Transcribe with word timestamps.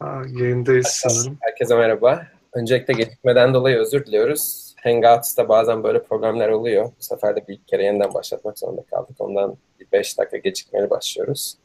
Ha, 0.00 0.22
yayındayız 0.38 0.86
sanırım. 0.86 1.38
Herkese 1.40 1.74
merhaba. 1.74 2.26
Öncelikle 2.52 2.94
gecikmeden 2.94 3.54
dolayı 3.54 3.78
özür 3.78 4.06
diliyoruz. 4.06 4.74
Hangouts'ta 4.82 5.48
bazen 5.48 5.82
böyle 5.84 6.02
problemler 6.02 6.48
oluyor. 6.48 6.84
Bu 6.84 7.02
sefer 7.02 7.36
de 7.36 7.48
bir 7.48 7.60
kere 7.66 7.84
yeniden 7.84 8.14
başlatmak 8.14 8.58
zorunda 8.58 8.82
kaldık. 8.82 9.16
Ondan 9.18 9.56
bir 9.80 9.86
5 9.92 10.18
dakika 10.18 10.36
gecikmeli 10.36 10.90
başlıyoruz. 10.90 11.56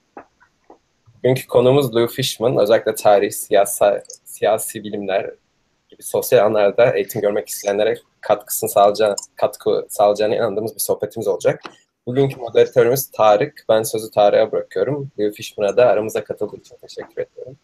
Bugünkü 1.18 1.48
konumuz 1.48 1.96
Lou 1.96 2.08
Fishman. 2.08 2.58
Özellikle 2.58 2.96
tarih, 2.96 3.32
siyasi, 3.32 4.04
siyasi 4.26 4.84
bilimler 4.84 5.32
gibi 5.90 6.04
sosyal 6.04 6.40
alanlarda 6.40 6.96
eğitim 6.96 7.22
görmek 7.22 7.50
isteyenlere 7.50 7.98
katkısını 8.22 8.70
sağlayacağını, 8.70 9.16
katkı 9.36 9.86
sağlayacağına 9.90 10.36
inandığımız 10.36 10.76
bir 10.76 10.80
sohbetimiz 10.80 11.28
olacak. 11.28 11.62
Bugünkü 12.08 12.40
moderatörümüz 12.40 13.12
Tarık. 13.12 13.66
Ben 13.70 13.84
sözü 13.84 14.12
Tarık'a 14.12 14.52
bırakıyorum. 14.52 15.12
Lou 15.20 15.32
Fishman'a 15.32 15.78
da 15.78 15.86
aramıza 15.86 16.24
katıldığı 16.24 16.58
için 16.58 16.78
teşekkür 16.82 17.22
ediyorum. 17.22 17.58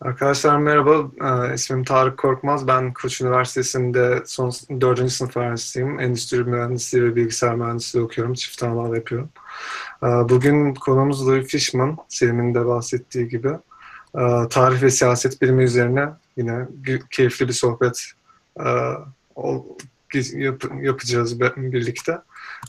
Arkadaşlar 0.00 0.58
merhaba, 0.58 1.10
ee, 1.24 1.54
ismim 1.54 1.84
Tarık 1.84 2.18
Korkmaz. 2.18 2.68
Ben 2.68 2.92
Koç 2.92 3.20
Üniversitesi'nde 3.20 4.22
son 4.26 4.52
4. 4.80 5.12
sınıf 5.12 5.36
öğrencisiyim. 5.36 6.00
Endüstri 6.00 6.44
mühendisliği 6.44 7.04
ve 7.04 7.16
bilgisayar 7.16 7.54
mühendisliği 7.54 8.04
okuyorum. 8.04 8.34
Çift 8.34 8.62
anadal 8.62 8.94
yapıyorum. 8.94 9.28
Ee, 10.02 10.06
bugün 10.06 10.74
konumuz 10.74 11.28
Louis 11.28 11.46
Fishman, 11.46 11.96
Selim'in 12.08 12.54
de 12.54 12.66
bahsettiği 12.66 13.28
gibi. 13.28 13.48
Ee, 14.18 14.48
tarih 14.50 14.82
ve 14.82 14.90
siyaset 14.90 15.42
bilimi 15.42 15.64
üzerine 15.64 16.08
yine 16.36 16.66
keyifli 17.10 17.48
bir 17.48 17.52
sohbet 17.52 18.12
yapacağız 20.82 21.40
birlikte. 21.40 22.18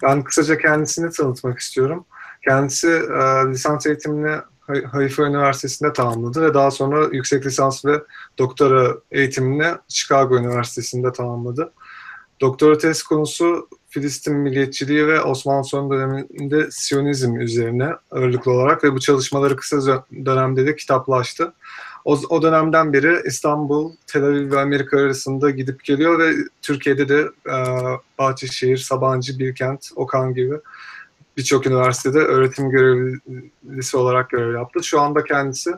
Ben 0.04 0.24
kısaca 0.24 0.58
kendisini 0.58 1.12
tanıtmak 1.12 1.60
istiyorum. 1.60 2.06
Kendisi 2.44 2.88
lisans 3.50 3.86
eğitimini 3.86 4.36
Haifa 4.92 5.24
Üniversitesi'nde 5.24 5.94
tamamladı 5.94 6.42
ve 6.42 6.54
daha 6.54 6.72
sonra 6.72 7.08
yüksek 7.12 7.46
lisans 7.46 7.86
ve 7.86 8.04
doktora 8.38 8.96
eğitimini 9.12 9.68
Chicago 9.88 10.38
Üniversitesi'nde 10.38 11.12
tamamladı. 11.12 11.72
Doktora 12.42 12.78
tez 12.78 13.04
konusu 13.04 13.70
Filistin 13.90 14.36
milliyetçiliği 14.36 15.08
ve 15.08 15.22
Osmanlı 15.22 15.64
son 15.64 15.92
döneminde 15.92 16.72
Siyonizm 16.72 17.40
üzerine 17.40 17.90
ağırlıklı 18.12 18.52
olarak 18.52 18.84
ve 18.84 18.94
bu 18.94 19.00
çalışmaları 19.00 19.56
kısa 19.56 20.06
dönemde 20.26 20.66
de 20.66 20.76
kitaplaştı. 20.76 21.54
O, 22.06 22.20
o 22.30 22.42
dönemden 22.42 22.94
beri 22.94 23.22
İstanbul, 23.26 23.94
Tel 24.08 24.24
Aviv 24.24 24.52
ve 24.52 24.60
Amerika 24.60 25.00
arasında 25.00 25.50
gidip 25.50 25.84
geliyor 25.84 26.20
ve 26.20 26.34
Türkiye'de 26.62 27.10
de 27.10 27.30
e, 27.48 27.56
Bahçeşehir, 28.20 28.78
Sabancı, 28.78 29.40
Bilkent, 29.40 29.90
Okan 29.96 30.34
gibi 30.34 30.56
birçok 31.38 31.68
üniversitede 31.68 32.20
öğretim 32.20 32.70
görevlisi 32.70 33.98
olarak 33.98 34.30
görev 34.30 34.54
yaptı. 34.54 34.84
Şu 34.84 35.02
anda 35.02 35.24
kendisi 35.24 35.70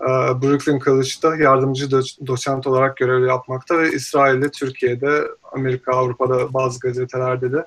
e, 0.00 0.08
Brooklyn 0.42 0.78
College'da 0.78 1.36
yardımcı 1.36 1.90
doçent 2.26 2.66
olarak 2.66 2.96
görev 2.96 3.26
yapmakta 3.26 3.78
ve 3.78 3.92
İsrail'de, 3.92 4.50
Türkiye'de, 4.50 5.22
Amerika, 5.52 5.92
Avrupa'da 5.92 6.54
bazı 6.54 6.80
gazetelerde 6.80 7.52
de 7.52 7.66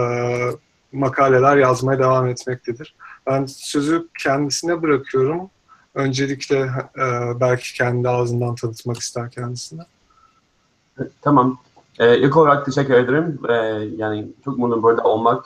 e, 0.00 0.02
makaleler 0.92 1.56
yazmaya 1.56 1.98
devam 1.98 2.28
etmektedir. 2.28 2.94
Ben 3.26 3.46
sözü 3.46 4.08
kendisine 4.18 4.82
bırakıyorum. 4.82 5.50
Öncelikle 5.94 6.58
e, 6.98 7.40
belki 7.40 7.74
kendi 7.74 8.08
ağzından 8.08 8.54
tanıtmak 8.54 8.98
ister 8.98 9.30
kendisine. 9.30 9.82
Tamam. 11.22 11.58
Ee, 11.98 12.18
ilk 12.18 12.36
olarak 12.36 12.66
teşekkür 12.66 12.94
ederim. 12.94 13.40
Ee, 13.48 13.54
yani 13.96 14.28
çok 14.44 14.58
mutluyum 14.58 14.82
burada 14.82 15.02
olmak 15.02 15.44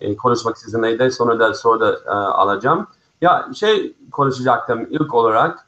e, 0.00 0.16
konuşmak 0.16 0.58
sizinle 0.58 1.10
sonra 1.10 1.40
da 1.40 1.54
soru 1.54 1.80
da 1.80 1.98
e, 2.06 2.10
alacağım. 2.10 2.86
Ya 3.20 3.48
şey 3.54 3.96
konuşacaktım 4.10 4.86
ilk 4.90 5.14
olarak 5.14 5.66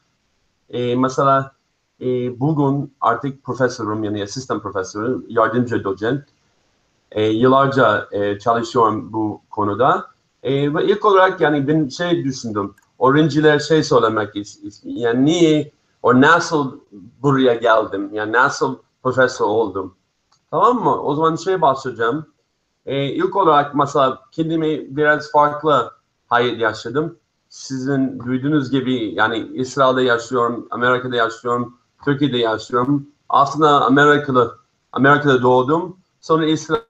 e, 0.71 0.97
mesela 0.97 1.53
e, 2.01 2.41
bugün 2.41 2.95
artık 3.01 3.45
profesörüm 3.45 4.05
yani 4.05 4.23
asistan 4.23 4.61
profesörüm, 4.61 5.27
yardımcı 5.29 5.85
doçent. 5.85 6.25
E, 7.11 7.23
yıllarca 7.23 8.09
e, 8.13 8.39
çalışıyorum 8.39 9.13
bu 9.13 9.41
konuda. 9.51 10.07
E, 10.43 10.75
ve 10.75 10.85
ilk 10.85 11.05
olarak 11.05 11.41
yani 11.41 11.69
ben 11.69 11.89
şey 11.89 12.25
düşündüm. 12.25 12.75
Öğrenciler 13.01 13.59
şey 13.59 13.83
söylemek 13.83 14.37
istiyorum. 14.37 15.01
Yani 15.01 15.25
niye 15.25 15.73
o 16.03 16.21
nasıl 16.21 16.81
buraya 17.23 17.55
geldim? 17.55 18.11
Yani 18.13 18.33
nasıl 18.33 18.79
profesör 19.03 19.45
oldum? 19.45 19.95
Tamam 20.51 20.85
mı? 20.85 21.03
O 21.03 21.15
zaman 21.15 21.37
şey 21.37 21.61
bahsedeceğim. 21.61 22.27
E, 22.87 23.05
ilk 23.05 23.37
olarak 23.37 23.75
mesela 23.75 24.21
kendimi 24.33 24.97
biraz 24.97 25.33
farklı 25.33 25.93
hayat 26.29 26.59
yaşadım. 26.59 27.19
Sizin 27.49 28.21
duyduğunuz 28.21 28.71
gibi 28.71 29.15
yani 29.15 29.39
İsrail'de 29.55 30.03
yaşıyorum, 30.03 30.69
Amerika'da 30.71 31.17
yaşıyorum, 31.17 31.79
Türkiye'de 32.05 32.39
yaşıyorum. 32.39 33.07
Aslında 33.29 33.85
Amerika'da 33.85 34.55
Amerika'da 34.93 35.43
doğdum. 35.43 35.97
Sonra 36.21 36.47
İsrail 36.47 36.83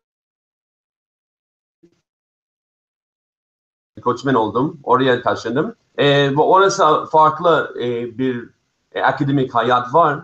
koçmen 4.02 4.34
oldum. 4.34 4.80
Oraya 4.82 5.22
taşındım. 5.22 5.74
E, 5.98 6.30
ve 6.30 6.40
orası 6.40 6.84
farklı 7.12 7.74
e, 7.80 8.18
bir 8.18 8.50
e, 8.92 9.02
akademik 9.02 9.54
hayat 9.54 9.94
var. 9.94 10.20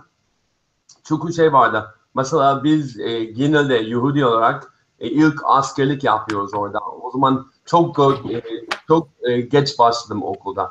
Çünkü 1.04 1.32
şey 1.32 1.52
vardı. 1.52 1.94
Mesela 2.14 2.64
biz 2.64 3.00
e, 3.00 3.24
genelde 3.24 3.74
Yahudi 3.74 4.24
olarak 4.26 4.72
e, 5.00 5.08
ilk 5.08 5.40
askerlik 5.44 6.04
yapıyoruz 6.04 6.54
orada. 6.54 6.78
O 7.02 7.10
zaman 7.10 7.50
çok 7.64 7.98
e, 8.30 8.42
çok 8.88 9.08
e, 9.22 9.40
geç 9.40 9.78
başladım 9.78 10.22
okulda. 10.22 10.70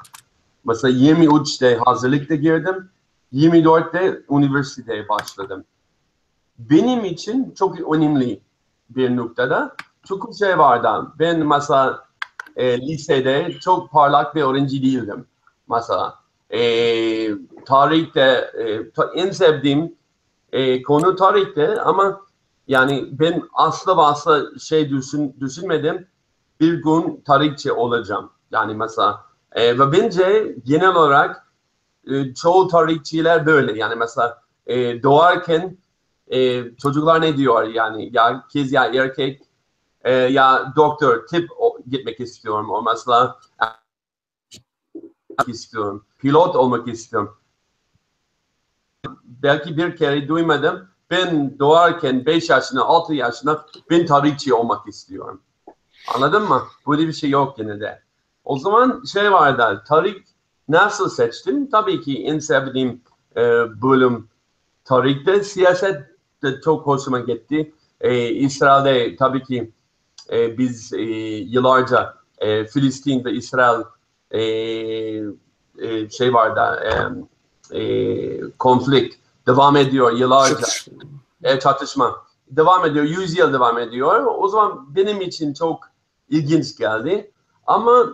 Mesela 0.65 0.93
23'te 0.97 1.77
hazırlıkta 1.77 2.35
girdim. 2.35 2.89
24'te 3.33 4.21
üniversiteye 4.29 5.09
başladım. 5.09 5.63
Benim 6.59 7.05
için 7.05 7.53
çok 7.57 7.95
önemli 7.95 8.39
bir 8.89 9.15
noktada. 9.15 9.75
Çünkü 10.07 10.33
şey 10.33 10.57
vardı. 10.57 11.11
Ben 11.19 11.47
mesela 11.47 12.05
e, 12.55 12.81
lisede 12.81 13.57
çok 13.61 13.91
parlak 13.91 14.35
bir 14.35 14.41
öğrenci 14.41 14.81
değildim. 14.81 15.25
Mesela 15.69 16.19
e, 16.49 16.61
tarihte 17.65 18.51
e, 18.59 19.01
en 19.15 19.31
sevdiğim 19.31 19.95
e, 20.51 20.81
konu 20.81 21.15
tarihte 21.15 21.81
ama 21.81 22.21
yani 22.67 23.19
ben 23.19 23.43
asla 23.53 24.07
asla 24.07 24.59
şey 24.59 24.89
düşün, 24.89 25.35
düşünmedim. 25.39 26.07
Bir 26.59 26.73
gün 26.73 27.21
tarihçi 27.25 27.71
olacağım. 27.71 28.31
Yani 28.51 28.73
mesela 28.75 29.25
e, 29.51 29.79
ve 29.79 29.91
bence 29.91 30.55
genel 30.65 30.95
olarak 30.95 31.47
e, 32.07 32.33
çoğu 32.33 32.67
tarihçiler 32.67 33.45
böyle. 33.45 33.79
Yani 33.79 33.95
mesela 33.95 34.41
e, 34.67 35.03
doğarken 35.03 35.77
e, 36.27 36.63
çocuklar 36.75 37.21
ne 37.21 37.37
diyor 37.37 37.63
yani 37.63 38.09
ya 38.13 38.45
kız 38.53 38.71
ya 38.71 38.85
erkek 38.85 39.41
e, 40.01 40.11
ya 40.13 40.73
doktor 40.75 41.27
tip 41.27 41.49
o, 41.57 41.77
gitmek 41.89 42.19
istiyorum. 42.19 42.69
O 42.69 42.81
mesela 42.83 43.39
istiyorum. 45.47 46.05
Pilot 46.17 46.55
olmak 46.55 46.87
istiyorum. 46.87 47.37
Belki 49.23 49.77
bir 49.77 49.95
kere 49.95 50.27
duymadım 50.27 50.89
ben 51.11 51.59
doğarken 51.59 52.25
5 52.25 52.49
yaşında, 52.49 52.85
6 52.85 53.13
yaşında 53.13 53.65
ben 53.89 54.05
tarihçi 54.05 54.53
olmak 54.53 54.87
istiyorum. 54.87 55.41
Anladın 56.15 56.43
mı? 56.43 56.63
Böyle 56.87 57.07
bir 57.07 57.13
şey 57.13 57.29
yok 57.29 57.59
yine 57.59 57.79
de. 57.79 58.01
O 58.43 58.59
zaman 58.59 59.03
şey 59.13 59.31
vardı, 59.31 59.83
tarih 59.87 60.15
nasıl 60.69 61.09
seçtim? 61.09 61.69
Tabii 61.69 62.01
ki 62.01 62.23
en 62.23 62.39
sevdiğim 62.39 63.01
e, 63.37 63.41
bölüm 63.81 64.29
tarihte. 64.85 65.43
Siyaset 65.43 66.01
de 66.43 66.61
çok 66.61 66.87
hoşuma 66.87 67.19
gitti. 67.19 67.73
E, 68.01 68.29
İsrail'de 68.29 69.15
tabii 69.15 69.43
ki 69.43 69.71
e, 70.31 70.57
biz 70.57 70.93
e, 70.93 71.01
yıllarca 71.01 72.13
e, 72.37 72.65
Filistin 72.65 73.25
ve 73.25 73.31
İsrail 73.31 73.83
e, 74.31 74.41
e, 75.79 76.09
şey 76.09 76.33
vardı, 76.33 76.83
e, 77.71 77.79
e, 77.79 78.41
konflikt 78.59 79.15
devam 79.47 79.75
ediyor 79.75 80.11
yıllarca. 80.11 80.55
Çatışma. 80.55 80.96
E, 81.47 81.59
çatışma. 81.59 82.15
Devam 82.47 82.85
ediyor, 82.85 83.05
yüz 83.05 83.37
yıl 83.37 83.53
devam 83.53 83.77
ediyor. 83.77 84.25
O 84.37 84.47
zaman 84.47 84.95
benim 84.95 85.21
için 85.21 85.53
çok 85.53 85.79
ilginç 86.29 86.77
geldi. 86.77 87.31
Ama 87.65 88.05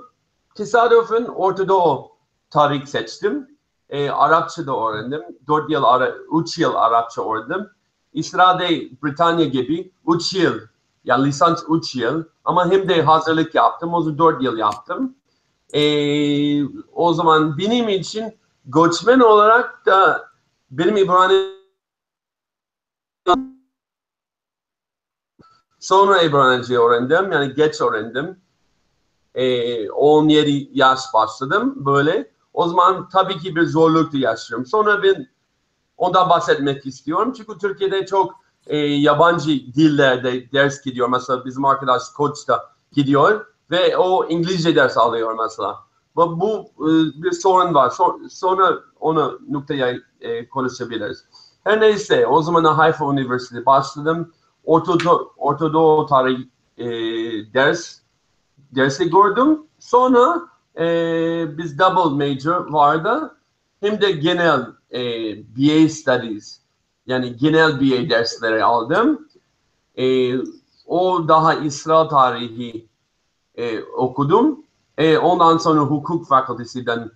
tesadüfen 0.56 1.26
Orta 1.26 1.68
Doğu 1.68 2.12
tarih 2.50 2.86
seçtim. 2.86 3.58
E, 3.90 4.10
Arapça 4.10 4.68
da 4.68 4.88
öğrendim. 4.88 5.22
Dört 5.48 5.70
yıl, 5.70 5.84
ara, 5.84 6.14
üç 6.42 6.58
yıl 6.58 6.76
Arapça 6.76 7.34
öğrendim. 7.34 7.70
İsrail'de 8.14 8.98
Britanya 9.04 9.46
gibi 9.46 9.92
üç 10.08 10.34
yıl, 10.34 10.60
yani 11.04 11.26
lisans 11.26 11.64
üç 11.70 11.96
yıl. 11.96 12.24
Ama 12.46 12.72
hem 12.72 12.90
de 12.90 13.02
hazırlık 13.02 13.56
yaptım. 13.56 13.94
O 13.94 14.02
zaman 14.02 14.18
dört 14.18 14.44
yıl 14.44 14.58
yaptım. 14.58 15.16
E, 15.74 15.82
o 16.94 17.14
zaman 17.14 17.58
benim 17.58 17.90
için 17.90 18.38
göçmen 18.66 19.20
olarak 19.20 19.86
da 19.86 20.28
benim 20.72 20.98
İbrani 20.98 21.63
sonra 25.84 26.22
İbranice 26.22 26.80
öğrendim. 26.80 27.32
Yani 27.32 27.54
geç 27.54 27.82
öğrendim. 27.82 28.38
E, 29.36 29.90
17 29.90 30.70
yaş 30.74 31.00
başladım 31.14 31.74
böyle. 31.76 32.32
O 32.54 32.68
zaman 32.68 33.10
tabii 33.10 33.38
ki 33.38 33.56
bir 33.56 33.66
zorluk 33.66 34.14
da 34.14 34.18
yaşıyorum. 34.18 34.66
Sonra 34.66 35.04
ben 35.04 35.28
ondan 35.98 36.30
bahsetmek 36.30 36.86
istiyorum. 36.86 37.34
Çünkü 37.38 37.58
Türkiye'de 37.58 38.06
çok 38.06 38.34
e, 38.68 38.78
yabancı 38.78 39.50
dillerde 39.50 40.52
ders 40.52 40.82
gidiyor. 40.82 41.10
Mesela 41.10 41.46
bizim 41.46 41.66
arkadaş 41.66 42.10
Koç 42.10 42.48
da 42.48 42.70
gidiyor 42.92 43.46
ve 43.72 43.98
o 43.98 44.26
İngilizce 44.30 44.76
ders 44.76 44.98
alıyor 44.98 45.36
mesela. 45.44 45.76
Ve 46.18 46.22
bu 46.22 46.66
e, 46.80 46.90
bir 47.24 47.32
sorun 47.32 47.74
var. 47.74 47.90
So, 47.90 48.20
sonra 48.30 48.80
onu 49.00 49.40
noktaya 49.50 49.96
e, 50.22 50.50
konuşabiliriz. 50.50 51.26
Her 51.64 51.82
neyse 51.82 52.28
o 52.28 52.42
zaman 52.42 52.64
Haifa 52.64 53.14
Üniversitesi 53.14 53.66
başladım. 53.66 54.34
Ortodo, 54.64 55.34
Ortodo 55.38 56.06
tarih 56.06 56.40
e, 56.78 56.86
ders 57.54 58.00
dersi 58.72 59.10
gördüm. 59.10 59.60
Sonra 59.80 60.42
e, 60.78 60.88
biz 61.58 61.80
double 61.80 62.34
major 62.34 62.72
vardı. 62.72 63.36
Hem 63.80 64.02
de 64.02 64.12
genel 64.12 64.62
e, 64.92 65.02
BA 65.38 65.90
studies 65.90 66.64
yani 67.08 67.38
genel 67.38 67.80
BA 67.80 68.10
dersleri 68.10 68.64
aldım. 68.64 69.28
E, 69.98 70.36
o 70.86 71.28
daha 71.28 71.54
İsrail 71.54 72.10
tarihi 72.10 72.88
e, 73.56 73.84
okudum. 73.84 74.64
E, 74.98 75.18
ondan 75.18 75.58
sonra 75.58 75.82
hukuk 75.82 76.28
fakültesinden 76.28 77.12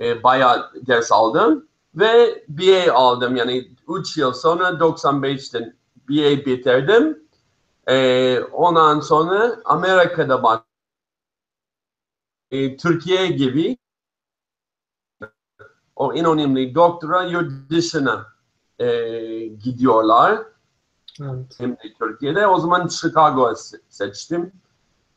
e, 0.00 0.22
bayağı 0.22 0.70
ders 0.86 1.12
aldım 1.12 1.68
ve 1.94 2.44
BA 2.48 2.92
aldım. 2.92 3.36
Yani 3.36 3.68
3 3.88 4.16
yıl 4.16 4.32
sonra 4.32 4.68
95'ten 4.68 5.74
BA 6.10 6.46
bitirdim. 6.46 7.18
E, 7.88 8.38
ondan 8.40 9.00
sonra 9.00 9.56
Amerika'da 9.64 10.42
bak 10.42 10.64
e, 12.50 12.76
Türkiye 12.76 13.26
gibi 13.26 13.76
o 15.96 16.14
en 16.14 16.24
önemli 16.24 16.74
doktora 16.74 17.22
yurt 17.22 17.70
dışına 17.70 18.26
e, 18.78 18.86
gidiyorlar. 19.46 20.42
Evet. 21.22 21.54
Hem 21.58 21.72
de 21.72 21.94
Türkiye'de. 21.98 22.46
O 22.46 22.58
zaman 22.58 22.88
Chicago 22.88 23.54
seçtim. 23.88 24.52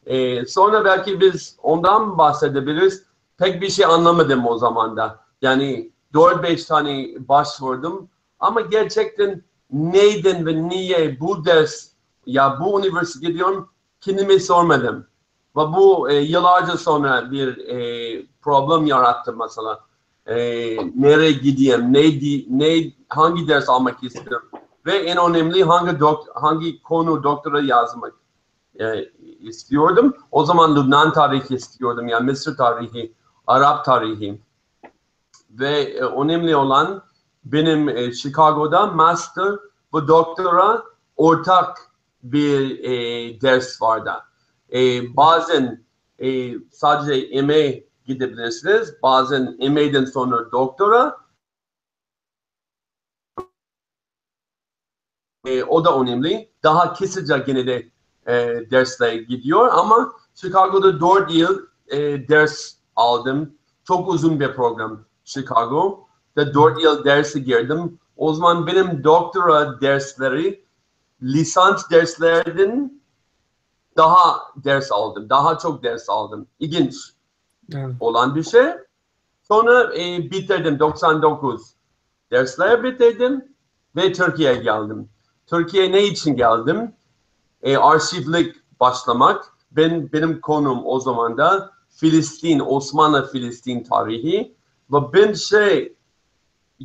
E, 0.06 0.46
sonra 0.46 0.86
belki 0.86 1.20
biz 1.20 1.58
ondan 1.64 2.18
bahsedebiliriz. 2.18 3.04
Pek 3.38 3.62
bir 3.62 3.70
şey 3.70 3.86
anlamadım 3.86 4.48
o 4.48 4.58
zaman 4.58 4.98
da. 4.98 5.20
Yani 5.42 5.92
4-5 6.14 6.68
tane 6.68 7.28
başvurdum. 7.28 8.10
Ama 8.40 8.62
gerçekten 8.62 9.44
neyden 9.74 10.46
ve 10.46 10.70
niye 10.70 11.20
bu 11.20 11.46
ders 11.46 11.88
ya 12.26 12.60
bu 12.60 12.80
üniversite 12.80 13.28
gidiyorum 13.28 13.70
kendime 14.02 14.40
sormadım. 14.40 15.08
Ve 15.58 15.62
bu 15.62 16.10
e, 16.10 16.16
yıllarca 16.16 16.78
sonra 16.78 17.32
bir 17.32 17.58
e, 17.58 18.26
problem 18.42 18.86
yarattı 18.86 19.34
mesela. 19.34 19.80
E, 20.26 20.36
nereye 20.96 21.32
gideyim, 21.32 21.94
ne, 21.94 22.02
ne, 22.50 22.94
hangi 23.10 23.48
ders 23.48 23.70
almak 23.70 24.04
istiyorum 24.04 24.50
ve 24.86 24.98
en 24.98 25.18
önemli 25.18 25.64
hangi 25.64 26.00
dok, 26.00 26.28
hangi 26.36 26.82
konu 26.82 27.24
doktora 27.24 27.62
yazmak 27.62 28.14
e, 28.80 29.10
istiyordum. 29.40 30.14
O 30.32 30.46
zaman 30.46 30.76
Lübnan 30.76 31.14
tarihi 31.14 31.56
istiyordum, 31.56 32.08
yani 32.08 32.26
Mısır 32.26 32.58
tarihi, 32.58 33.14
Arap 33.48 33.86
tarihi. 33.86 34.42
Ve 35.50 35.82
e, 35.82 36.02
önemli 36.02 36.56
olan 36.56 37.04
benim 37.46 37.90
e, 37.90 38.14
Chicago'da 38.14 38.88
master 38.88 39.52
ve 39.94 40.08
doktora 40.08 40.84
ortak 41.16 41.92
bir 42.24 42.80
e, 42.80 43.42
ders 43.42 43.82
vardı. 43.82 44.12
E, 44.74 45.16
bazen 45.16 45.86
e, 46.20 46.54
sadece 46.72 47.42
MA 47.42 47.84
gidebilirsiniz, 48.06 48.94
bazen 49.04 49.58
MA'den 49.60 50.06
sonra 50.06 50.52
doktora. 50.52 51.18
E, 55.46 55.64
o 55.64 55.86
da 55.86 56.00
önemli. 56.00 56.50
Daha 56.64 56.94
kısaca 56.94 57.38
gene 57.38 57.68
de 57.68 57.92
e, 58.28 58.34
dersle 58.72 59.18
gidiyor 59.18 59.70
ama 59.74 60.14
Chicago'da 60.36 61.02
4 61.02 61.32
yıl 61.32 61.66
e, 61.88 62.28
ders 62.30 62.74
aldım. 62.96 63.56
Çok 63.84 64.10
uzun 64.10 64.40
bir 64.40 64.54
program 64.54 65.06
Chicago. 65.24 66.08
Da 66.36 66.54
4 66.54 66.84
yıl 66.84 67.06
dersi 67.06 67.44
girdim. 67.44 68.00
O 68.18 68.34
zaman 68.34 68.68
benim 68.68 69.04
doktora 69.04 69.82
dersleri 69.82 70.64
lisans 71.22 71.90
derslerden 71.92 73.02
daha 73.98 74.42
ders 74.56 74.92
aldım. 74.92 75.30
Daha 75.30 75.58
çok 75.58 75.84
ders 75.84 76.10
aldım. 76.10 76.48
İlginç 76.60 76.96
Evet. 77.74 77.96
olan 78.00 78.36
bir 78.36 78.44
şey. 78.44 78.66
Sonra 79.48 79.96
e, 79.96 80.32
bitirdim 80.32 80.80
99 80.80 81.62
dersler 82.32 82.84
bitirdim 82.84 83.46
ve 83.96 84.14
Türkiye'ye 84.14 84.62
geldim. 84.62 85.10
Türkiye'ye 85.48 85.92
ne 85.92 86.04
için 86.04 86.36
geldim? 86.36 86.94
E, 87.62 87.78
arşivlik 87.78 88.56
başlamak. 88.80 89.46
Ben 89.72 90.12
benim 90.14 90.42
konum 90.42 90.82
o 90.86 91.00
zaman 91.00 91.38
da 91.38 91.72
Filistin, 91.90 92.60
Osmanlı 92.60 93.32
Filistin 93.32 93.84
tarihi 93.84 94.56
ve 94.92 94.98
ben 95.14 95.34
şey 95.34 95.93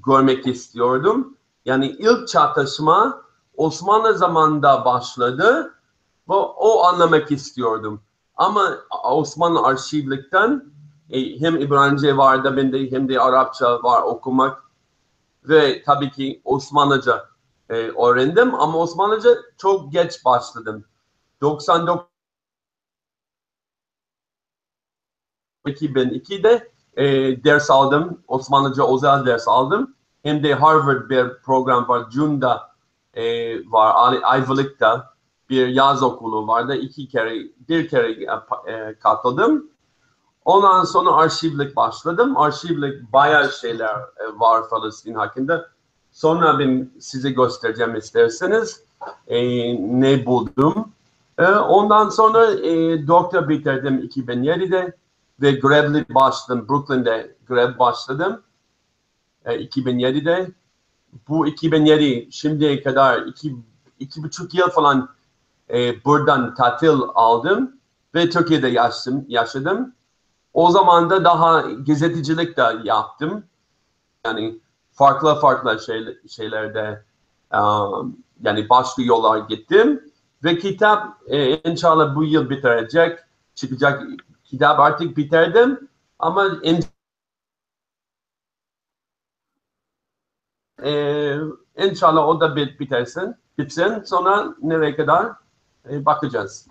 görmek 0.06 0.46
istiyordum. 0.46 1.36
Yani 1.64 1.86
ilk 1.86 2.28
çatışma 2.28 3.22
Osmanlı 3.56 4.18
zamanında 4.18 4.84
başladı 4.84 5.74
ve 6.28 6.34
o 6.34 6.84
anlamak 6.84 7.30
istiyordum. 7.30 8.02
Ama 8.36 8.78
Osmanlı 9.04 9.62
arşivlikten 9.62 10.72
e, 11.10 11.40
hem 11.40 11.56
İbranice 11.56 12.16
vardı 12.16 12.56
ben 12.56 12.72
de 12.72 12.90
hem 12.90 13.08
de 13.08 13.20
Arapça 13.20 13.82
var 13.82 14.02
okumak 14.02 14.62
ve 15.44 15.82
tabii 15.82 16.10
ki 16.10 16.40
Osmanlıca 16.44 17.28
e, 17.68 17.74
öğrendim 17.74 18.54
ama 18.54 18.78
Osmanlıca 18.78 19.30
çok 19.58 19.92
geç 19.92 20.24
başladım. 20.24 20.84
99 21.40 22.08
2002'de 25.66 26.72
e, 26.98 27.04
ders 27.44 27.70
aldım. 27.70 28.18
Osmanlıca 28.28 28.94
özel 28.94 29.26
ders 29.26 29.48
aldım. 29.48 29.94
Hem 30.22 30.42
de 30.42 30.54
Harvard 30.54 31.10
bir 31.10 31.26
program 31.44 31.88
var. 31.88 32.10
June'da 32.10 32.70
e, 33.14 33.24
var. 33.70 33.92
Ay- 33.94 34.20
Ayvalık'ta 34.22 35.14
bir 35.50 35.66
yaz 35.66 36.02
okulu 36.02 36.46
vardı. 36.46 36.74
İki 36.74 37.08
kere, 37.08 37.34
bir 37.68 37.88
kere 37.88 38.12
e, 38.12 38.72
e, 38.72 38.94
katıldım. 38.94 39.70
Ondan 40.44 40.84
sonra 40.84 41.12
arşivlik 41.12 41.76
başladım. 41.76 42.36
Arşivlik 42.36 43.12
bayağı 43.12 43.52
şeyler 43.52 43.94
e, 43.94 44.40
var 44.40 44.62
Filistin 44.70 45.14
hakkında. 45.14 45.68
Sonra 46.12 46.58
ben 46.58 46.90
size 47.00 47.30
göstereceğim 47.30 47.96
isterseniz 47.96 48.82
e, 49.26 49.38
ne 50.00 50.26
buldum. 50.26 50.92
E, 51.38 51.46
ondan 51.46 52.08
sonra 52.08 52.50
e, 52.50 53.06
doktor 53.06 53.48
bitirdim 53.48 53.98
2007'de 53.98 54.96
ve 55.40 55.52
grevli 55.52 56.06
başladım. 56.08 56.66
Brooklyn'de 56.68 57.36
grev 57.46 57.78
başladım. 57.78 58.42
E, 59.44 59.64
2007'de. 59.64 60.50
Bu 61.28 61.46
2007 61.46 62.32
şimdiye 62.32 62.82
kadar 62.82 63.22
iki, 63.22 63.56
iki 63.98 64.22
buçuk 64.22 64.54
yıl 64.54 64.68
falan 64.70 65.08
e, 65.70 66.04
buradan 66.04 66.54
tatil 66.54 66.98
aldım 67.14 67.76
ve 68.14 68.30
Türkiye'de 68.30 68.68
yaşadım. 68.68 69.24
yaşadım. 69.28 69.94
O 70.54 70.70
zaman 70.70 71.10
da 71.10 71.24
daha 71.24 71.60
gazetecilik 71.60 72.56
de 72.56 72.62
yaptım. 72.84 73.44
Yani 74.24 74.60
farklı 74.92 75.40
farklı 75.40 75.80
şey, 75.80 76.18
şeylerde 76.28 77.04
um, 77.54 78.16
yani 78.42 78.68
başka 78.68 79.02
yollar 79.02 79.38
gittim. 79.38 80.12
Ve 80.44 80.58
kitap 80.58 81.18
e, 81.26 81.56
inşallah 81.70 82.16
bu 82.16 82.24
yıl 82.24 82.50
bitirecek. 82.50 83.18
Çıkacak 83.54 84.02
kitap 84.50 84.80
artık 84.80 85.16
bitirdim. 85.16 85.88
Ama 86.18 86.60
e, 90.84 91.34
inşallah 91.76 92.28
o 92.28 92.40
da 92.40 92.56
bit, 92.56 92.80
bitersin. 92.80 93.34
Bitsin. 93.58 94.02
Sonra 94.04 94.54
nereye 94.62 94.96
kadar 94.96 95.32
e, 95.90 96.04
bakacağız. 96.04 96.66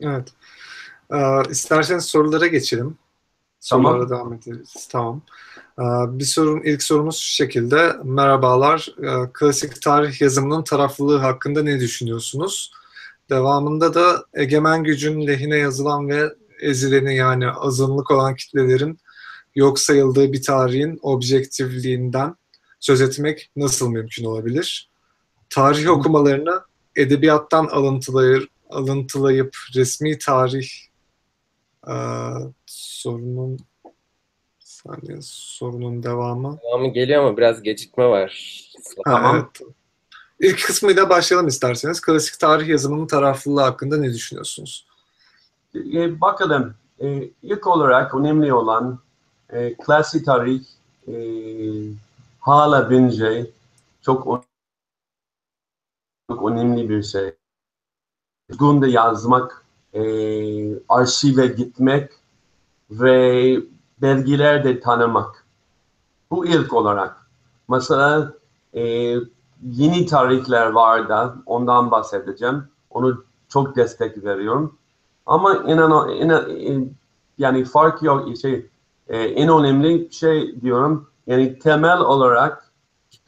Evet. 0.00 0.32
Ee, 1.12 1.42
isterseniz 1.50 2.04
sorulara 2.04 2.46
geçelim. 2.46 2.98
Tamam. 3.70 3.92
Sorulara 3.92 4.10
devam 4.10 4.32
ederiz. 4.32 4.88
Tamam. 4.92 5.22
Ee, 5.78 5.82
bir 6.18 6.24
sorun, 6.24 6.60
ilk 6.62 6.82
sorumuz 6.82 7.16
şu 7.16 7.34
şekilde. 7.34 7.96
Merhabalar. 8.04 8.94
Ee, 9.02 9.30
klasik 9.32 9.82
tarih 9.82 10.20
yazımının 10.20 10.62
taraflılığı 10.62 11.18
hakkında 11.18 11.62
ne 11.62 11.80
düşünüyorsunuz? 11.80 12.72
Devamında 13.30 13.94
da 13.94 14.24
egemen 14.34 14.84
gücün 14.84 15.26
lehine 15.26 15.56
yazılan 15.56 16.08
ve 16.08 16.34
ezileni 16.60 17.16
yani 17.16 17.50
azınlık 17.50 18.10
olan 18.10 18.34
kitlelerin 18.34 18.98
yok 19.54 19.78
sayıldığı 19.78 20.32
bir 20.32 20.42
tarihin 20.42 20.98
objektifliğinden 21.02 22.36
söz 22.80 23.00
etmek 23.00 23.50
nasıl 23.56 23.88
mümkün 23.90 24.24
olabilir? 24.24 24.90
Tarih 25.50 25.90
okumalarını 25.90 26.60
edebiyattan 26.96 27.66
alıntılayır, 27.66 28.48
alıntılayıp 28.70 29.56
resmi 29.74 30.18
tarih 30.18 30.68
Ee, 31.88 31.92
sorunun 32.66 33.58
saniye 34.58 35.18
sorunun 35.22 36.02
devamı. 36.02 36.58
Devamı 36.64 36.92
geliyor 36.92 37.24
ama 37.24 37.36
biraz 37.36 37.62
gecikme 37.62 38.04
var. 38.04 38.62
Ha, 39.04 39.12
Tamam. 39.12 39.36
evet. 39.36 39.72
İlk 40.40 40.66
kısmıyla 40.66 41.10
başlayalım 41.10 41.48
isterseniz. 41.48 42.00
Klasik 42.00 42.40
tarih 42.40 42.68
yazımının 42.68 43.06
taraflılığı 43.06 43.60
hakkında 43.60 43.96
ne 43.96 44.14
düşünüyorsunuz? 44.14 44.86
E, 45.94 46.20
bakalım. 46.20 46.74
E, 47.00 47.30
ilk 47.42 47.66
olarak 47.66 48.14
önemli 48.14 48.52
olan 48.52 48.98
e, 49.50 49.74
klasik 49.74 50.26
tarih 50.26 50.64
e, 51.08 51.14
hala 52.40 52.90
bence 52.90 53.50
çok, 54.02 54.44
çok 56.30 56.50
önemli 56.50 56.88
bir 56.88 57.02
şey. 57.02 57.34
Günde 58.48 58.88
yazmak, 58.88 59.64
e, 59.94 60.02
arşive 60.88 61.46
gitmek 61.46 62.10
ve 62.90 63.56
belgeler 64.02 64.64
de 64.64 64.80
tanımak. 64.80 65.46
Bu 66.30 66.46
ilk 66.46 66.72
olarak. 66.72 67.30
Mesela 67.68 68.32
e, 68.74 68.82
yeni 69.62 70.06
tarihler 70.06 70.66
var 70.66 71.08
da 71.08 71.36
ondan 71.46 71.90
bahsedeceğim. 71.90 72.68
Onu 72.90 73.24
çok 73.48 73.76
destek 73.76 74.24
veriyorum. 74.24 74.78
Ama 75.26 75.54
inan, 75.54 76.08
inan 76.08 76.90
yani 77.38 77.64
fark 77.64 78.02
yok 78.02 78.36
şey 78.36 78.66
e, 79.08 79.18
en 79.18 79.48
önemli 79.48 80.12
şey 80.12 80.60
diyorum 80.60 81.08
yani 81.26 81.58
temel 81.58 82.00
olarak 82.00 82.72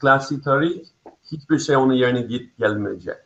klasik 0.01 0.45
tarih 0.45 0.85
hiçbir 1.33 1.59
şey 1.59 1.77
onun 1.77 1.93
yerine 1.93 2.23
git 2.23 2.59
gelmeyecek. 2.59 3.17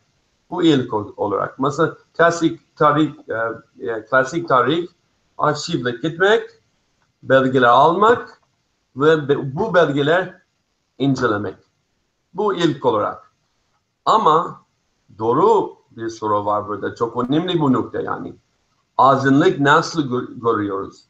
Bu 0.49 0.63
ilk 0.63 0.93
ol- 0.93 1.13
olarak. 1.17 1.59
Mesela 1.59 1.97
klasik 2.17 2.75
tarih 2.75 3.11
e, 3.29 3.87
e, 3.87 4.05
klasik 4.05 4.47
tarih 4.47 4.87
arşivle 5.37 5.91
gitmek, 5.91 6.43
belgeler 7.23 7.67
almak 7.67 8.41
ve 8.95 9.29
bu 9.55 9.73
belgeler 9.73 10.41
incelemek. 10.97 11.55
Bu 12.33 12.55
ilk 12.55 12.85
olarak. 12.85 13.31
Ama 14.05 14.61
doğru 15.17 15.75
bir 15.91 16.09
soru 16.09 16.45
var 16.45 16.67
burada. 16.67 16.95
Çok 16.95 17.29
önemli 17.29 17.59
bu 17.59 17.73
nokta 17.73 18.01
yani 18.01 18.33
azınlık 18.97 19.59
nasıl 19.59 20.09
gör- 20.09 20.29
görüyoruz? 20.29 21.05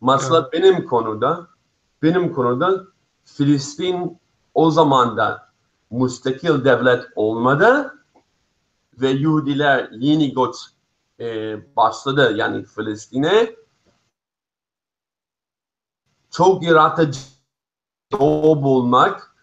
Mesela 0.00 0.52
benim 0.52 0.86
konuda, 0.86 1.46
benim 2.02 2.34
konuda 2.34 2.84
Filistin 3.24 4.18
o 4.54 4.70
zaman 4.70 5.16
da 5.16 5.52
müstakil 5.90 6.64
devlet 6.64 7.04
olmadı 7.16 7.94
ve 9.00 9.08
Yahudiler 9.08 9.90
yeni 9.92 10.34
göç 10.34 10.56
e, 11.20 11.76
başladı 11.76 12.36
yani 12.36 12.64
Filistin'e. 12.64 13.56
Çok 16.30 16.62
yaratıcı 16.62 17.20
doğu 18.12 18.62
bulmak, 18.62 19.36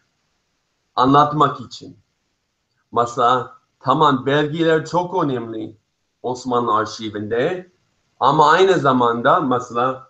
anlatmak 0.95 1.61
için. 1.61 1.97
Mesela 2.91 3.57
tamam 3.79 4.25
belgeler 4.25 4.85
çok 4.85 5.23
önemli 5.23 5.77
Osmanlı 6.23 6.75
arşivinde 6.75 7.71
ama 8.19 8.51
aynı 8.51 8.79
zamanda 8.79 9.39
mesela 9.39 10.07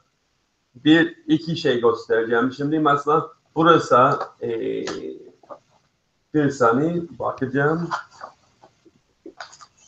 bir 0.75 1.23
iki 1.27 1.57
şey 1.57 1.81
göstereceğim. 1.81 2.51
Şimdi 2.51 2.79
mesela 2.79 3.27
burası 3.55 4.19
e, 4.41 4.49
bir 6.33 6.49
saniye 6.49 7.01
bakacağım. 7.19 7.89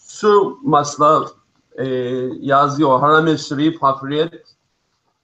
Şu 0.07 0.59
mesela 0.63 1.25
e, 1.75 1.85
yazıyor 2.39 2.99
Haram-ı 2.99 3.37
Şerif 3.37 3.81
Hafriyet 3.81 4.33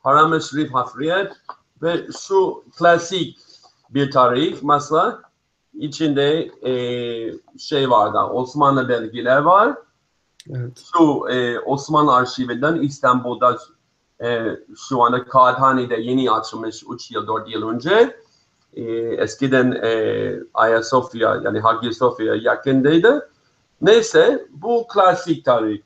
Haram-ı 0.04 0.42
Şerif 0.42 0.74
Hafriyet 0.74 1.34
ve 1.82 2.08
şu 2.20 2.64
klasik 2.78 3.38
bir 3.90 4.12
tarih 4.12 4.64
mesela 4.64 5.22
içinde 5.74 6.52
e, 6.62 6.74
şey 7.60 7.90
var 7.90 8.14
da 8.14 8.30
Osmanlı 8.30 8.90
belgeler 8.90 9.38
var 9.38 9.78
Evet. 10.50 10.84
şu 10.94 11.28
e, 11.30 11.60
Osmanlı 11.60 12.16
arşivinden 12.16 12.76
İstanbul'da 12.76 13.58
e, 14.24 14.58
şu 14.90 15.04
anda 15.04 15.26
Kağıthane'de 15.26 15.96
yeni 15.96 16.32
açılmış 16.32 16.84
3 16.94 17.12
yıl 17.12 17.28
4 17.28 17.50
yıl 17.50 17.70
önce 17.70 18.20
e, 18.74 18.84
eskiden 18.94 19.72
e, 19.72 20.34
Ayasofya 20.54 21.42
yani 21.44 21.60
Hagia 21.60 21.92
Sophia 21.92 22.36
yakındaydı. 22.36 23.30
Neyse 23.82 24.48
bu 24.52 24.88
klasik 24.88 25.46
tarih. 25.46 25.82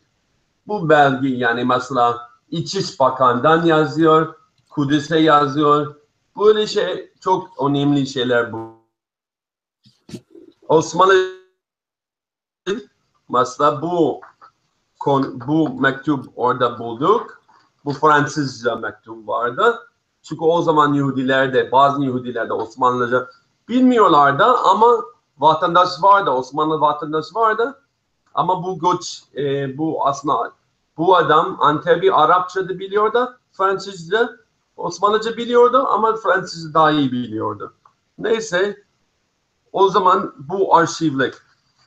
Bu 0.67 0.89
belge 0.89 1.27
yani 1.29 1.65
mesela 1.65 2.29
İçiş 2.51 2.99
Bakan'dan 2.99 3.65
yazıyor, 3.65 4.35
Kudüs'e 4.69 5.19
yazıyor. 5.19 5.95
Böyle 6.39 6.67
şey 6.67 7.11
çok 7.19 7.63
önemli 7.63 8.07
şeyler 8.07 8.53
bu. 8.53 8.77
Osmanlı 10.67 11.13
mesela 13.29 13.81
bu 13.81 14.21
kon, 14.99 15.41
bu 15.47 15.81
mektup 15.81 16.25
orada 16.35 16.79
bulduk. 16.79 17.41
Bu 17.85 17.93
Fransızca 17.93 18.75
mektup 18.75 19.27
vardı. 19.27 19.87
Çünkü 20.21 20.43
o 20.43 20.61
zaman 20.61 20.93
Yahudiler 20.93 21.71
bazı 21.71 22.03
Yahudiler 22.03 22.49
Osmanlıca 22.49 23.27
bilmiyorlardı 23.69 24.43
ama 24.43 25.03
vatandaş 25.37 25.89
vardı, 26.01 26.29
Osmanlı 26.29 26.81
vatandaş 26.81 27.25
vardı. 27.35 27.81
Ama 28.33 28.63
bu 28.63 28.79
göç, 28.79 29.23
e, 29.35 29.77
bu 29.77 30.05
aslında 30.07 30.51
bu 30.97 31.15
adam 31.15 31.57
Antebi 31.59 32.13
Arapça 32.13 32.69
da 32.69 32.79
biliyordu, 32.79 33.37
Fransızca, 33.51 34.29
Osmanlıca 34.77 35.37
biliyordu 35.37 35.87
ama 35.87 36.15
Fransızca 36.15 36.73
daha 36.73 36.91
iyi 36.91 37.11
biliyordu. 37.11 37.73
Neyse, 38.17 38.83
o 39.71 39.89
zaman 39.89 40.33
bu 40.37 40.75
arşivlik. 40.75 41.33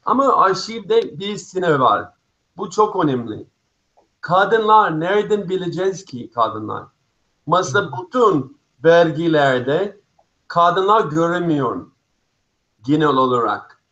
Ama 0.05 0.37
arşivde 0.37 1.19
bir 1.19 1.37
sınır 1.37 1.79
var. 1.79 2.13
Bu 2.61 2.71
çok 2.71 3.05
önemli. 3.05 3.47
Kadınlar 4.21 5.01
nereden 5.01 5.49
bileceğiz 5.49 6.05
ki 6.05 6.31
kadınlar? 6.31 6.85
Mesela 7.47 7.91
bütün 7.93 8.59
belgelerde 8.79 10.01
kadınlar 10.49 11.05
göremiyor 11.05 11.87
genel 12.83 13.09
olarak. 13.09 13.83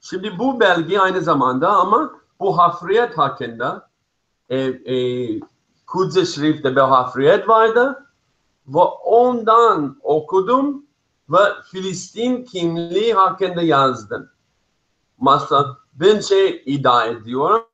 Şimdi 0.00 0.38
bu 0.38 0.60
belge 0.60 0.98
aynı 0.98 1.20
zamanda 1.20 1.72
ama 1.76 2.10
bu 2.40 2.58
hafriyet 2.58 3.18
hakkında 3.18 3.90
e, 4.48 4.58
e, 4.58 5.40
Kudüs-i 5.86 6.26
Şerif'te 6.26 6.76
bir 6.76 6.80
hafriyet 6.80 7.48
vardı 7.48 8.06
ve 8.66 8.82
ondan 9.04 9.98
okudum 10.02 10.86
ve 11.28 11.40
Filistin 11.70 12.44
kimliği 12.44 13.14
hakkında 13.14 13.62
yazdım. 13.62 14.30
Mesela 15.20 15.76
ben 15.92 16.20
şey 16.20 16.62
iddia 16.66 17.04
ediyorum 17.04 17.68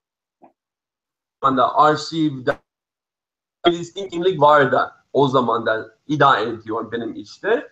anda 1.46 1.74
arşivde 1.76 2.58
Filistin 3.66 4.08
kimlik 4.08 4.40
vardı 4.40 4.92
o 5.12 5.28
zaman 5.28 5.66
da 5.66 5.94
iddia 6.06 6.38
ediyor 6.38 6.92
benim 6.92 7.14
işte. 7.14 7.68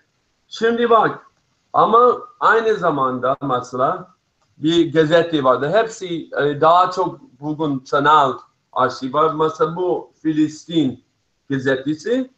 Şimdi 0.49 0.91
bak 0.91 1.27
ama 1.73 2.19
aynı 2.41 2.75
zamanda 2.75 3.37
mesela 3.43 4.09
bir 4.59 4.93
gazete 4.93 5.45
vardı. 5.45 5.71
Hepsi 5.73 6.31
e, 6.39 6.61
daha 6.61 6.91
çok 6.91 7.21
bugün 7.41 7.85
sanal 7.85 8.39
arşiv 8.73 9.13
var. 9.13 9.35
Mesela 9.35 9.77
bu 9.77 10.13
Filistin 10.23 11.05
gazetesi 11.51 12.31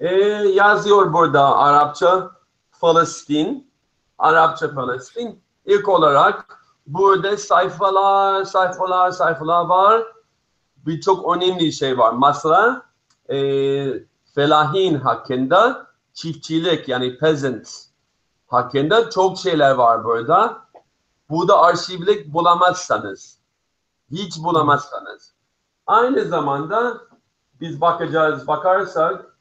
e, 0.00 0.14
yazıyor 0.34 1.12
burada 1.12 1.56
Arapça 1.56 2.30
Filistin, 2.70 3.70
Arapça 4.18 4.68
Filistin. 4.68 5.42
İlk 5.64 5.88
olarak 5.88 6.58
burada 6.86 7.36
sayfalar, 7.36 8.44
sayfalar, 8.44 9.10
sayfalar 9.10 9.64
var 9.64 10.11
birçok 10.86 11.36
önemli 11.36 11.72
şey 11.72 11.98
var. 11.98 12.14
Mesela 12.26 12.82
e, 13.28 13.38
felahin 14.34 14.94
hakkında 14.94 15.86
çiftçilik 16.14 16.88
yani 16.88 17.18
peasant 17.18 17.68
hakkında 18.46 19.10
çok 19.10 19.38
şeyler 19.38 19.74
var 19.74 20.04
burada. 20.04 20.62
Burada 21.30 21.60
arşivlik 21.60 22.32
bulamazsanız, 22.32 23.38
hiç 24.10 24.38
bulamazsanız. 24.38 25.32
Aynı 25.86 26.24
zamanda 26.24 27.00
biz 27.60 27.80
bakacağız, 27.80 28.46
bakarsak 28.46 29.36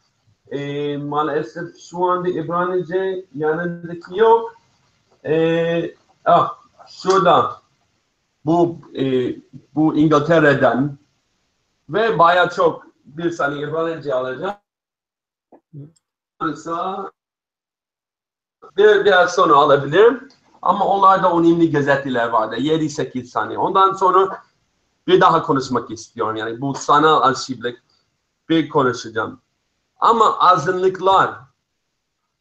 e, 0.52 0.98
maalesef 0.98 1.80
şu 1.90 2.06
anda 2.06 2.30
İbranice 2.30 3.26
yanındaki 3.36 4.18
yok. 4.18 4.56
E, 5.26 5.96
ah, 6.26 6.54
şurada 6.88 7.62
bu 8.46 8.80
e, 8.96 9.36
bu 9.76 9.96
İngiltere'den 9.96 10.98
ve 11.94 12.20
baya 12.20 12.50
çok 12.50 12.86
bir 13.06 13.32
saniye 13.32 13.68
İbranice 13.68 14.14
alacağım. 14.14 14.56
Mesela 16.42 17.12
bir, 18.78 19.06
biraz 19.06 19.36
sonra 19.36 19.56
alabilirim. 19.56 20.30
Ama 20.62 20.86
onlarda 20.86 21.32
önemli 21.38 21.72
gazeteler 21.72 22.28
vardı. 22.30 22.56
7-8 22.56 23.26
saniye. 23.26 23.60
Ondan 23.60 23.94
sonra 23.94 24.44
bir 25.08 25.22
daha 25.22 25.44
konuşmak 25.44 25.92
istiyorum. 25.92 26.36
Yani 26.36 26.62
bu 26.62 26.74
sanal 26.74 27.22
arşivlik 27.22 27.80
bir 28.50 28.70
konuşacağım. 28.70 29.42
Ama 30.00 30.40
azınlıklar 30.40 31.36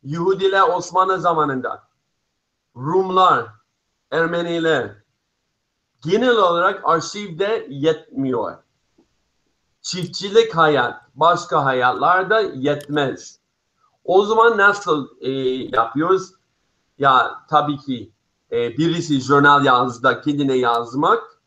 Yahudiler 0.02 0.68
Osmanlı 0.68 1.20
zamanında, 1.20 1.88
Rumlar, 2.76 3.46
Ermeniler 4.10 4.90
genel 6.02 6.36
olarak 6.36 6.80
arşivde 6.84 7.66
yetmiyor. 7.70 8.58
Çiftçilik 9.82 10.56
hayat, 10.56 11.02
başka 11.14 11.64
hayatlarda 11.64 12.40
yetmez. 12.40 13.38
O 14.04 14.24
zaman 14.24 14.58
nasıl 14.58 15.08
e, 15.20 15.30
yapıyoruz? 15.76 16.32
Ya 16.98 17.30
tabii 17.50 17.76
ki 17.76 18.12
e, 18.52 18.78
birisi 18.78 19.20
jurnal 19.20 19.64
yazdı, 19.64 20.20
kendine 20.24 20.56
yazmak, 20.56 21.40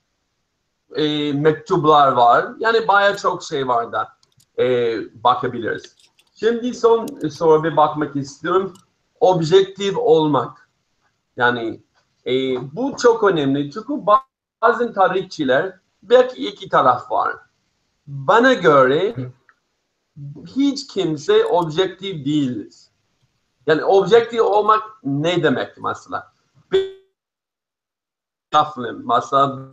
e, 0.96 1.34
mektuplar 1.34 2.12
var. 2.12 2.46
Yani 2.60 2.88
baya 2.88 3.18
çok 3.18 3.44
şey 3.44 3.68
var 3.68 3.92
da 3.92 4.10
e, 4.60 4.96
bakabiliriz. 5.24 5.96
Şimdi 6.36 6.74
son 6.74 7.08
soru 7.30 7.63
bir 7.63 7.78
bakmak 7.78 8.16
istiyorum. 8.16 8.74
Objektif 9.20 9.98
olmak. 9.98 10.70
Yani 11.38 11.82
e, 12.25 12.32
bu 12.75 12.96
çok 12.98 13.24
önemli. 13.24 13.72
Çünkü 13.72 13.94
bazı 14.62 14.94
tarihçiler 14.94 15.80
belki 16.04 16.48
iki 16.48 16.70
taraf 16.70 17.12
var. 17.12 17.36
Bana 18.07 18.53
göre 18.53 19.15
hiç 20.48 20.88
kimse 20.88 21.45
objektif 21.45 22.25
değiliz. 22.25 22.91
Yani 23.67 23.83
objektif 23.83 24.41
olmak 24.41 24.83
ne 25.03 25.43
demek 25.43 25.77
mesela? 25.77 26.33
Bir 26.72 27.03
mesela 29.05 29.69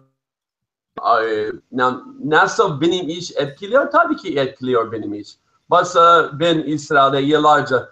nasıl 2.25 2.80
benim 2.80 3.08
iş 3.08 3.32
etkiliyor? 3.37 3.90
Tabii 3.90 4.16
ki 4.16 4.38
etkiliyor 4.38 4.92
benim 4.92 5.14
iş. 5.14 5.37
Mesela 5.70 6.40
ben 6.40 6.58
İsrail'de 6.58 7.20
yıllarca 7.20 7.90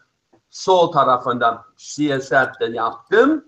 sol 0.50 0.92
tarafından 0.92 1.64
siyasette 1.76 2.66
yaptım. 2.66 3.44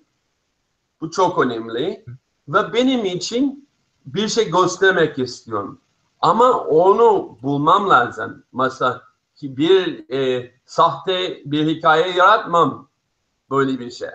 Bu 1.00 1.10
çok 1.10 1.38
önemli. 1.38 2.04
Ve 2.48 2.72
benim 2.72 3.04
için 3.04 3.68
bir 4.06 4.28
şey 4.28 4.50
göstermek 4.50 5.18
istiyorum. 5.18 5.80
Ama 6.20 6.52
onu 6.60 7.38
bulmam 7.42 7.90
lazım. 7.90 8.44
Mesela 8.52 9.02
bir 9.42 10.10
e, 10.14 10.50
sahte 10.66 11.42
bir 11.44 11.66
hikaye 11.66 12.12
yaratmam 12.16 12.88
böyle 13.50 13.78
bir 13.78 13.90
şey. 13.90 14.08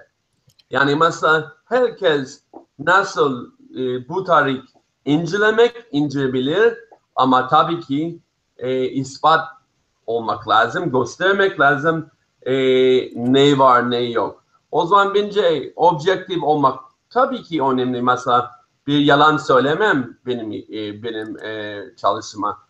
Yani 0.70 0.96
mesela 0.96 1.54
herkes 1.66 2.42
nasıl 2.80 3.52
e, 3.76 4.10
bu 4.10 4.24
tarih 4.24 4.62
incelemek 5.06 5.86
incelebilir 5.92 6.78
ama 7.16 7.48
tabii 7.48 7.80
ki 7.80 8.20
e, 8.58 8.84
ispat 8.84 9.48
olmak 10.08 10.48
lazım, 10.48 10.92
göstermek 10.92 11.60
lazım 11.60 12.10
e, 12.42 12.54
ne 13.16 13.58
var 13.58 13.92
ne 13.92 14.02
yok. 14.02 14.44
O 14.72 14.86
zaman 14.86 15.14
bence 15.14 15.74
objektif 15.76 16.44
olmak 16.44 16.80
tabii 17.10 17.44
ki 17.44 17.64
önemli. 17.64 18.02
Mesela 18.02 18.52
bir 18.88 19.00
yalan 19.00 19.38
söylemem 19.38 20.18
benim 20.26 20.52
e, 20.52 21.04
benim 21.04 21.40
e, 21.40 21.84
çalışma 21.98 22.62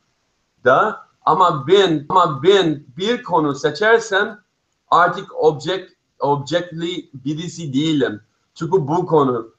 da 0.63 1.05
ama 1.25 1.67
ben 1.67 2.05
ama 2.09 2.43
ben 2.43 2.83
bir 2.97 3.23
konu 3.23 3.55
seçersem 3.55 4.43
artık 4.91 5.35
object 5.35 5.91
objectly 6.19 7.09
birisi 7.13 7.73
değilim. 7.73 8.21
Çünkü 8.55 8.71
bu 8.71 9.05
konu 9.05 9.55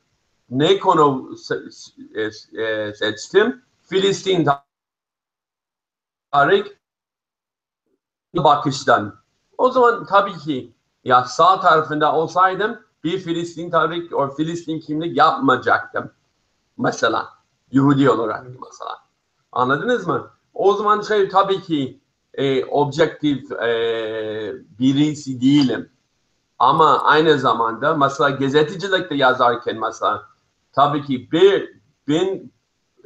ne 0.51 0.79
konu 0.79 1.37
se, 1.37 1.57
e, 2.15 2.23
e, 2.63 2.95
seçtim? 2.95 3.63
Filistin 3.83 4.49
tarih 6.33 6.67
bakıştan. 8.35 9.15
O 9.59 9.71
zaman 9.71 10.07
tabii 10.07 10.39
ki 10.39 10.73
ya 11.05 11.25
sağ 11.25 11.61
tarafında 11.61 12.15
olsaydım 12.15 12.81
bir 13.05 13.19
Filistin 13.19 13.71
tarih 13.71 14.13
o 14.13 14.31
Filistin 14.31 14.81
kimlik 14.81 15.17
yapmayacaktım. 15.17 16.11
Mesela 16.79 17.29
Yahudi 17.73 18.11
olarak 18.11 18.47
mesela. 18.47 18.99
Anladınız 19.53 20.07
mı? 20.07 20.31
O 20.55 20.75
zaman 20.75 21.01
şey 21.01 21.29
tabii 21.29 21.63
ki 21.63 22.01
e, 22.35 22.65
objektif 22.65 23.53
e, 23.53 23.73
birisi 24.79 25.41
değilim. 25.41 25.91
Ama 26.59 27.03
aynı 27.03 27.39
zamanda 27.39 27.95
mesela 27.97 28.31
gazetecilikte 28.31 29.15
yazarken 29.15 29.81
mesela 29.81 30.23
tabii 30.73 31.03
ki 31.03 31.33
bir 31.33 31.77
ben 32.09 32.51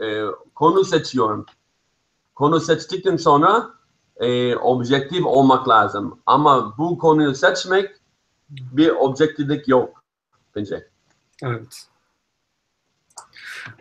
e, 0.03 0.25
konu 0.55 0.85
seçiyorum. 0.85 1.47
Konu 2.35 2.61
seçtikten 2.61 3.17
sonra 3.17 3.71
e, 4.17 4.57
objektif 4.57 5.27
olmak 5.27 5.69
lazım. 5.69 6.21
Ama 6.27 6.79
bu 6.79 6.99
konuyu 6.99 7.35
seçmek 7.35 7.91
bir 8.51 8.91
objektiflik 8.91 9.69
yok 9.69 10.05
bence. 10.57 10.89
Evet. 11.43 11.90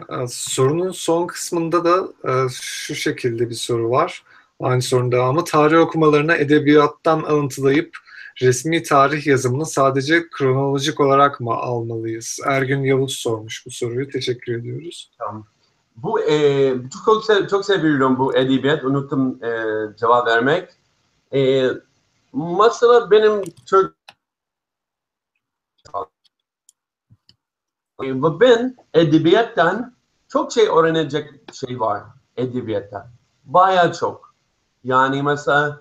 Ee, 0.10 0.28
sorunun 0.28 0.92
son 0.92 1.28
kısmında 1.28 1.84
da 1.84 2.08
e, 2.24 2.50
şu 2.62 2.96
şekilde 2.96 3.50
bir 3.50 3.56
soru 3.56 3.90
var. 3.90 4.24
Aynı 4.60 4.82
sorunun 4.82 5.12
devamı. 5.12 5.44
Tarih 5.44 5.80
okumalarına 5.80 6.36
edebiyattan 6.36 7.20
alıntılayıp 7.24 7.98
resmi 8.42 8.84
tarih 8.84 9.28
yazımını 9.28 9.66
sadece 9.66 10.30
kronolojik 10.30 11.00
olarak 11.00 11.40
mı 11.40 11.54
almalıyız? 11.54 12.40
Ergün 12.46 12.84
Yavuz 12.84 13.16
sormuş 13.16 13.66
bu 13.66 13.72
soruyu. 13.72 14.10
Teşekkür 14.10 14.56
ediyoruz. 14.56 15.12
Tamam. 15.18 15.46
Bu 15.96 16.22
e, 16.22 16.74
çok, 17.06 17.24
çok, 17.28 17.50
çok 17.50 17.66
seviyorum 17.66 18.20
bu 18.20 18.36
edebiyat. 18.36 18.84
Unuttum 18.84 19.44
e, 19.44 19.50
cevap 20.00 20.28
vermek. 20.28 20.70
E, 21.34 21.64
mesela 22.34 23.12
benim 23.12 23.44
Türk 23.66 23.99
ve 28.02 28.40
ben 28.40 28.78
edebiyattan 28.94 29.94
çok 30.28 30.52
şey 30.52 30.68
öğrenecek 30.68 31.54
şey 31.54 31.80
var 31.80 32.04
edebiyattan. 32.38 33.06
Baya 33.46 33.94
çok. 33.94 34.34
Yani 34.84 35.24
mesela 35.24 35.80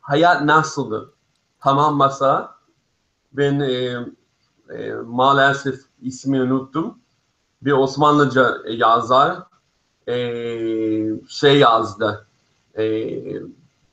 hayat 0.00 0.42
nasıldı? 0.42 1.12
Tamam 1.60 1.98
mesela 1.98 2.54
ben 3.32 3.60
e, 3.60 3.96
e, 4.74 4.92
maalesef 5.06 5.80
ismi 6.02 6.42
unuttum. 6.42 6.98
Bir 7.62 7.72
Osmanlıca 7.72 8.56
yazar 8.68 9.38
e, 10.08 10.14
şey 11.28 11.58
yazdı. 11.58 12.26
E, 12.78 13.14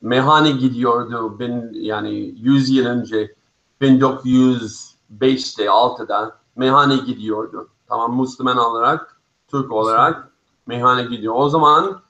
mehane 0.00 0.50
gidiyordu 0.50 1.36
ben 1.38 1.70
yani 1.74 2.34
100 2.36 2.70
yıl 2.70 2.86
önce 2.86 3.34
1905'te 3.80 5.64
6'da 5.64 6.37
mehane 6.58 6.96
gidiyordu. 6.96 7.68
Tamam 7.88 8.20
Müslüman 8.20 8.58
olarak, 8.58 9.20
Türk 9.48 9.72
olarak 9.72 10.28
mehane 10.66 11.02
gidiyor. 11.02 11.34
O 11.36 11.48
zaman 11.48 12.00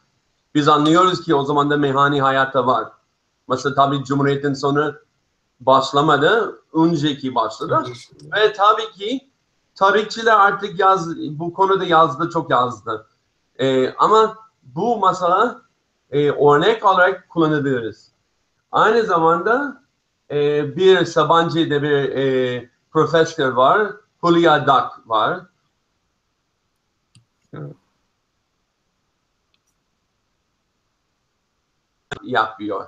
biz 0.54 0.68
anlıyoruz 0.68 1.24
ki 1.24 1.34
o 1.34 1.44
zaman 1.44 1.70
da 1.70 1.76
mehani 1.76 2.22
hayatta 2.22 2.66
var. 2.66 2.88
Mesela 3.48 3.74
tabii 3.74 4.04
Cumhuriyet'in 4.04 4.54
sonra 4.54 4.94
başlamadı, 5.61 6.62
önceki 6.72 7.34
başladı. 7.34 7.84
Ve 8.37 8.52
tabii 8.52 8.92
ki 8.92 9.30
tarihçiler 9.74 10.40
artık 10.40 10.78
yaz, 10.78 11.16
bu 11.16 11.52
konuda 11.52 11.84
yazdı, 11.84 12.30
çok 12.30 12.50
yazdı. 12.50 13.06
Ee, 13.58 13.94
ama 13.94 14.37
bu 14.62 14.98
masala 14.98 15.62
e, 16.11 16.30
örnek 16.30 16.84
olarak 16.84 17.28
kullanabiliriz. 17.28 18.12
Aynı 18.72 19.02
zamanda 19.02 19.82
e, 20.30 20.76
bir 20.76 21.04
Sabancı'da 21.04 21.82
bir 21.82 21.92
e, 21.92 22.70
profesör 22.90 23.52
var, 23.52 23.92
Hulya 24.18 24.66
Dak 24.66 25.09
var. 25.09 25.40
Yapıyor. 32.22 32.87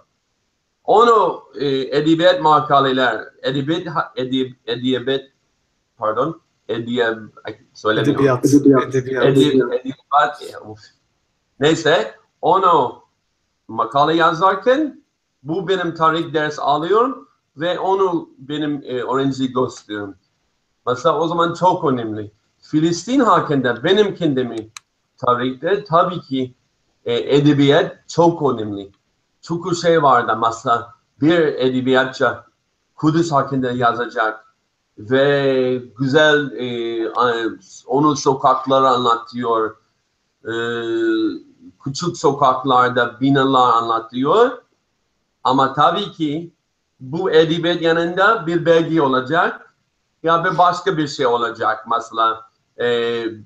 Onu 0.84 1.44
e, 1.54 1.66
edebiyat 1.98 2.40
makaleler, 2.40 3.28
edebiyat, 3.42 4.18
edeb, 4.18 4.52
edebiyat, 4.66 5.20
pardon, 5.96 6.40
edebiyat. 6.68 7.18
Edebiyat. 7.86 8.44
Edebiyat. 8.44 8.94
Edebiyat. 8.94 9.28
edebiyat 9.72 10.42
Neyse, 11.60 12.14
onu 12.40 13.02
makale 13.68 14.14
yazarken 14.14 15.04
bu 15.42 15.68
benim 15.68 15.94
tarih 15.94 16.32
ders 16.32 16.58
alıyorum 16.58 17.28
ve 17.56 17.78
onu 17.78 18.30
benim 18.38 18.82
e, 18.84 19.02
öğrenci 19.02 19.52
gösteriyorum. 19.52 20.14
Mesela 20.86 21.18
o 21.18 21.28
zaman 21.28 21.54
çok 21.54 21.84
önemli. 21.84 22.32
Filistin 22.60 23.20
hakkında 23.20 23.84
benim 23.84 24.14
kendimi 24.14 24.70
tarihte 25.16 25.84
tabii 25.84 26.20
ki 26.20 26.54
e, 27.04 27.36
edebiyat 27.36 28.08
çok 28.08 28.52
önemli. 28.52 28.90
Çünkü 29.42 29.76
şey 29.76 30.02
vardı 30.02 30.38
mesela 30.42 30.94
bir 31.20 31.38
edebiyatçı 31.38 32.36
Kudüs 32.94 33.32
hakkında 33.32 33.70
yazacak 33.70 34.54
ve 34.98 35.82
güzel 35.98 36.52
e, 36.52 37.08
onun 37.86 38.14
sokakları 38.14 38.88
anlatıyor. 38.88 39.76
E, 40.44 40.54
küçük 41.84 42.16
sokaklarda 42.16 43.20
binalar 43.20 43.72
anlatıyor. 43.72 44.50
Ama 45.44 45.74
tabii 45.74 46.12
ki 46.12 46.52
bu 47.00 47.30
edebiyat 47.30 47.82
yanında 47.82 48.46
bir 48.46 48.66
belge 48.66 49.02
olacak 49.02 49.69
ya 50.22 50.44
bir 50.44 50.58
başka 50.58 50.96
bir 50.96 51.08
şey 51.08 51.26
olacak. 51.26 51.86
Mesela 51.90 52.50
e, 52.78 52.84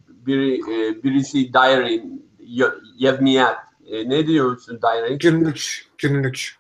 bir, 0.09 0.69
e, 0.69 1.03
birisi 1.03 1.53
diary, 1.53 2.03
y- 2.39 2.75
yevmiyat. 2.97 3.59
E, 3.87 4.09
ne 4.09 4.27
diyorsun 4.27 4.81
diary? 4.83 5.19
Günlük, 5.19 5.87
günlük. 5.99 6.57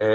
E, 0.00 0.06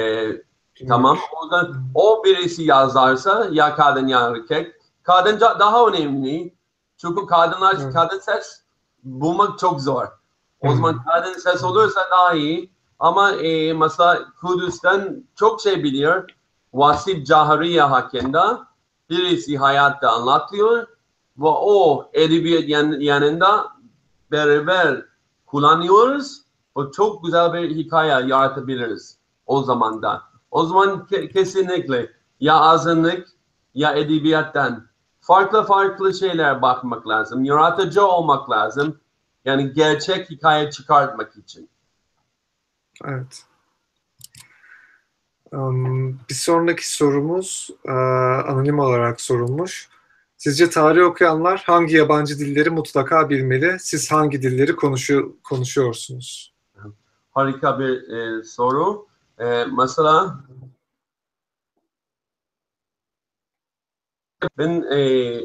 günlük. 0.75 0.89
Tamam. 0.89 1.17
O, 1.41 1.51
da, 1.51 1.69
o 1.95 2.23
birisi 2.25 2.63
yazarsa 2.63 3.47
ya 3.51 3.75
kadın 3.75 4.07
ya 4.07 4.19
erkek. 4.27 4.75
Kadın 5.03 5.39
da- 5.39 5.59
daha 5.59 5.87
önemli. 5.87 6.53
Çünkü 6.97 7.25
kadınlar 7.25 7.75
Evet. 7.81 7.93
kadın 7.93 8.19
ses 8.19 8.61
bulmak 9.03 9.59
çok 9.59 9.81
zor. 9.81 10.07
O 10.61 10.69
Hı. 10.71 10.75
zaman 10.75 11.03
kadın 11.03 11.33
ses 11.33 11.63
olursa 11.63 12.01
daha 12.11 12.33
iyi. 12.33 12.73
Ama 12.99 13.31
e, 13.31 13.73
mesela 13.73 14.25
Kudüs'ten 14.41 15.23
çok 15.35 15.61
şey 15.61 15.83
biliyor. 15.83 16.29
Vasip 16.73 17.25
Cahriye 17.25 17.81
hakkında 17.81 18.67
birisi 19.09 19.57
hayatta 19.57 20.11
anlatıyor 20.11 20.87
ve 21.37 21.47
o 21.47 22.09
edebiyat 22.13 22.69
yan- 22.69 22.99
yanında 22.99 23.71
beraber 24.31 25.05
kullanıyoruz. 25.45 26.41
O 26.75 26.91
çok 26.91 27.23
güzel 27.23 27.53
bir 27.53 27.75
hikaye 27.75 28.27
yaratabiliriz 28.27 29.17
o 29.45 29.63
zamanda. 29.63 30.23
O 30.51 30.65
zaman 30.65 30.89
ke- 31.11 31.31
kesinlikle 31.33 32.11
ya 32.39 32.59
azınlık 32.59 33.27
ya 33.73 33.93
edebiyattan 33.93 34.87
farklı 35.21 35.63
farklı 35.63 36.13
şeyler 36.13 36.61
bakmak 36.61 37.07
lazım. 37.07 37.43
Yaratıcı 37.43 38.07
olmak 38.07 38.49
lazım. 38.49 38.99
Yani 39.45 39.73
gerçek 39.73 40.29
hikaye 40.29 40.71
çıkartmak 40.71 41.35
için. 41.37 41.69
Evet. 43.05 43.45
Bir 46.29 46.33
sonraki 46.33 46.89
sorumuz 46.95 47.69
e, 47.85 47.91
anonim 47.91 48.79
olarak 48.79 49.21
sorulmuş. 49.21 49.89
Sizce 50.37 50.69
tarih 50.69 51.03
okuyanlar 51.05 51.63
hangi 51.65 51.95
yabancı 51.95 52.39
dilleri 52.39 52.69
mutlaka 52.69 53.29
bilmeli? 53.29 53.77
Siz 53.79 54.11
hangi 54.11 54.41
dilleri 54.41 54.75
konuşuyor, 54.75 55.31
konuşuyorsunuz? 55.43 56.53
Harika 57.31 57.79
bir 57.79 58.09
e, 58.09 58.43
soru. 58.43 59.07
E, 59.39 59.65
mesela 59.77 60.39
ben 64.57 64.81
e, 64.81 65.39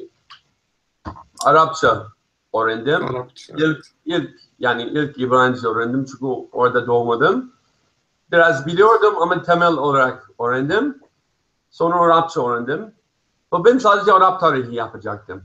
Arapça 1.44 2.07
öğrendim. 2.55 3.05
Arapça. 3.05 3.55
İlk, 3.59 3.87
ilk 4.05 4.31
yani 4.59 4.83
ilk 4.83 5.18
İbranice 5.18 5.66
öğrendim 5.66 6.05
çünkü 6.05 6.27
orada 6.53 6.87
doğmadım. 6.87 7.58
Biraz 8.33 8.67
biliyordum 8.67 9.14
ama 9.23 9.43
temel 9.43 9.73
olarak 9.73 10.31
öğrendim. 10.41 10.99
Sonra 11.71 12.01
Arapça 12.01 12.49
öğrendim. 12.49 12.95
Ve 13.53 13.64
ben 13.64 13.79
sadece 13.79 14.12
Arap 14.12 14.41
tarihi 14.41 14.75
yapacaktım. 14.75 15.43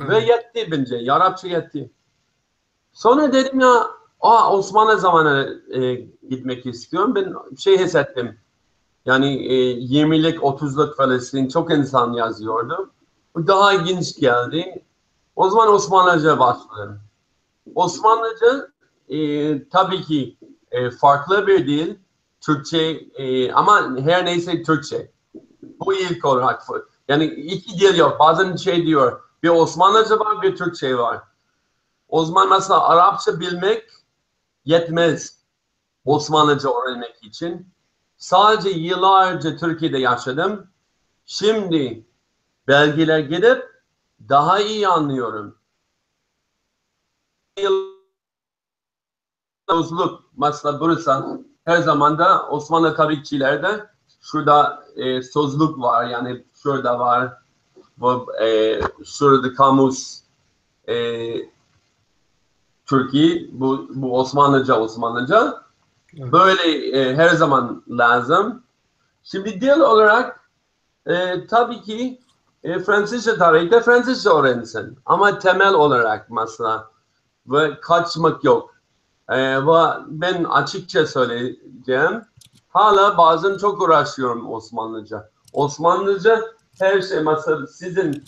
Ve 0.00 0.18
yetti 0.18 0.68
bence. 0.70 1.12
Arapça 1.12 1.48
yetti. 1.48 1.90
Sonra 2.92 3.32
dedim 3.32 3.60
ya 3.60 4.00
Aa, 4.20 4.56
Osmanlı 4.56 4.98
zamanı 4.98 5.62
e, 5.70 5.94
gitmek 6.28 6.66
istiyorum. 6.66 7.14
Ben 7.14 7.56
şey 7.56 7.78
hissettim. 7.78 8.38
Yani 9.06 9.46
e, 9.46 9.74
20'lik 9.74 10.38
30'luk 10.38 10.96
Filistin 10.96 11.48
çok 11.48 11.72
insan 11.72 12.12
yazıyordu. 12.12 12.90
Bu 13.34 13.46
daha 13.46 13.72
ilginç 13.72 14.16
geldi. 14.16 14.84
O 15.36 15.50
zaman 15.50 15.68
Osmanlıca 15.68 16.38
başladım. 16.38 17.00
Osmanlıca 17.74 18.68
e, 19.08 19.18
tabii 19.68 20.02
ki 20.02 20.36
e, 20.70 20.90
farklı 20.90 21.46
bir 21.46 21.66
dil. 21.66 21.96
Türkçe 22.40 22.78
e, 23.14 23.52
ama 23.52 23.96
her 23.98 24.24
neyse 24.24 24.62
Türkçe. 24.62 25.12
Bu 25.62 25.94
ilk 25.94 26.24
olarak. 26.24 26.62
Yani 27.08 27.24
iki 27.24 27.80
dil 27.80 27.98
yok. 27.98 28.20
Bazen 28.20 28.56
şey 28.56 28.86
diyor. 28.86 29.20
Bir 29.42 29.48
Osmanlıca 29.48 30.18
var 30.18 30.42
bir 30.42 30.56
Türkçe 30.56 30.98
var. 30.98 31.22
O 32.08 32.24
zaman 32.24 32.50
mesela 32.50 32.88
Arapça 32.88 33.40
bilmek 33.40 33.84
yetmez 34.64 35.40
Osmanlıca 36.04 36.70
öğrenmek 36.70 37.24
için. 37.24 37.68
Sadece 38.16 38.68
yıllarca 38.68 39.56
Türkiye'de 39.56 39.98
yaşadım. 39.98 40.66
Şimdi 41.24 42.06
belgeler 42.68 43.18
gidip 43.18 43.82
daha 44.28 44.60
iyi 44.60 44.88
anlıyorum. 44.88 45.58
Sözlük 49.70 50.10
mesela 50.36 50.80
burası 50.80 51.40
her 51.64 51.76
zaman 51.76 52.18
da 52.18 52.48
Osmanlı 52.48 52.96
tarihçilerde 52.96 53.86
şurada 54.20 54.84
e, 54.96 55.22
sözlük 55.22 55.78
var 55.78 56.04
yani 56.04 56.44
şurada 56.62 56.98
var 56.98 57.32
bu 57.98 58.26
e, 58.42 58.80
şurada 59.04 59.54
kamus 59.54 60.20
e, 60.88 60.96
Türkiye 62.86 63.48
bu, 63.52 63.86
bu 63.94 64.18
Osmanlıca 64.18 64.80
Osmanlıca 64.80 65.62
Evet. 66.18 66.32
böyle 66.32 66.88
e, 66.98 67.16
her 67.16 67.28
zaman 67.28 67.82
lazım. 67.90 68.62
Şimdi 69.22 69.60
dil 69.60 69.80
olarak 69.80 70.50
e, 71.06 71.46
tabii 71.46 71.82
ki 71.82 72.20
e, 72.64 72.78
Fransızca 72.78 73.38
tarihte 73.38 73.80
Fransızca 73.80 74.38
öğrensin. 74.38 74.98
Ama 75.06 75.38
temel 75.38 75.74
olarak 75.74 76.30
mesela 76.30 76.90
ve 77.46 77.80
kaçmak 77.80 78.44
yok. 78.44 78.74
E, 79.30 79.66
ve 79.66 79.80
ben 80.06 80.44
açıkça 80.44 81.06
söyleyeceğim. 81.06 82.22
Hala 82.68 83.18
bazen 83.18 83.58
çok 83.58 83.82
uğraşıyorum 83.82 84.52
Osmanlıca. 84.52 85.30
Osmanlıca 85.52 86.40
her 86.78 87.02
şey 87.02 87.20
mesela 87.20 87.66
sizin 87.66 88.24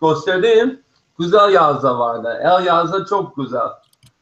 gösterdiğim 0.00 0.82
güzel 1.18 1.52
yazda 1.52 1.98
vardı. 1.98 2.38
El 2.42 2.66
yazda 2.66 3.04
çok 3.04 3.36
güzel. 3.36 3.68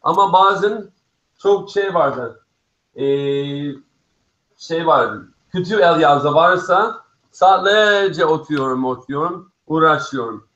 Ama 0.03 0.33
bazen 0.33 0.91
çok 1.39 1.71
şey 1.71 1.95
vardı. 1.95 2.41
Ee, 2.97 3.05
şey 4.57 4.87
vardı. 4.87 5.29
Kötü 5.53 5.75
el 5.75 6.01
yazda 6.01 6.35
varsa 6.35 7.01
saatlerce 7.31 8.27
oturuyorum, 8.27 8.85
oturuyorum, 8.85 9.53
uğraşıyorum. 9.67 10.49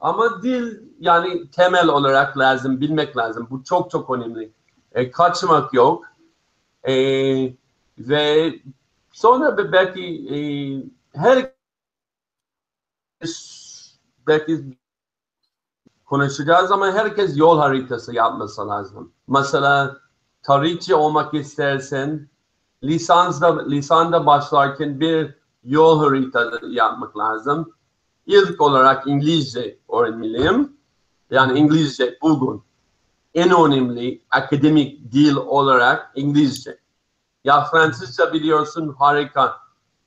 Ama 0.00 0.42
dil 0.42 0.78
yani 1.00 1.50
temel 1.50 1.88
olarak 1.88 2.38
lazım, 2.38 2.80
bilmek 2.80 3.16
lazım. 3.16 3.46
Bu 3.50 3.64
çok 3.64 3.90
çok 3.90 4.10
önemli. 4.10 4.55
E, 4.96 5.10
kaçmak 5.10 5.74
yok. 5.74 6.04
E, 6.88 6.94
ve 7.98 8.54
sonra 9.12 9.58
be- 9.58 9.72
belki 9.72 10.02
e, 10.34 10.38
her 11.18 11.52
belki 14.26 14.78
konuşacağız 16.04 16.70
ama 16.70 16.92
herkes 16.92 17.38
yol 17.38 17.58
haritası 17.58 18.14
yapması 18.14 18.68
lazım. 18.68 19.12
Mesela 19.28 19.96
tarihçi 20.42 20.94
olmak 20.94 21.34
istersen 21.34 22.28
lisansda 22.84 23.68
lisanda 23.68 24.26
başlarken 24.26 25.00
bir 25.00 25.34
yol 25.64 25.98
haritası 26.04 26.66
yapmak 26.66 27.18
lazım. 27.18 27.72
İlk 28.26 28.60
olarak 28.60 29.06
İngilizce 29.06 29.78
öğrenmeliyim. 29.92 30.76
Yani 31.30 31.58
İngilizce 31.58 32.18
bugün 32.22 32.65
en 33.36 33.50
önemli 33.50 34.22
akademik 34.30 35.12
dil 35.12 35.36
olarak 35.36 36.12
İngilizce. 36.14 36.78
Ya 37.44 37.64
Fransızca 37.64 38.32
biliyorsun 38.32 38.94
harika. 38.98 39.56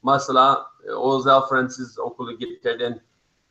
Mesela 0.03 0.65
e, 0.83 0.87
özel 0.87 1.41
Fransız 1.49 1.99
okulu 1.99 2.31
gittirdin. 2.31 3.01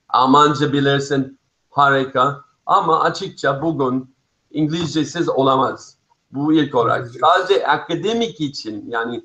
Almanca 0.09 0.73
bilirsin 0.73 1.39
harika. 1.71 2.45
Ama 2.67 3.01
açıkça 3.01 3.63
bugün 3.63 4.15
İngilizcesiz 4.51 5.29
olamaz. 5.29 5.97
Bu 6.33 6.53
ilk 6.53 6.75
olarak. 6.75 7.09
Sadece 7.21 7.67
akademik 7.67 8.41
için 8.41 8.85
yani 8.89 9.25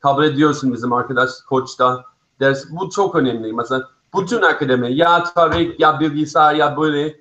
kabul 0.00 0.24
ediyorsun 0.24 0.72
bizim 0.72 0.92
arkadaş 0.92 1.30
koçta 1.48 2.04
ders. 2.40 2.64
Bu 2.70 2.90
çok 2.90 3.14
önemli. 3.14 3.52
Mesela 3.52 3.88
bütün 4.16 4.42
akademi 4.42 4.94
ya 4.94 5.24
tarih 5.24 5.80
ya 5.80 6.00
bilgisayar 6.00 6.54
ya 6.54 6.76
böyle 6.76 7.20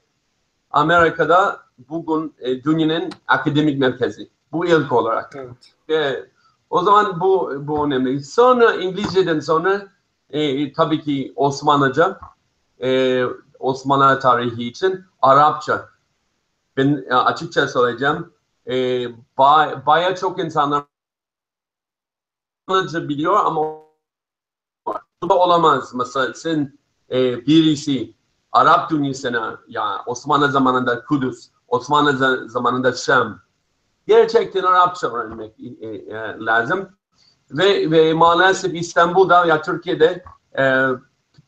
Amerika'da 0.72 1.62
bugün 1.77 2.36
e, 2.39 2.63
dünyanın 2.63 3.09
akademik 3.27 3.79
merkezi. 3.79 4.29
Bu 4.51 4.65
ilk 4.65 4.91
olarak. 4.91 5.36
Evet. 5.36 5.73
E, 5.89 6.25
o 6.69 6.83
zaman 6.83 7.19
bu 7.19 7.53
bu 7.67 7.86
önemli. 7.86 8.23
Sonra 8.23 8.73
İngilizceden 8.73 9.39
sonra 9.39 9.88
e, 10.29 10.73
tabii 10.73 11.01
ki 11.01 11.33
Osmanlıca, 11.36 12.19
e, 12.81 13.23
Osmanlı 13.59 14.19
tarihi 14.19 14.67
için 14.67 15.05
Arapça. 15.21 15.89
Ben 16.77 17.05
e, 17.09 17.13
açıkça 17.13 17.67
söyleyeceğim. 17.67 18.33
E, 18.67 19.05
bay, 19.38 19.86
baya 19.86 20.15
çok 20.15 20.39
insanlar 20.39 20.83
Osmanlıca 22.67 23.09
biliyor 23.09 23.45
ama 23.45 23.62
bu 25.23 25.29
da 25.29 25.33
olamaz. 25.39 25.93
Mesela 25.95 26.33
sen 26.33 26.77
e, 27.12 27.45
birisi 27.45 28.13
Arap 28.51 28.89
dünyasına 28.89 29.59
ya 29.67 30.03
Osmanlı 30.05 30.51
zamanında 30.51 31.05
Kudüs, 31.05 31.49
Osmanlı 31.73 32.12
za- 32.12 32.49
zamanında 32.49 32.91
Şam 32.93 33.39
gerçekten 34.07 34.63
Arapça 34.63 35.07
öğrenmek 35.12 35.55
e, 35.81 35.88
e, 35.88 36.38
lazım. 36.39 36.89
Ve, 37.51 37.91
ve 37.91 38.13
maalesef 38.13 38.73
İstanbul'da 38.73 39.45
ya 39.45 39.62
Türkiye'de 39.62 40.23
e, 40.59 40.88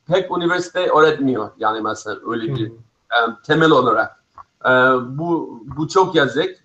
pek 0.07 0.31
üniversite 0.37 0.89
öğretmiyor. 0.89 1.51
Yani 1.57 1.81
mesela 1.81 2.19
öyle 2.27 2.55
bir 2.55 2.67
e, 3.11 3.17
temel 3.43 3.71
olarak. 3.71 4.23
E, 4.65 4.69
bu, 5.17 5.59
bu 5.77 5.87
çok 5.87 6.15
yazık. 6.15 6.55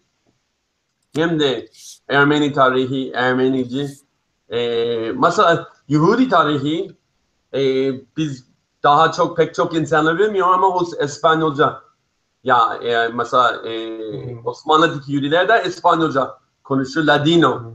Hem 1.14 1.40
de 1.40 1.68
Ermeni 2.08 2.52
tarihi, 2.52 3.12
Ermenici. 3.12 3.88
E, 4.48 5.12
mesela 5.12 5.68
Yahudi 5.88 6.28
tarihi 6.28 6.96
e, 7.54 7.60
biz 8.16 8.46
daha 8.82 9.12
çok 9.12 9.36
pek 9.36 9.54
çok 9.54 9.74
insanlar 9.74 10.18
bilmiyor 10.18 10.48
ama 10.48 10.68
o 10.68 11.04
İspanyolca. 11.04 11.89
Ya 12.44 12.74
e, 12.83 13.09
mesela 13.09 13.68
e. 13.68 14.00
Osmanlı'daki 14.44 15.12
Yahudiler 15.12 15.48
de 15.48 15.68
İspanyolca 15.68 16.38
konuşuyor. 16.64 17.07
Ladino. 17.07 17.72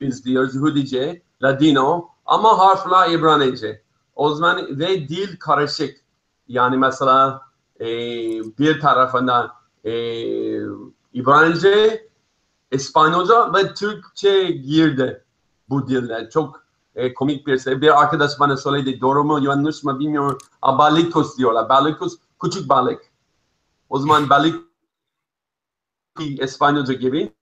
Biz 0.00 0.24
diyoruz 0.24 0.54
Yahudice, 0.54 1.22
Ladino 1.42 2.08
ama 2.26 2.58
harfler 2.58 3.10
İbranice. 3.10 3.82
O 4.14 4.30
zaman 4.30 4.78
ve 4.78 5.08
dil 5.08 5.36
karışık. 5.38 6.00
Yani 6.48 6.76
mesela 6.76 7.42
e, 7.80 7.86
bir 8.58 8.80
tarafında 8.80 9.52
e, 9.84 9.92
İbranice, 11.12 12.08
İspanyolca 12.72 13.54
ve 13.54 13.74
Türkçe 13.74 14.50
girdi 14.50 15.24
bu 15.68 15.88
diller. 15.88 16.30
Çok 16.30 16.62
e, 16.94 17.14
komik 17.14 17.46
bir 17.46 17.58
şey. 17.58 17.80
Bir 17.80 18.00
arkadaş 18.00 18.40
bana 18.40 18.56
söyledi. 18.56 19.00
Doğru 19.00 19.24
mu 19.24 19.40
yanlış 19.42 19.84
mı 19.84 19.98
bilmiyorum. 19.98 20.38
A, 20.62 20.78
Balikos 20.78 21.38
diyorlar. 21.38 21.68
Balikos 21.68 22.16
küçük 22.42 22.68
balık. 22.68 23.07
O 23.88 23.98
zaman 23.98 24.30
balık 24.30 24.68
İspanyolca 26.20 26.94
gibi. 26.94 27.32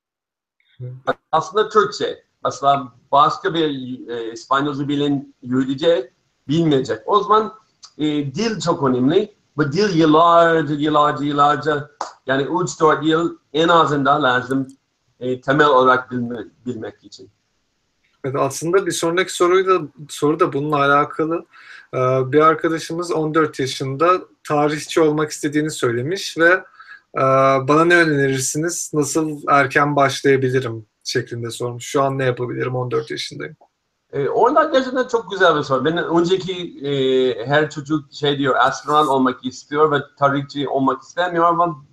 Aslında 1.32 1.68
Türkçe. 1.68 2.24
Mesela 2.44 2.92
başka 3.12 3.54
bir 3.54 3.64
e, 4.08 4.32
İspanyolca 4.32 4.88
bilen 4.88 5.34
Yahudice 5.42 6.12
bilmeyecek. 6.48 6.98
O 7.06 7.22
zaman 7.22 7.54
e, 7.98 8.04
dil 8.34 8.60
çok 8.60 8.82
önemli. 8.82 9.34
Bu 9.56 9.72
dil 9.72 9.96
yıllarca, 9.96 10.74
yıllarca, 10.74 11.24
yıllarca 11.24 11.90
yani 12.26 12.42
3-4 12.42 13.04
yıl 13.04 13.38
en 13.52 13.68
azından 13.68 14.22
lazım 14.22 14.66
e, 15.20 15.40
temel 15.40 15.66
olarak 15.66 16.10
bilme, 16.10 16.44
bilmek 16.66 17.04
için. 17.04 17.30
Evet, 18.24 18.36
aslında 18.38 18.86
bir 18.86 18.92
sonraki 18.92 19.34
soruyu 19.34 19.66
da 19.66 19.88
soru 20.08 20.40
da 20.40 20.52
bununla 20.52 20.76
alakalı. 20.76 21.46
Ee, 21.94 21.98
bir 22.32 22.40
arkadaşımız 22.40 23.12
14 23.12 23.60
yaşında 23.60 24.20
tarihçi 24.48 25.00
olmak 25.00 25.30
istediğini 25.30 25.70
söylemiş 25.70 26.38
ve 26.38 26.64
e, 27.14 27.22
bana 27.68 27.84
ne 27.84 27.96
önerirsiniz, 27.96 28.90
nasıl 28.94 29.40
erken 29.48 29.96
başlayabilirim 29.96 30.86
şeklinde 31.04 31.50
sormuş. 31.50 31.86
Şu 31.86 32.02
an 32.02 32.18
ne 32.18 32.24
yapabilirim 32.24 32.76
14 32.76 33.10
yaşındayım. 33.10 33.56
E, 34.12 34.28
orada 34.28 34.64
gerçekten 34.64 35.08
çok 35.08 35.30
güzel 35.30 35.56
bir 35.56 35.62
soru. 35.62 35.84
Ben 35.84 35.98
önceki 35.98 36.86
e, 36.86 37.46
her 37.46 37.70
çocuk 37.70 38.12
şey 38.12 38.38
diyor, 38.38 38.56
astronot 38.56 39.08
olmak 39.08 39.44
istiyor 39.44 39.92
ve 39.92 39.96
tarihçi 40.18 40.68
olmak 40.68 41.02
istemiyor 41.02 41.44
ama 41.44 41.84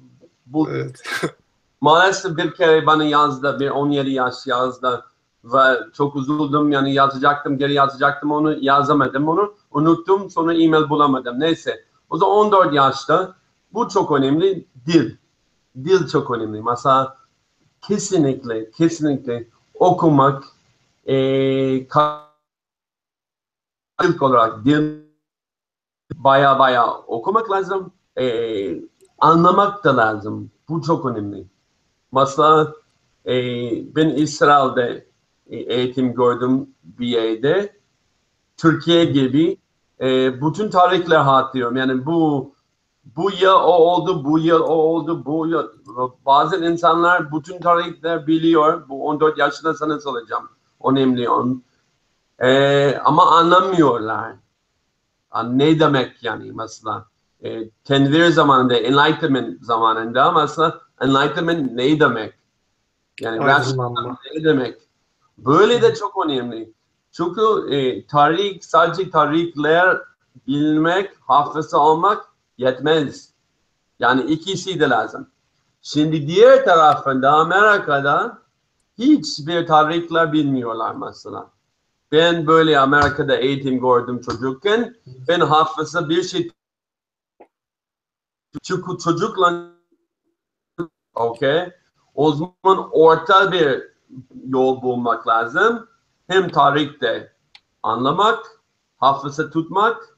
bu 0.46 0.70
Evet. 0.70 1.02
maalesef 1.82 2.38
bir 2.38 2.54
kere 2.54 2.86
bana 2.86 3.04
yazdı, 3.04 3.58
bir 3.60 3.70
17 3.70 4.10
yaş 4.10 4.34
yazdı 4.48 5.06
ve 5.44 5.80
çok 5.94 6.16
üzüldüm 6.16 6.72
yani 6.72 6.94
yazacaktım, 6.94 7.58
geri 7.58 7.74
yazacaktım 7.74 8.32
onu 8.32 8.58
yazamadım 8.62 9.28
onu, 9.28 9.56
unuttum 9.72 10.30
sonra 10.30 10.54
e-mail 10.54 10.90
bulamadım 10.90 11.40
neyse. 11.40 11.86
O 12.14 12.18
zaman 12.18 12.36
14 12.36 12.74
yaşta 12.74 13.36
bu 13.74 13.90
çok 13.90 14.12
önemli, 14.12 14.66
dil. 14.86 15.16
Dil 15.84 16.08
çok 16.08 16.32
önemli. 16.32 16.62
Mesela 16.62 17.18
kesinlikle, 17.82 18.72
kesinlikle 18.72 19.48
okumak, 19.74 20.44
e, 21.06 21.16
ilk 24.04 24.22
olarak 24.22 24.66
dil 24.66 25.00
baya 26.16 26.60
baya 26.60 26.98
okumak 26.98 27.52
lazım, 27.52 27.92
e, 28.18 28.26
anlamak 29.20 29.84
da 29.84 29.98
lazım. 29.98 30.52
Bu 30.70 30.82
çok 30.82 31.06
önemli. 31.06 31.46
Mesela 32.12 32.74
e, 33.26 33.36
ben 33.96 34.10
İsrail'de 34.10 35.08
e, 35.48 35.58
eğitim 35.58 36.14
gördüm 36.14 36.70
BA'de. 36.84 37.80
Türkiye 38.58 39.06
gibi 39.06 39.63
e, 40.04 40.42
bütün 40.42 40.70
tarihler 40.70 41.20
hatırlıyorum. 41.20 41.78
Yani 41.78 42.06
bu 42.06 42.54
bu 43.06 43.32
yıl 43.32 43.54
o 43.54 43.72
oldu, 43.72 44.26
bu 44.26 44.40
yıl 44.40 44.62
o 44.62 44.74
oldu, 44.74 45.26
bu 45.26 45.48
yıl. 45.48 45.68
Bazı 46.26 46.66
insanlar 46.66 47.32
bütün 47.32 47.60
tarihler 47.62 48.28
biliyor. 48.28 48.90
Bu 48.90 49.08
14 49.08 49.38
yaşında 49.38 49.74
sana 49.74 50.00
soracağım. 50.00 50.50
Önemli 50.84 51.30
on. 51.30 51.64
E, 52.40 52.98
ama 52.98 53.32
anlamıyorlar. 53.32 54.34
Ne 55.48 55.80
demek 55.80 56.24
yani 56.24 56.52
mesela? 56.52 57.06
E, 57.44 57.70
Tenvir 57.70 58.30
zamanında, 58.30 58.74
Enlightenment 58.74 59.64
zamanında 59.66 60.32
mesela 60.32 60.80
Enlightenment 61.02 61.72
ne 61.72 62.00
demek? 62.00 62.34
Yani 63.22 63.40
rasyonel 63.40 64.16
ne 64.36 64.44
demek? 64.44 64.78
Böyle 65.38 65.82
de 65.82 65.96
çok 65.96 66.26
önemli. 66.26 66.74
Çünkü 67.14 67.42
e, 67.76 68.08
tarih 68.08 68.62
sadece 68.62 69.10
tarihler 69.10 69.98
bilmek, 70.48 71.12
hafıza 71.22 71.78
olmak 71.78 72.26
yetmez. 72.58 73.34
Yani 74.00 74.22
ikisi 74.32 74.80
de 74.80 74.90
lazım. 74.90 75.28
Şimdi 75.82 76.28
diğer 76.28 76.66
tarafında 76.66 77.32
Amerika'da 77.32 78.38
hiçbir 78.98 79.68
tarihler 79.68 80.34
bilmiyorlar 80.34 80.96
mesela. 80.96 81.50
Ben 82.12 82.48
böyle 82.48 82.80
Amerika'da 82.80 83.36
eğitim 83.36 83.80
gördüm 83.80 84.22
çocukken. 84.22 84.96
Ben 85.28 85.40
hafıza 85.40 86.10
bir 86.10 86.24
şey 86.24 86.52
çünkü 88.64 88.98
çocukla 88.98 89.72
okay, 91.16 91.72
o 92.16 92.32
zaman 92.32 92.90
orta 92.92 93.52
bir 93.52 93.84
yol 94.48 94.82
bulmak 94.82 95.28
lazım. 95.28 95.88
Hem 96.34 96.50
tarihte 96.50 97.34
anlamak, 97.84 98.62
hafıza 98.98 99.50
tutmak, 99.50 100.18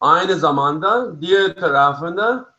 aynı 0.00 0.34
zamanda 0.34 1.20
diğer 1.20 1.60
tarafında 1.60 2.54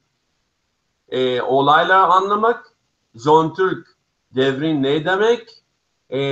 e, 1.09 1.41
olaylar 1.41 2.09
anlamak, 2.09 2.75
John 3.15 3.53
Türk 3.53 3.87
devrin 4.35 4.83
ne 4.83 5.05
demek, 5.05 5.63
e, 6.09 6.19
e, 6.19 6.23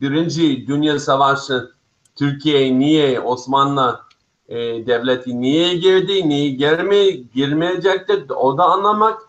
Birinci 0.00 0.66
Dünya 0.66 0.98
Savaşı 0.98 1.70
Türkiye 2.16 2.78
niye 2.78 3.20
Osmanlı 3.20 4.00
e, 4.48 4.56
devleti 4.86 5.40
niye 5.40 5.74
girdi, 5.74 6.28
niye 6.28 6.50
girme, 6.50 7.10
girmeyecekti 7.10 8.32
o 8.34 8.58
da 8.58 8.64
anlamak. 8.64 9.22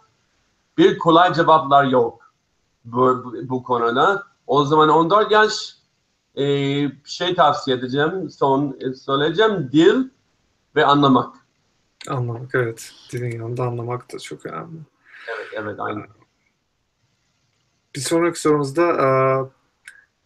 Bir 0.78 0.98
kolay 0.98 1.34
cevaplar 1.34 1.84
yok 1.84 2.34
bu, 2.86 3.24
bu, 3.24 3.50
bu 3.50 3.64
konuda. 3.64 4.24
O 4.50 4.66
zaman 4.66 4.90
14 4.90 5.32
yaş 5.32 5.76
e, 6.36 6.44
şey 7.06 7.36
tavsiye 7.36 7.78
edeceğim, 7.78 8.30
son 8.30 8.78
e, 8.80 8.94
söyleyeceğim 8.94 9.70
dil 9.72 10.10
ve 10.76 10.86
anlamak. 10.86 11.36
Anlamak 12.08 12.56
evet. 12.56 12.92
Dilin 13.12 13.32
yanında 13.32 13.64
anlamak 13.64 14.14
da 14.14 14.20
çok 14.20 14.46
önemli. 14.46 14.80
Evet, 15.28 15.48
evet 15.54 15.80
aynı. 15.80 16.06
Bir 17.96 18.00
sonraki 18.00 18.42
sorumuzda 18.42 18.84
e, 18.84 19.08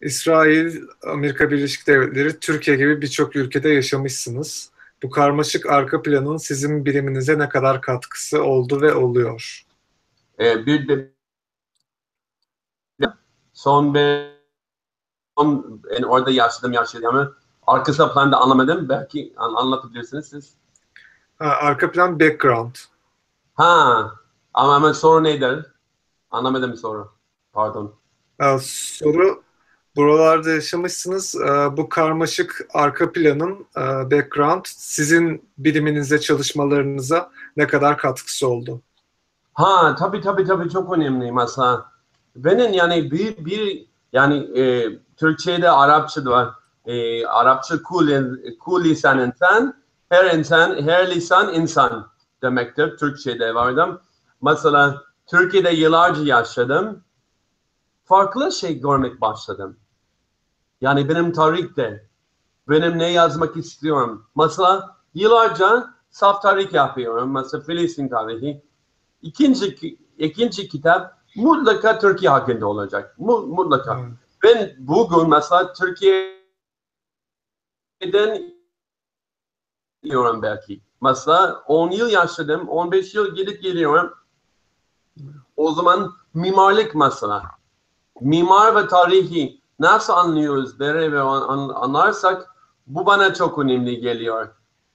İsrail, 0.06 0.82
Amerika 1.06 1.50
Birleşik 1.50 1.86
Devletleri, 1.86 2.40
Türkiye 2.40 2.76
gibi 2.76 3.02
birçok 3.02 3.36
ülkede 3.36 3.68
yaşamışsınız. 3.68 4.70
Bu 5.02 5.10
karmaşık 5.10 5.66
arka 5.66 6.02
planın 6.02 6.36
sizin 6.36 6.84
biliminize 6.84 7.38
ne 7.38 7.48
kadar 7.48 7.80
katkısı 7.80 8.42
oldu 8.42 8.80
ve 8.80 8.94
oluyor? 8.94 9.64
E, 10.40 10.66
bir 10.66 10.88
de 10.88 11.13
son 13.54 13.94
bir 13.94 14.34
son, 15.38 15.80
yani 15.92 16.06
orada 16.06 16.30
yaşadım 16.30 16.72
yaşadığımı 16.72 17.34
arkası 17.66 18.12
planda 18.12 18.36
anlamadım. 18.36 18.88
Belki 18.88 19.34
an, 19.36 19.54
anlatabilirsiniz 19.54 20.26
siz. 20.28 20.54
Ha, 21.38 21.44
arka 21.60 21.90
plan 21.90 22.20
background. 22.20 22.74
Ha 23.54 24.12
ama, 24.54 24.74
ama 24.74 24.94
soru 24.94 25.24
nedir? 25.24 25.66
Anlamadım 26.30 26.76
soru. 26.76 27.12
Pardon. 27.52 27.94
E, 28.40 28.58
soru 28.62 29.42
buralarda 29.96 30.50
yaşamışsınız. 30.50 31.34
E, 31.34 31.76
bu 31.76 31.88
karmaşık 31.88 32.66
arka 32.74 33.12
planın 33.12 33.66
e, 33.76 34.10
background 34.10 34.64
sizin 34.66 35.48
biliminize, 35.58 36.20
çalışmalarınıza 36.20 37.30
ne 37.56 37.66
kadar 37.66 37.98
katkısı 37.98 38.48
oldu? 38.48 38.80
Ha 39.54 39.94
tabii 39.98 40.20
tabii 40.20 40.44
tabii 40.44 40.70
çok 40.70 40.92
önemli 40.92 41.32
mesela. 41.32 41.93
Benim 42.36 42.72
yani 42.72 43.10
bir 43.10 43.44
bir 43.44 43.86
yani 44.12 44.60
e, 44.60 44.92
Türkçe'de 45.16 45.70
Arapça 45.70 46.24
var. 46.24 46.54
E, 46.86 47.26
Arapça 47.26 47.82
kul, 47.82 48.08
kul 48.60 48.84
lisan 48.84 49.18
insan, 49.18 49.74
her 50.08 50.34
insan, 50.38 50.82
her 50.82 51.10
lisan 51.10 51.54
insan 51.54 52.10
demektir. 52.42 52.96
Türkçe'de 52.96 53.54
vardım. 53.54 54.00
Mesela 54.42 55.02
Türkiye'de 55.26 55.70
yıllarca 55.70 56.22
yaşadım. 56.22 57.04
farklı 58.04 58.52
şey 58.52 58.80
görmek 58.80 59.20
başladım. 59.20 59.76
Yani 60.80 61.08
benim 61.08 61.32
tarihte, 61.32 62.08
benim 62.68 62.98
ne 62.98 63.12
yazmak 63.12 63.56
istiyorum. 63.56 64.26
Mesela 64.36 64.96
yıllarca 65.14 65.94
saf 66.10 66.42
tarih 66.42 66.72
yapıyorum. 66.72 67.32
Mesela 67.32 67.62
Filistin 67.64 68.08
tarihi. 68.08 68.62
İkinci, 69.22 69.98
ikinci 70.18 70.68
kitap 70.68 71.23
mutlaka 71.36 71.98
Türkiye 71.98 72.30
hakkında 72.30 72.66
olacak. 72.66 73.14
Mu- 73.18 73.46
Mutlaka. 73.46 73.98
Evet. 74.00 74.08
Ben 74.44 74.74
bugün 74.78 75.30
mesela 75.30 75.72
Türkiye'den 75.72 76.38
diyorum 80.02 80.42
belki. 80.42 80.80
Mesela 81.02 81.62
10 81.66 81.90
yıl 81.90 82.08
yaşadım, 82.08 82.68
15 82.68 83.14
yıl 83.14 83.34
gidip 83.34 83.62
geliyorum. 83.62 84.14
O 85.56 85.72
zaman 85.72 86.12
mimarlık 86.34 86.94
mesela. 86.94 87.42
Mimar 88.20 88.76
ve 88.76 88.88
tarihi 88.88 89.60
nasıl 89.78 90.12
anlıyoruz, 90.12 90.80
ve 91.12 91.20
an- 91.20 91.48
an- 91.48 91.68
anlarsak 91.74 92.50
bu 92.86 93.06
bana 93.06 93.34
çok 93.34 93.58
önemli 93.58 94.00
geliyor. 94.00 94.48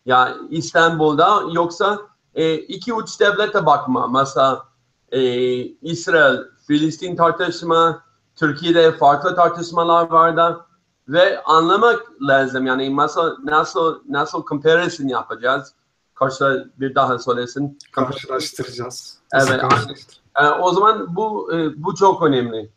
Ya 0.05 0.35
İstanbul'da 0.49 1.41
yoksa 1.51 1.99
e, 2.35 2.53
iki 2.55 2.93
uç 2.93 3.19
devlete 3.19 3.65
bakma. 3.65 4.07
Mesela 4.07 4.68
e, 5.11 5.21
İsrail, 5.63 6.37
Filistin 6.67 7.15
tartışma, 7.15 8.03
Türkiye'de 8.35 8.91
farklı 8.91 9.35
tartışmalar 9.35 10.09
vardı 10.09 10.65
ve 11.07 11.43
anlamak 11.43 12.11
lazım. 12.21 12.65
Yani 12.65 12.95
nasıl 12.95 13.37
nasıl 13.43 13.99
nasıl 14.09 14.45
comparison 14.45 15.07
yapacağız? 15.07 15.73
Karşı 16.15 16.71
bir 16.79 16.95
daha 16.95 17.19
söylesin. 17.19 17.79
Karşılaştıracağız. 17.91 19.17
Evet, 19.33 19.43
Nasıl 19.43 19.51
aynen. 19.53 19.69
karşılaştır- 19.69 20.19
Ee, 20.41 20.45
o 20.47 20.71
zaman 20.71 21.15
bu 21.15 21.53
e, 21.53 21.83
bu 21.83 21.95
çok 21.95 22.23
önemli. 22.23 22.69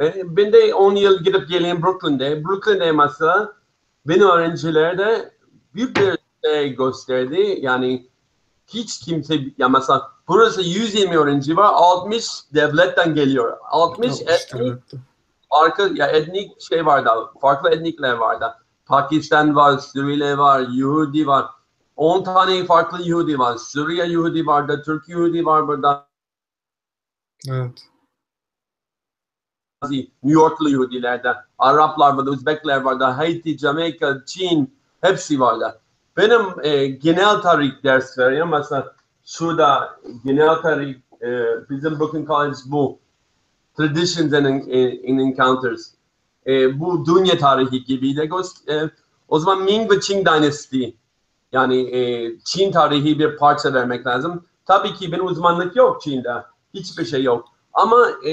E, 0.00 0.36
ben 0.36 0.52
de 0.52 0.74
10 0.74 0.94
yıl 0.96 1.18
gidip 1.24 1.48
geleyim 1.48 1.82
Brooklyn'de. 1.82 2.44
Brooklyn'de 2.44 2.92
mesela 2.92 3.52
benim 4.06 4.28
öğrenciler 4.28 4.98
de 4.98 5.34
büyük 5.74 5.96
bir 5.96 6.18
şey 6.44 6.74
gösterdi. 6.76 7.58
Yani 7.60 8.08
hiç 8.66 8.98
kimse, 8.98 9.34
ya 9.58 9.68
mesela 9.68 10.10
burası 10.28 10.62
120 10.62 11.16
öğrenci 11.16 11.56
var, 11.56 11.70
60 11.74 12.26
devletten 12.54 13.14
geliyor. 13.14 13.58
60 13.70 14.10
Altmış 14.10 14.34
etnik, 14.34 15.00
arka, 15.50 15.88
ya 15.94 16.06
etnik 16.06 16.60
şey 16.60 16.86
vardı, 16.86 17.10
farklı 17.40 17.70
etnikler 17.70 18.12
vardı. 18.12 18.54
Pakistan 18.86 19.56
var, 19.56 19.78
Suriyeli 19.78 20.38
var, 20.38 20.60
Yahudi 20.70 21.26
var. 21.26 21.46
10 21.96 22.24
tane 22.24 22.64
farklı 22.64 23.02
Yahudi 23.02 23.38
var. 23.38 23.56
Suriye 23.56 24.06
Yahudi 24.06 24.46
vardı, 24.46 24.82
Türk 24.84 25.08
Yahudi 25.08 25.46
var 25.46 25.68
burada. 25.68 26.06
Evet. 27.48 27.82
New 29.90 30.10
Yorklu 30.22 30.70
Yahudilerde, 30.70 31.34
Araplar 31.58 32.14
vardı, 32.14 32.30
Özbekler 32.32 32.80
vardı, 32.80 33.04
Haiti, 33.04 33.58
Jamaika, 33.58 34.24
Çin, 34.26 34.78
hepsi 35.00 35.40
vardı. 35.40 35.80
Benim 36.16 36.42
e, 36.62 36.86
genel 36.86 37.40
tarih 37.40 37.82
ders 37.82 38.18
veriyorum. 38.18 38.50
Mesela 38.50 38.94
şurada 39.24 40.00
genel 40.24 40.54
tarih, 40.54 40.96
e, 41.22 41.28
bizim 41.70 42.00
Brooklyn 42.00 42.26
College 42.26 42.58
bu. 42.66 42.98
Traditions 43.76 44.32
and, 44.32 44.44
and 44.44 45.18
Encounters. 45.18 45.90
E, 46.46 46.80
bu 46.80 47.06
dünya 47.06 47.38
tarihi 47.38 47.84
gibi 47.84 48.16
de 48.16 48.28
e, 48.68 48.90
o 49.28 49.38
zaman 49.38 49.62
Ming 49.62 49.90
ve 49.90 49.98
Qing 49.98 50.26
Dynasty. 50.26 50.84
Yani 51.52 51.96
e, 51.96 52.32
Çin 52.44 52.72
tarihi 52.72 53.18
bir 53.18 53.36
parça 53.36 53.74
vermek 53.74 54.06
lazım. 54.06 54.44
Tabii 54.66 54.94
ki 54.94 55.12
benim 55.12 55.26
uzmanlık 55.26 55.76
yok 55.76 56.02
Çin'de. 56.02 56.44
Hiçbir 56.74 57.04
şey 57.04 57.22
yok. 57.22 57.48
Ama 57.72 58.06
e, 58.24 58.32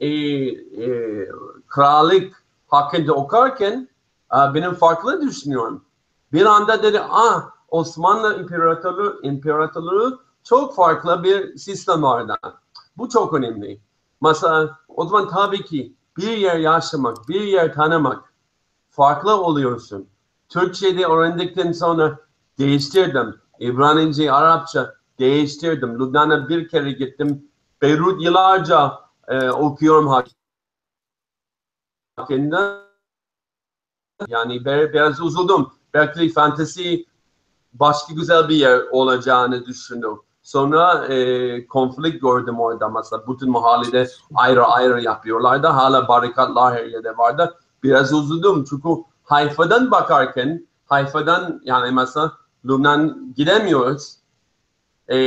e, 0.00 0.08
e, 0.08 1.28
krallık 1.68 2.44
hakkında 2.68 3.12
okurken 3.12 3.88
e, 4.32 4.54
benim 4.54 4.74
farklı 4.74 5.22
düşünüyorum. 5.22 5.84
Bir 6.32 6.46
anda 6.46 6.82
dedi, 6.82 7.00
ah 7.00 7.50
Osmanlı 7.70 8.40
İmparatorluğu, 8.40 9.20
İmparatorluğu 9.22 10.22
çok 10.44 10.74
farklı 10.74 11.22
bir 11.22 11.56
sistem 11.58 12.02
vardı. 12.02 12.34
Bu 12.96 13.08
çok 13.08 13.34
önemli. 13.34 13.80
Mesela 14.22 14.78
o 14.88 15.06
zaman 15.06 15.28
tabii 15.28 15.64
ki 15.64 15.94
bir 16.16 16.36
yer 16.36 16.56
yaşamak, 16.56 17.28
bir 17.28 17.40
yer 17.40 17.74
tanımak 17.74 18.34
farklı 18.90 19.40
oluyorsun. 19.40 20.08
Türkçe'de 20.48 21.04
öğrendikten 21.06 21.72
sonra 21.72 22.18
değiştirdim. 22.58 23.34
İbranice, 23.58 24.32
Arapça 24.32 24.94
değiştirdim. 25.18 26.00
Lübnan'a 26.00 26.48
bir 26.48 26.68
kere 26.68 26.92
gittim. 26.92 27.48
Beyrut 27.82 28.22
yıllarca 28.22 28.92
e, 29.28 29.50
okuyorum 29.50 30.24
hakkında. 32.16 32.90
Yani 34.28 34.64
bir- 34.64 34.92
biraz 34.92 35.20
üzüldüm. 35.20 35.66
Belki 35.94 36.28
fantezi 36.28 37.04
başka 37.72 38.14
güzel 38.14 38.48
bir 38.48 38.56
yer 38.56 38.80
olacağını 38.90 39.66
düşündüm. 39.66 40.18
Sonra 40.42 41.06
e, 41.06 41.66
konflikt 41.66 42.22
gördüm 42.22 42.60
orada 42.60 42.88
mesela. 42.88 43.22
Bütün 43.28 43.50
mahallede 43.50 44.08
ayrı 44.34 44.64
ayrı 44.64 45.02
yapıyorlardı. 45.02 45.66
Hala 45.66 46.08
barikatlar 46.08 46.74
her 46.74 46.84
yerde 46.84 47.16
vardı. 47.18 47.54
Biraz 47.82 48.12
üzüldüm 48.12 48.64
çünkü 48.64 48.88
Hayfa'dan 49.22 49.90
bakarken 49.90 50.66
Hayfa'dan 50.86 51.60
yani 51.64 51.92
mesela 51.92 52.32
Lübnan 52.64 53.32
gidemiyoruz. 53.36 54.16
E, 55.08 55.18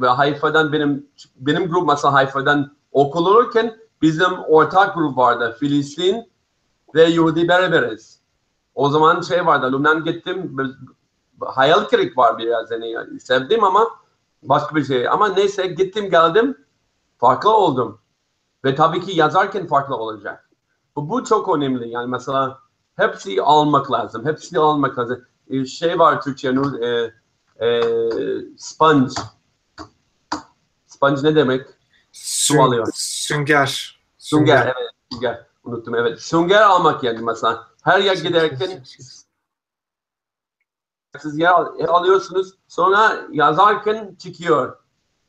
ve 0.00 0.08
Hayfa'dan 0.08 0.72
benim 0.72 1.06
benim 1.36 1.68
grup 1.68 1.88
mesela 1.88 2.14
Hayfa'dan 2.14 2.76
okul 2.92 3.26
olurken 3.26 3.76
bizim 4.02 4.38
ortak 4.48 4.94
grup 4.94 5.16
vardı. 5.16 5.56
Filistin 5.60 6.30
ve 6.94 7.02
Yahudi 7.02 7.48
beraberiz. 7.48 8.20
O 8.74 8.88
zaman 8.88 9.20
şey 9.20 9.46
vardı, 9.46 9.72
Lübnan 9.72 10.04
gittim, 10.04 10.56
hayal 11.40 11.84
kırık 11.84 12.18
var 12.18 12.38
biraz 12.38 12.70
yani, 12.70 13.20
sevdim 13.20 13.64
ama 13.64 13.90
başka 14.42 14.76
bir 14.76 14.84
şey. 14.84 15.08
Ama 15.08 15.28
neyse 15.28 15.66
gittim 15.66 16.10
geldim, 16.10 16.64
farklı 17.18 17.56
oldum. 17.56 18.00
Ve 18.64 18.74
tabii 18.74 19.00
ki 19.00 19.18
yazarken 19.18 19.66
farklı 19.66 19.96
olacak. 19.96 20.50
Bu, 20.96 21.08
bu 21.08 21.24
çok 21.24 21.56
önemli 21.56 21.88
yani 21.88 22.10
mesela 22.10 22.58
hepsi 22.96 23.42
almak 23.42 23.92
lazım, 23.92 24.26
hepsini 24.26 24.58
almak 24.58 24.98
lazım. 24.98 25.24
Ee, 25.50 25.64
şey 25.64 25.98
var 25.98 26.22
Türkçe, 26.22 26.54
e, 26.80 27.10
e, 27.66 27.82
sponge. 28.56 29.14
Sponge 30.86 31.22
ne 31.22 31.34
demek? 31.34 31.66
Sün- 32.12 32.58
alıyor. 32.58 32.88
Sünger. 32.94 34.00
Sünger, 34.18 34.62
evet, 34.66 34.90
sünger. 35.12 35.46
Unuttum, 35.64 35.94
evet. 35.94 36.20
Sünger 36.20 36.62
almak 36.62 37.04
yani 37.04 37.18
mesela. 37.18 37.66
Her 37.82 38.00
yer 38.00 38.16
giderken 38.16 38.84
siz 41.16 41.38
yer 41.38 41.50
al- 41.50 41.78
yer 41.78 41.88
alıyorsunuz. 41.88 42.54
Sonra 42.68 43.26
yazarken 43.32 44.16
çıkıyor. 44.18 44.76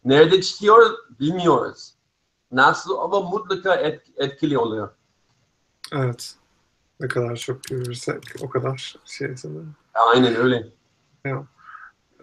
Nerede 0.06 0.42
çıkıyor 0.42 0.92
bilmiyoruz. 1.20 1.94
Nasıl 2.52 2.98
ama 2.98 3.22
mutlaka 3.22 3.76
et, 3.76 4.02
etkili 4.18 4.58
oluyor. 4.58 4.90
Evet. 5.94 6.36
Ne 7.00 7.08
kadar 7.08 7.36
çok 7.36 7.64
görürsek 7.64 8.24
o 8.42 8.50
kadar 8.50 8.96
şey 9.06 9.38
sanırım. 9.38 9.76
Aynen 9.94 10.36
öyle. 10.36 10.68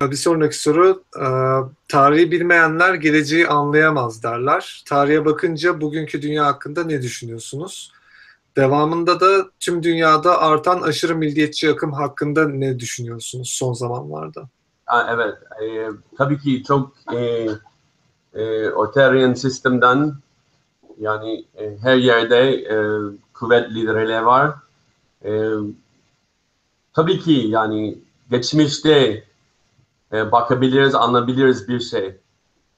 Bir 0.01 0.17
sonraki 0.17 0.59
soru, 0.59 1.05
e, 1.17 1.27
tarihi 1.89 2.31
bilmeyenler 2.31 2.95
geleceği 2.95 3.49
anlayamaz 3.49 4.23
derler. 4.23 4.85
Tarihe 4.87 5.25
bakınca 5.25 5.81
bugünkü 5.81 6.23
dünya 6.23 6.47
hakkında 6.47 6.85
ne 6.85 7.03
düşünüyorsunuz? 7.03 7.93
Devamında 8.57 9.21
da 9.21 9.51
tüm 9.61 9.83
dünyada 9.83 10.41
artan 10.41 10.83
aşırı 10.83 11.17
milliyetçi 11.17 11.71
akım 11.71 11.93
hakkında 11.93 12.49
ne 12.49 12.79
düşünüyorsunuz 12.79 13.51
son 13.51 13.73
zamanlarda? 13.73 14.49
Ha, 14.87 15.07
evet. 15.15 15.35
e, 15.63 15.91
tabii 16.19 16.39
ki 16.39 16.63
çok 16.65 16.93
e, 17.15 17.49
e, 18.35 18.71
otoriter 18.71 19.35
sistemden 19.35 20.15
yani 20.99 21.45
e, 21.55 21.77
her 21.83 21.97
yerde 21.97 22.51
e, 22.51 22.77
kuvvet 23.35 23.71
liderleri 23.71 24.27
var. 24.27 24.55
E, 25.25 25.51
tabii 26.95 27.19
ki 27.19 27.33
yani 27.33 27.99
geçmişte 28.31 29.25
e, 30.13 30.33
bakabiliriz, 30.33 30.95
anlayabiliriz 30.95 31.69
bir 31.69 31.81
şey. 31.81 32.17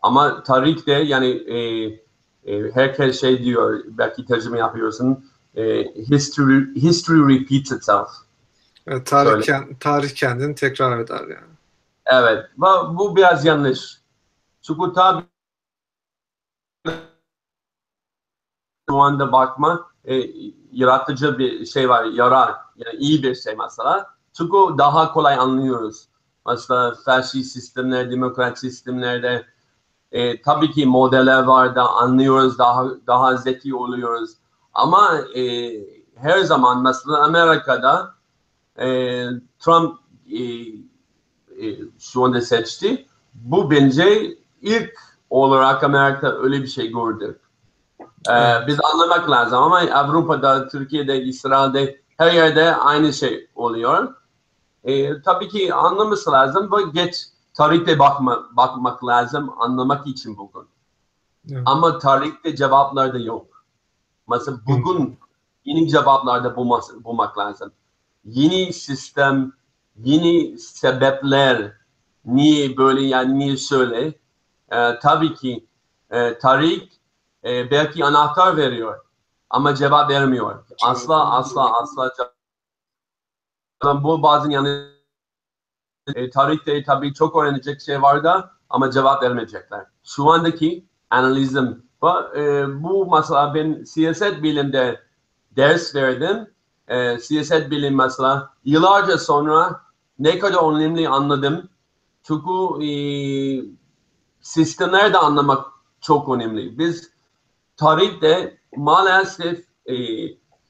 Ama 0.03 0.43
tarihte 0.43 0.93
yani 0.93 1.29
e, 1.29 1.59
e, 2.45 2.71
herkes 2.75 3.21
şey 3.21 3.45
diyor, 3.45 3.81
belki 3.87 4.27
tercüme 4.27 4.59
yapıyorsun, 4.59 5.25
e, 5.59 5.85
history, 6.11 6.75
history 6.75 7.35
repeats 7.35 7.73
itself. 7.73 8.09
Evet, 8.87 9.07
tarih, 9.07 9.31
Söyle. 9.31 9.43
ken- 9.43 9.79
tarih 9.81 10.15
kendini 10.15 10.55
tekrar 10.55 10.99
eder 10.99 11.21
yani. 11.21 11.55
Evet, 12.07 12.45
bu, 12.57 12.67
bu 12.99 13.17
biraz 13.17 13.45
yanlış. 13.45 14.01
Çünkü 14.63 14.93
tabii 14.95 15.25
şu 18.91 18.97
anda 18.97 19.33
bakma 19.33 19.91
e, 20.05 20.23
yaratıcı 20.73 21.39
bir 21.39 21.67
şey 21.67 21.89
var, 21.89 22.05
yarar. 22.05 22.55
Yani 22.77 22.97
iyi 22.99 23.23
bir 23.23 23.35
şey 23.35 23.57
mesela. 23.57 24.11
Çünkü 24.33 24.57
daha 24.79 25.13
kolay 25.13 25.35
anlıyoruz. 25.35 26.09
Mesela 26.47 26.95
faşist 27.05 27.53
sistemler, 27.53 28.11
demokrat 28.11 28.59
sistemlerde 28.59 29.47
E, 30.13 30.43
tabii 30.43 30.71
ki 30.71 30.87
modeller 30.87 31.43
var 31.43 31.75
da 31.75 31.89
anlıyoruz, 31.89 32.59
daha 32.59 32.85
daha 33.07 33.37
zeki 33.37 33.75
oluyoruz. 33.75 34.31
Ama 34.79 35.19
e, 35.37 35.73
her 36.15 36.41
zaman 36.41 36.83
mesela 36.83 37.19
Amerika'da 37.19 38.15
e, 38.79 38.89
Trump 39.59 39.99
e, 40.33 40.43
e, 40.43 41.79
şu 41.99 42.25
anda 42.25 42.41
seçti. 42.41 43.07
Bu 43.35 43.71
bence 43.71 44.37
ilk 44.63 44.93
olarak 45.31 45.85
Amerika 45.85 46.33
öyle 46.33 46.63
bir 46.63 46.67
şey 46.67 46.93
gördü. 46.93 47.39
Ee, 48.31 48.67
biz 48.67 48.79
anlamak 48.93 49.31
lazım 49.31 49.59
ama 49.59 49.79
Avrupa'da, 49.79 50.69
Türkiye'de, 50.69 51.23
İsrail'de 51.23 52.01
her 52.17 52.33
yerde 52.33 52.77
aynı 52.77 53.13
şey 53.13 53.51
oluyor. 53.55 54.15
Ee, 54.85 55.23
tabii 55.23 55.49
ki 55.49 55.75
anlaması 55.75 56.33
lazım 56.33 56.71
ve 56.73 56.83
geç 56.93 57.27
tarihte 57.55 57.99
bakma, 57.99 58.47
bakmak 58.53 59.05
lazım 59.05 59.55
anlamak 59.59 60.07
için 60.07 60.37
bugün. 60.37 60.69
Evet. 61.51 61.63
Ama 61.67 61.99
tarihte 61.99 62.57
cevaplar 62.57 63.15
da 63.15 63.19
yok. 63.19 63.58
Mesela 64.29 64.59
bugün 64.67 65.19
yeni 65.65 65.89
cevaplar 65.89 66.45
da 66.45 66.57
bulmak, 67.05 67.39
lazım. 67.39 67.73
Yeni 68.25 68.73
sistem, 68.73 69.53
yeni 69.97 70.59
sebepler, 70.59 71.73
niye 72.25 72.77
böyle 72.77 73.03
yani 73.03 73.39
niye 73.39 73.57
şöyle. 73.57 74.15
Ee, 74.73 74.99
tabii 74.99 75.35
ki 75.35 75.67
e, 76.11 76.39
tarih 76.39 76.89
e, 77.45 77.71
belki 77.71 78.05
anahtar 78.05 78.57
veriyor 78.57 79.05
ama 79.51 79.75
cevap 79.75 80.11
vermiyor. 80.11 80.65
Asla 80.83 81.37
asla 81.37 81.81
asla 81.83 82.13
cevap. 82.17 84.05
Bu 84.05 84.23
bazen 84.23 84.51
yani 84.51 84.89
e, 86.15 86.31
tarihte 86.31 86.83
tabii 86.83 87.15
çok 87.15 87.37
öğrenecek 87.37 87.81
şey 87.81 88.03
var 88.03 88.25
da 88.25 88.53
ama 88.71 88.91
cevap 88.91 89.23
vermeyecekler. 89.23 89.87
Şu 90.05 90.31
andaki 90.31 90.87
analizim 91.11 91.88
bu 92.83 93.09
mesela 93.17 93.55
ben 93.55 93.85
siyaset 93.85 94.43
bilimde 94.43 95.01
ders 95.57 95.95
verdim. 95.95 96.51
E, 96.89 97.19
siyaset 97.19 97.71
bilim 97.71 97.97
mesela 97.97 98.51
yıllarca 98.65 99.19
sonra 99.19 99.81
ne 100.19 100.39
kadar 100.39 100.77
önemli 100.77 101.09
anladım. 101.09 101.69
Çünkü 102.23 102.85
e, 102.87 102.91
sistemleri 104.41 105.13
de 105.13 105.19
anlamak 105.19 105.67
çok 106.01 106.29
önemli. 106.29 106.79
Biz 106.79 107.11
tarihte 107.77 108.59
maalesef 108.77 109.65
e, 109.87 109.95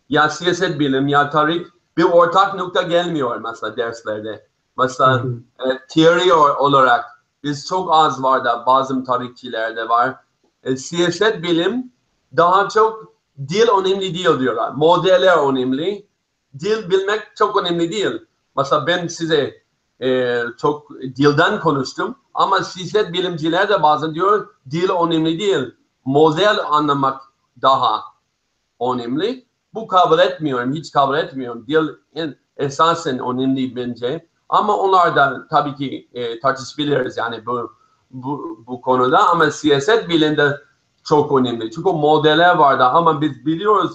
ya 0.08 0.28
siyaset 0.28 0.78
bilim 0.80 1.08
ya 1.08 1.30
tarih 1.30 1.64
bir 1.96 2.04
ortak 2.04 2.54
nokta 2.54 2.82
gelmiyor 2.82 3.36
mesela 3.36 3.76
derslerde. 3.76 4.48
Mesela 4.78 5.24
e, 5.58 5.64
teori 5.88 6.32
olarak 6.34 7.04
biz 7.42 7.66
çok 7.66 7.88
az 7.92 8.22
var 8.22 8.44
da 8.44 8.66
bazı 8.66 9.04
tarihçilerde 9.04 9.88
var. 9.88 10.16
E, 10.62 10.76
siyaset 10.76 11.42
bilim 11.42 11.92
daha 12.36 12.68
çok 12.68 13.12
dil 13.48 13.68
önemli 13.80 14.14
değil 14.14 14.40
diyorlar. 14.40 14.70
Modeller 14.70 15.48
önemli. 15.52 16.06
Dil 16.59 16.90
bilmek 16.90 17.20
çok 17.36 17.56
önemli 17.62 17.92
değil. 17.92 18.22
Mesela 18.56 18.86
ben 18.86 19.06
size 19.06 19.62
e, 20.00 20.40
çok 20.59 20.90
dilden 21.00 21.61
konuştum 21.61 22.16
ama 22.34 22.62
siyaset 22.62 23.12
bilimciler 23.12 23.68
de 23.68 23.82
bazen 23.82 24.14
diyor 24.14 24.48
dil 24.70 24.90
önemli 24.90 25.38
değil. 25.38 25.74
Model 26.04 26.59
anlamak 26.70 27.20
daha 27.62 28.02
önemli. 28.80 29.46
Bu 29.74 29.86
kabul 29.86 30.18
etmiyorum, 30.18 30.72
hiç 30.72 30.92
kabul 30.92 31.18
etmiyorum. 31.18 31.66
Dil 31.66 31.88
en, 32.14 32.36
esasen 32.56 33.18
önemli 33.18 33.76
bence. 33.76 34.28
Ama 34.48 34.76
onlar 34.76 35.16
da 35.16 35.46
tabii 35.50 35.74
ki 35.74 36.09
e, 36.12 36.40
tartışabiliriz 36.40 37.16
yani 37.16 37.46
bu, 37.46 37.72
bu, 38.11 38.64
bu 38.66 38.80
konuda. 38.80 39.28
Ama 39.28 39.50
siyaset 39.50 40.09
bilimde 40.09 40.61
çok 41.04 41.38
önemli. 41.40 41.70
Çünkü 41.70 41.90
modeller 41.90 42.56
var 42.56 42.78
da 42.78 42.90
ama 42.90 43.20
biz 43.20 43.46
biliyoruz 43.46 43.92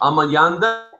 ama 0.00 0.24
yanda 0.24 0.90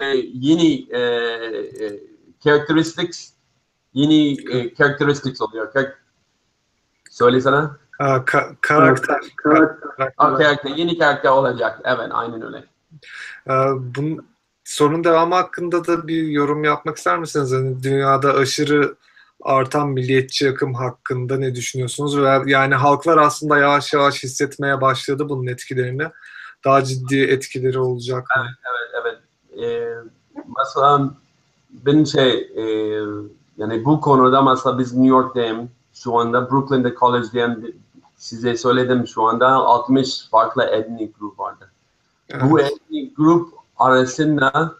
e, 0.00 0.06
yeni 0.32 0.86
e, 0.90 1.00
e, 1.00 2.00
characteristics 2.44 3.32
yeni 3.94 4.32
e, 4.50 4.74
characteristics 4.74 5.40
oluyor. 5.40 5.72
Kar- 5.72 5.94
Söylesene. 7.10 7.56
Aa, 7.98 8.16
ka- 8.16 8.56
karakter. 8.60 9.20
karakter. 9.36 10.12
Ha, 10.16 10.36
karakter, 10.36 10.70
yeni 10.70 10.98
karakter 10.98 11.30
olacak. 11.30 11.80
Evet, 11.84 12.08
aynen 12.12 12.42
öyle. 12.42 12.64
Ee, 13.46 13.52
bunun 13.96 14.26
sorunun 14.64 15.04
devamı 15.04 15.34
hakkında 15.34 15.86
da 15.86 16.08
bir 16.08 16.22
yorum 16.22 16.64
yapmak 16.64 16.96
ister 16.96 17.18
misiniz? 17.18 17.52
Hani 17.52 17.82
dünyada 17.82 18.34
aşırı 18.34 18.96
artan 19.44 19.88
milliyetçi 19.88 20.50
akım 20.50 20.74
hakkında 20.74 21.36
ne 21.36 21.54
düşünüyorsunuz? 21.54 22.18
Ve 22.18 22.42
yani 22.46 22.74
halklar 22.74 23.18
aslında 23.18 23.58
yavaş 23.58 23.92
yavaş 23.92 24.22
hissetmeye 24.22 24.80
başladı 24.80 25.28
bunun 25.28 25.46
etkilerini. 25.46 26.06
Daha 26.64 26.84
ciddi 26.84 27.20
etkileri 27.20 27.78
olacak 27.78 28.26
mı? 28.36 28.44
Evet, 28.44 29.02
evet. 29.02 29.18
Ee, 29.62 29.94
mesela 30.58 31.14
ben 31.70 32.04
şey, 32.04 32.30
e, 32.56 32.64
yani 33.58 33.84
bu 33.84 34.00
konuda 34.00 34.42
mesela 34.42 34.78
biz 34.78 34.92
New 34.92 35.08
York'tayım. 35.08 35.70
Şu 35.94 36.18
anda 36.18 36.50
Brooklyn'de 36.50 36.94
college'dayım. 36.94 37.74
Size 38.16 38.56
söyledim 38.56 39.06
şu 39.06 39.22
anda 39.22 39.48
60 39.48 40.28
farklı 40.28 40.64
etnik 40.64 41.20
grup 41.20 41.38
vardı. 41.38 41.70
Bu 42.50 42.60
etnik 42.60 43.16
grup 43.16 43.54
arasında 43.76 44.74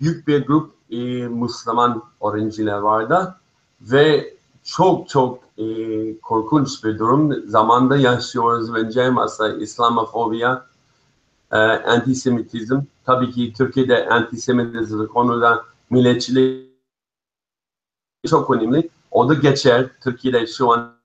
büyük 0.00 0.28
bir 0.28 0.46
grup 0.46 0.74
e, 0.90 0.96
Müslüman 1.28 2.02
öğrenciler 2.22 2.78
vardı 2.78 3.39
ve 3.80 4.34
çok 4.64 5.08
çok 5.08 5.38
e, 5.58 5.64
korkunç 6.18 6.84
bir 6.84 6.98
durum. 6.98 7.48
Zamanda 7.48 7.96
yaşıyoruz 7.96 8.74
bence 8.74 9.10
mesela 9.10 9.56
İslamofobiya, 9.56 10.66
e, 11.52 11.56
antisemitizm. 11.56 12.80
Tabii 13.04 13.30
ki 13.30 13.52
Türkiye'de 13.52 14.08
antisemitizm 14.08 15.06
konuda 15.06 15.64
milliyetçilik 15.90 16.70
çok 18.28 18.50
önemli. 18.50 18.88
O 19.10 19.28
da 19.28 19.34
geçer. 19.34 19.90
Türkiye'de 20.00 20.46
şu 20.46 20.72
an 20.72 21.00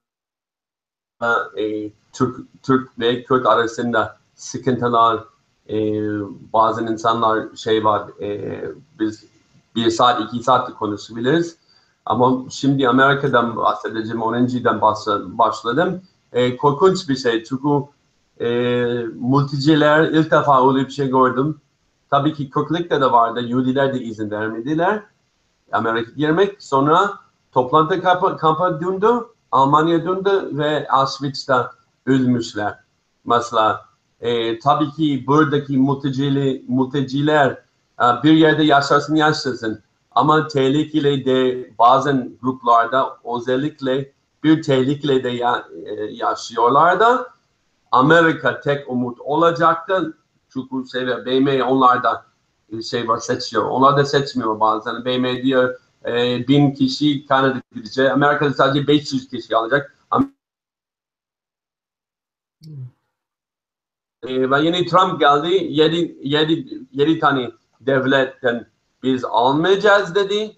e, 1.57 1.91
Türk, 2.13 2.63
Türk 2.63 2.99
ve 2.99 3.23
Kürt 3.23 3.45
arasında 3.45 4.17
sıkıntılar, 4.35 5.23
e, 5.69 5.77
bazı 6.53 6.83
insanlar 6.83 7.55
şey 7.55 7.83
var, 7.85 8.21
e, 8.21 8.61
biz 8.99 9.25
bir 9.75 9.89
saat, 9.89 10.21
iki 10.21 10.43
saat 10.43 10.73
konuşabiliriz. 10.73 11.57
Ama 12.05 12.49
şimdi 12.49 12.89
Amerika'dan 12.89 13.55
bahsedeceğim, 13.55 14.21
öğrenciden 14.21 14.81
başladım. 15.37 16.01
E, 16.33 16.57
korkunç 16.57 17.09
bir 17.09 17.15
şey 17.15 17.43
çünkü 17.43 17.69
e, 18.39 18.47
mülteciler 19.13 20.03
ilk 20.03 20.31
defa 20.31 20.69
öyle 20.69 20.85
bir 20.85 20.91
şey 20.91 21.09
gördüm. 21.09 21.61
Tabii 22.09 22.33
ki 22.33 22.49
Kürtlikte 22.49 23.01
de 23.01 23.11
vardı, 23.11 23.41
Yahudiler 23.41 23.93
de 23.93 23.99
izin 24.01 24.31
vermediler. 24.31 25.03
Amerika 25.71 26.11
girmek. 26.11 26.63
Sonra 26.63 27.13
toplantı 27.51 28.01
kampı, 28.01 28.37
kampı 28.37 28.81
döndü, 28.81 29.07
Almanya 29.51 30.05
döndü 30.05 30.49
ve 30.51 30.87
Auschwitz'ta 30.87 31.71
ölmüşler. 32.05 32.79
Mesela 33.25 33.85
e, 34.21 34.59
tabii 34.59 34.91
ki 34.91 35.23
buradaki 35.27 35.77
mültecili, 35.77 36.65
mülteciler 36.67 37.51
e, 38.01 38.05
bir 38.23 38.31
yerde 38.33 38.63
yaşarsın 38.63 39.15
yaşasın. 39.15 39.83
Ama 40.15 40.47
tehlikeli 40.47 41.25
de 41.25 41.69
bazen 41.79 42.37
gruplarda 42.41 43.17
özellikle 43.35 44.11
bir 44.43 44.63
tehlikeli 44.63 45.23
de 45.23 45.29
ya, 45.29 45.67
e, 45.85 45.93
yaşıyorlar 46.03 46.99
da 46.99 47.27
Amerika 47.91 48.59
tek 48.61 48.89
umut 48.89 49.21
olacaktı. 49.21 50.17
Çünkü 50.49 50.89
şey, 50.91 51.07
BM 51.07 51.63
onlar 51.63 52.03
da 52.03 52.25
e, 52.69 52.81
şey 52.81 53.07
var 53.07 53.17
seçiyor. 53.17 53.65
Onlar 53.65 53.97
da 53.97 54.05
seçmiyor 54.05 54.59
bazen. 54.59 55.05
BM 55.05 55.43
diyor 55.43 55.79
e, 56.05 56.47
bin 56.47 56.71
kişi 56.71 57.25
Kanada 57.25 57.61
gidecek. 57.75 58.11
Amerika'da 58.11 58.53
sadece 58.53 58.87
500 58.87 59.29
kişi 59.29 59.55
alacak. 59.55 59.95
E, 64.23 64.51
ve 64.51 64.61
yeni 64.61 64.85
Trump 64.85 65.19
geldi. 65.19 65.47
7, 65.69 66.17
7, 66.23 66.87
7 66.91 67.19
tane 67.19 67.51
devletten 67.81 68.74
biz 69.05 69.25
almayacağız 69.25 70.15
dedi. 70.15 70.57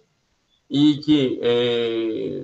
İyi 0.69 1.01
ki 1.01 1.39
e, 1.43 1.51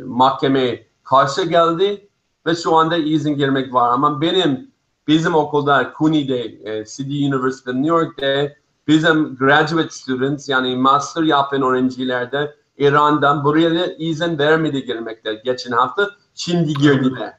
mahkeme 0.05 0.87
karşı 1.03 1.43
geldi 1.43 2.07
ve 2.45 2.55
şu 2.55 2.75
anda 2.75 2.97
izin 2.97 3.35
girmek 3.35 3.73
var. 3.73 3.89
Ama 3.89 4.21
benim 4.21 4.71
bizim 5.07 5.35
okulda 5.35 5.93
CUNY'de, 5.97 6.39
e, 6.43 6.85
City 6.85 7.27
University 7.27 7.69
New 7.69 7.87
York'ta 7.87 8.53
bizim 8.87 9.35
graduate 9.35 9.89
students 9.89 10.49
yani 10.49 10.75
master 10.75 11.23
yapan 11.23 11.61
öğrencilerde 11.61 12.55
İran'dan 12.77 13.43
buraya 13.43 13.95
izin 13.95 14.37
vermedi 14.37 14.85
girmekte 14.85 15.41
geçen 15.45 15.71
hafta. 15.71 16.09
Şimdi 16.35 16.73
girdiler. 16.73 17.33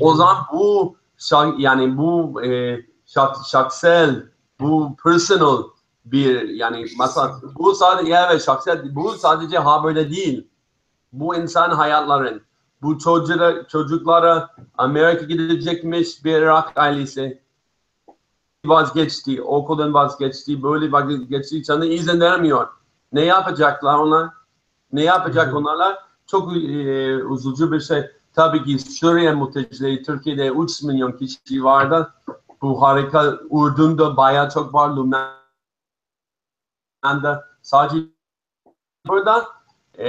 O 0.00 0.14
zaman 0.14 0.36
bu 0.52 0.96
yani 1.58 1.96
bu 1.96 2.42
e, 2.44 2.80
şak, 3.06 3.36
şaksel, 3.50 4.26
bu 4.60 4.96
personal 5.04 5.62
bir 6.12 6.48
yani 6.48 6.86
mesela 7.00 7.40
bu 7.58 7.74
sadece 7.74 8.14
evet 8.28 8.44
şahsiyet 8.44 8.84
bu 8.84 9.12
sadece 9.12 9.58
ha 9.58 9.84
böyle 9.84 10.10
değil. 10.10 10.48
Bu 11.12 11.36
insan 11.36 11.70
hayatların 11.70 12.42
bu 12.82 12.98
çocuklara, 12.98 13.68
çocuklara 13.68 14.48
Amerika 14.78 15.24
gidecekmiş 15.24 16.24
bir 16.24 16.32
Irak 16.32 16.72
ailesi 16.76 17.42
vazgeçti, 18.66 19.42
okuldan 19.42 19.94
vazgeçti, 19.94 20.62
böyle 20.62 20.92
vazgeçti, 20.92 21.64
sana 21.64 21.84
izin 21.84 22.20
vermiyor. 22.20 22.68
Ne 23.12 23.24
yapacaklar 23.24 23.98
onlar? 23.98 24.30
Ne 24.92 25.04
yapacak 25.04 25.54
onlarla? 25.54 25.98
Çok 26.26 26.56
e, 26.56 26.58
üzücü 27.34 27.72
bir 27.72 27.80
şey. 27.80 28.10
Tabii 28.34 28.64
ki 28.64 28.78
Suriye 28.78 29.34
mültecileri 29.34 30.02
Türkiye'de 30.02 30.48
3 30.48 30.82
milyon 30.82 31.12
kişi 31.12 31.64
vardı. 31.64 32.14
Bu 32.62 32.82
harika 32.82 33.38
Ürdün'de 33.50 34.16
bayağı 34.16 34.50
çok 34.50 34.74
var. 34.74 34.96
Lübnan'da 37.04 37.44
sadece 37.62 38.06
burada 39.06 39.46
e, 39.98 40.08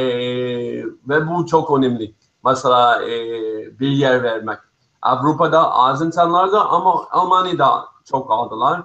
ve 0.83 1.27
bu 1.27 1.45
çok 1.45 1.77
önemli. 1.77 2.15
Mesela 2.45 3.03
e, 3.03 3.09
bir 3.79 3.87
yer 3.87 4.23
vermek. 4.23 4.59
Avrupa'da 5.01 5.73
az 5.73 6.01
insanlar 6.01 6.51
da 6.51 6.69
ama 6.69 7.07
Almanya'da 7.11 7.85
çok 8.05 8.31
aldılar. 8.31 8.83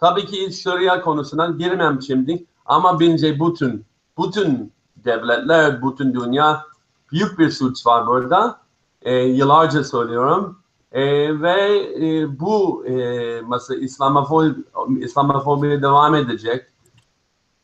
Tabii 0.00 0.26
ki 0.26 0.52
Suriye 0.52 1.00
konusundan 1.00 1.58
girmem 1.58 2.02
şimdi 2.02 2.46
ama 2.66 3.00
bence 3.00 3.40
bütün 3.40 3.84
bütün 4.18 4.72
devletler, 4.96 5.82
bütün 5.82 6.14
dünya 6.14 6.66
büyük 7.12 7.38
bir 7.38 7.50
suç 7.50 7.86
var 7.86 8.06
burada. 8.06 8.60
E, 9.02 9.14
yıllarca 9.14 9.84
söylüyorum. 9.84 10.58
E, 10.92 11.02
ve 11.42 11.78
e, 12.06 12.40
bu 12.40 12.86
e, 12.86 12.94
mesela 13.40 13.80
İslamofobi, 13.80 14.54
İslamofobi 14.98 15.82
devam 15.82 16.14
edecek. 16.14 16.71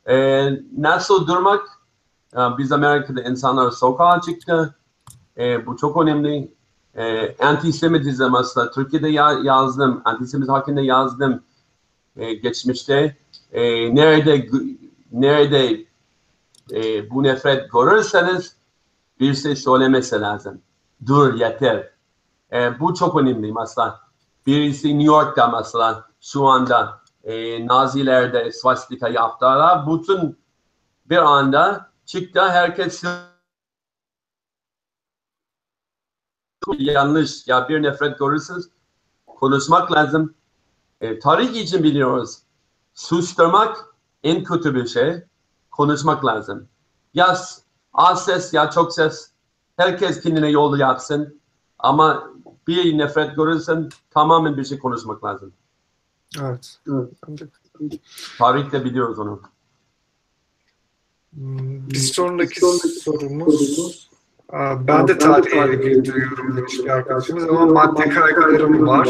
E, 0.08 0.48
nasıl 0.78 1.26
durmak? 1.26 1.68
E, 2.34 2.38
biz 2.58 2.72
Amerika'da 2.72 3.22
insanlar 3.22 3.70
sokağa 3.70 4.20
çıktı. 4.20 4.74
E, 5.38 5.66
bu 5.66 5.76
çok 5.76 6.02
önemli. 6.02 6.54
E, 6.96 7.36
antisemitizm 7.36 8.32
mesela 8.32 8.70
Türkiye'de 8.70 9.08
ya, 9.08 9.32
yazdım, 9.42 10.02
antisemitizm 10.04 10.52
hakkında 10.52 10.80
yazdım 10.80 11.42
e, 12.16 12.34
geçmişte. 12.34 13.16
E, 13.52 13.94
nerede 13.94 14.48
nerede 15.12 15.84
e, 16.72 17.10
bu 17.10 17.22
nefret 17.22 17.72
görürseniz 17.72 18.56
bir 19.20 19.34
şey 19.34 19.56
söylemesi 19.56 20.20
lazım. 20.20 20.60
Dur 21.06 21.34
yeter. 21.34 21.90
E, 22.52 22.80
bu 22.80 22.94
çok 22.94 23.16
önemli 23.16 23.52
mesela. 23.52 24.00
Birisi 24.46 24.88
New 24.88 25.04
York'ta 25.04 25.48
mesela 25.48 26.04
şu 26.20 26.46
anda 26.46 26.97
e, 27.24 27.66
Nazilerde 27.66 28.52
swastika 28.52 29.08
yaptılar. 29.08 29.86
Bütün 29.86 30.38
bir 31.06 31.16
anda 31.16 31.90
çıktı 32.06 32.48
herkes 32.48 33.04
yanlış 36.78 37.46
ya 37.46 37.68
bir 37.68 37.82
nefret 37.82 38.18
görürsünüz 38.18 38.68
konuşmak 39.26 39.92
lazım. 39.92 40.34
E, 41.00 41.18
tarih 41.18 41.54
için 41.54 41.82
biliyoruz. 41.82 42.38
Susturmak 42.94 43.94
en 44.22 44.44
kötü 44.44 44.74
bir 44.74 44.86
şey. 44.86 45.22
Konuşmak 45.70 46.24
lazım. 46.24 46.68
Ya 47.14 47.36
az 47.92 48.24
ses 48.24 48.54
ya 48.54 48.70
çok 48.70 48.92
ses. 48.92 49.30
Herkes 49.76 50.20
kendine 50.20 50.48
yol 50.50 50.78
yapsın. 50.78 51.40
Ama 51.78 52.30
bir 52.66 52.98
nefret 52.98 53.36
görürsen 53.36 53.88
tamamen 54.10 54.56
bir 54.56 54.64
şey 54.64 54.78
konuşmak 54.78 55.24
lazım. 55.24 55.52
Evet. 56.40 56.78
Tarihte 58.38 58.84
biliyoruz 58.84 59.18
onu. 59.18 59.40
Hmm, 61.34 61.88
Bir 61.90 61.98
sonraki 61.98 62.60
sorumuz 63.04 64.08
Aa, 64.52 64.86
ben 64.86 65.08
de 65.08 65.18
tarihe 65.18 65.74
ilgili 65.74 66.04
duyuyorum 66.04 66.56
demiş 66.56 66.78
bir 66.78 66.88
arkadaşımız 66.88 67.44
ama 67.44 67.66
madde 67.66 68.08
kaygılarım 68.08 68.86
var. 68.86 69.08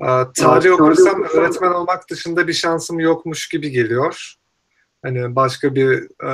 Aa, 0.00 0.32
Tarih 0.32 0.72
okursam 0.72 1.22
öğretmen 1.22 1.72
olmak 1.72 2.10
dışında 2.10 2.48
bir 2.48 2.52
şansım 2.52 3.00
yokmuş 3.00 3.48
gibi 3.48 3.70
geliyor. 3.70 4.34
Hani 5.02 5.36
başka 5.36 5.74
bir 5.74 6.08
e, 6.28 6.32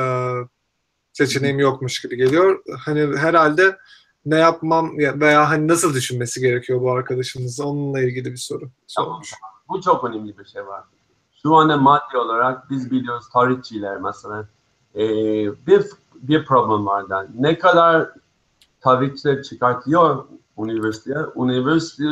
seçeneğim 1.12 1.58
yokmuş 1.58 2.00
gibi 2.00 2.16
geliyor. 2.16 2.62
Hani 2.84 3.16
herhalde 3.16 3.78
ne 4.26 4.36
yapmam 4.38 5.00
ya- 5.00 5.20
veya 5.20 5.50
hani 5.50 5.68
nasıl 5.68 5.94
düşünmesi 5.94 6.40
gerekiyor 6.40 6.80
bu 6.80 6.92
arkadaşımız 6.92 7.60
onunla 7.60 8.00
ilgili 8.00 8.32
bir 8.32 8.36
soru 8.36 8.70
sormuş. 8.86 9.32
Bu 9.68 9.80
çok 9.80 10.04
önemli 10.04 10.38
bir 10.38 10.44
şey 10.44 10.66
var. 10.66 10.84
Şu 11.42 11.56
anda 11.56 11.76
maddi 11.76 12.16
olarak 12.16 12.70
biz 12.70 12.90
biliyoruz 12.90 13.28
tarihçiler 13.32 14.00
mesela 14.00 14.48
e, 14.94 15.06
bir 15.66 15.86
bir 16.14 16.44
problem 16.44 16.86
var 16.86 17.08
da 17.08 17.26
ne 17.38 17.58
kadar 17.58 18.10
tarihçiler 18.80 19.42
çıkartıyor 19.42 20.24
üniversiteye, 20.58 21.18
üniversite 21.36 22.04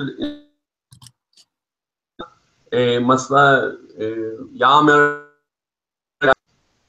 e, 2.73 2.99
mesela 2.99 3.73
e, 3.99 4.17
ya 4.55 4.69
Amerika 4.69 5.27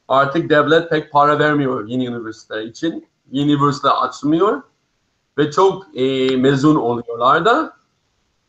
artık 0.07 0.49
devlet 0.49 0.89
pek 0.89 1.11
para 1.11 1.39
vermiyor 1.39 1.87
yeni 1.87 2.07
üniversiteler 2.07 2.61
için. 2.61 3.07
Yeni 3.31 3.53
üniversite 3.53 3.89
açmıyor 3.89 4.61
ve 5.37 5.51
çok 5.51 5.97
e, 5.97 6.35
mezun 6.37 6.75
oluyorlar 6.75 7.45
da 7.45 7.76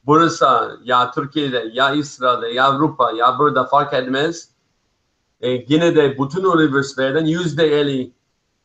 burası 0.09 0.79
ya 0.85 1.11
Türkiye'de 1.11 1.71
ya 1.73 1.91
İsrail'de 1.91 2.49
ya 2.49 2.65
Avrupa 2.65 3.13
ya 3.13 3.39
burada 3.39 3.65
fark 3.65 3.93
etmez. 3.93 4.49
E, 5.41 5.51
yine 5.51 5.97
de 5.97 6.19
bütün 6.19 6.45
üniversitelerden 6.45 7.25
yüzde 7.25 7.81
elli 7.81 8.13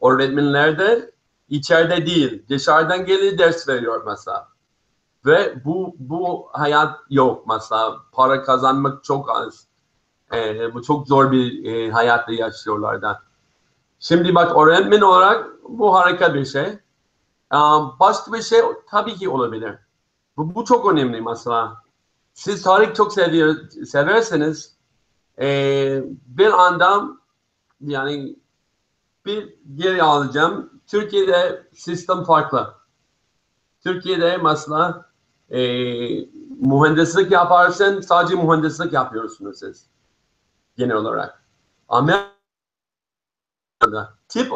öğretmenler 0.02 0.80
de 0.80 1.12
içeride 1.50 2.06
değil 2.06 2.44
dışarıdan 2.50 3.06
gelip 3.06 3.40
ders 3.40 3.68
veriyor 3.68 4.04
mesela. 4.06 4.48
Ve 5.26 5.66
bu 5.66 5.96
bu 6.00 6.50
hayat 6.54 7.00
yok 7.10 7.48
mesela 7.48 7.98
para 8.12 8.44
kazanmak 8.44 9.04
çok 9.04 9.30
az. 9.30 9.68
E, 10.34 10.74
bu 10.74 10.84
çok 10.84 11.08
zor 11.08 11.32
bir 11.32 11.66
e, 11.66 11.92
hayatta 11.92 12.32
yaşıyorlar 12.32 13.02
da. 13.02 13.22
Şimdi 14.00 14.36
bak 14.36 14.58
öğretmen 14.58 15.02
olarak 15.02 15.48
bu 15.70 15.96
harika 15.96 16.34
bir 16.34 16.46
şey. 16.46 16.80
Um, 17.54 17.96
başka 18.00 18.34
bir 18.34 18.42
şey 18.42 18.62
tabii 18.90 19.16
ki 19.16 19.30
olabilir. 19.30 19.76
Bu, 20.38 20.56
bu 20.56 20.66
çok 20.66 20.92
önemli 20.92 21.22
mesela. 21.22 21.84
Siz 22.34 22.64
tarih 22.64 22.96
çok 22.96 23.14
seviyor, 23.14 23.70
severseniz 23.70 24.76
e, 25.42 25.48
bir 26.26 26.52
anda 26.66 27.08
yani 27.82 28.36
bir 29.26 29.56
geri 29.76 30.04
alacağım. 30.04 30.82
Türkiye'de 30.88 31.68
sistem 31.74 32.24
farklı. 32.24 32.74
Türkiye'de 33.84 34.38
mesela 34.38 35.10
e, 35.50 35.60
mühendislik 36.60 37.32
yaparsan 37.32 38.02
sadece 38.02 38.36
mühendislik 38.36 38.94
yapıyorsunuz 38.94 39.60
siz 39.60 39.88
genel 40.78 40.96
olarak. 40.96 41.44
Amerika'da 41.90 42.34
tip 44.28 44.52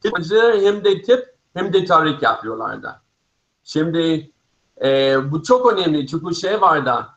tip 0.00 0.18
hem 0.32 0.84
de 0.84 1.02
tip 1.02 1.36
hem 1.54 1.72
de 1.72 1.84
tarih 1.84 2.22
yapıyorlar 2.22 2.82
da. 2.82 3.05
Şimdi 3.66 4.32
e, 4.84 5.16
bu 5.32 5.42
çok 5.42 5.72
önemli 5.72 6.06
çünkü 6.06 6.34
şey 6.34 6.60
var 6.60 6.86
da 6.86 7.08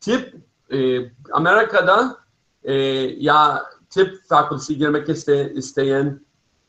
tip 0.00 0.34
e, 0.72 1.10
Amerika'da 1.32 2.16
e, 2.64 2.74
ya 3.18 3.62
tip 3.90 4.28
fakültesi 4.28 4.76
girmek 4.78 5.08
iste, 5.08 5.52
isteyen 5.52 6.20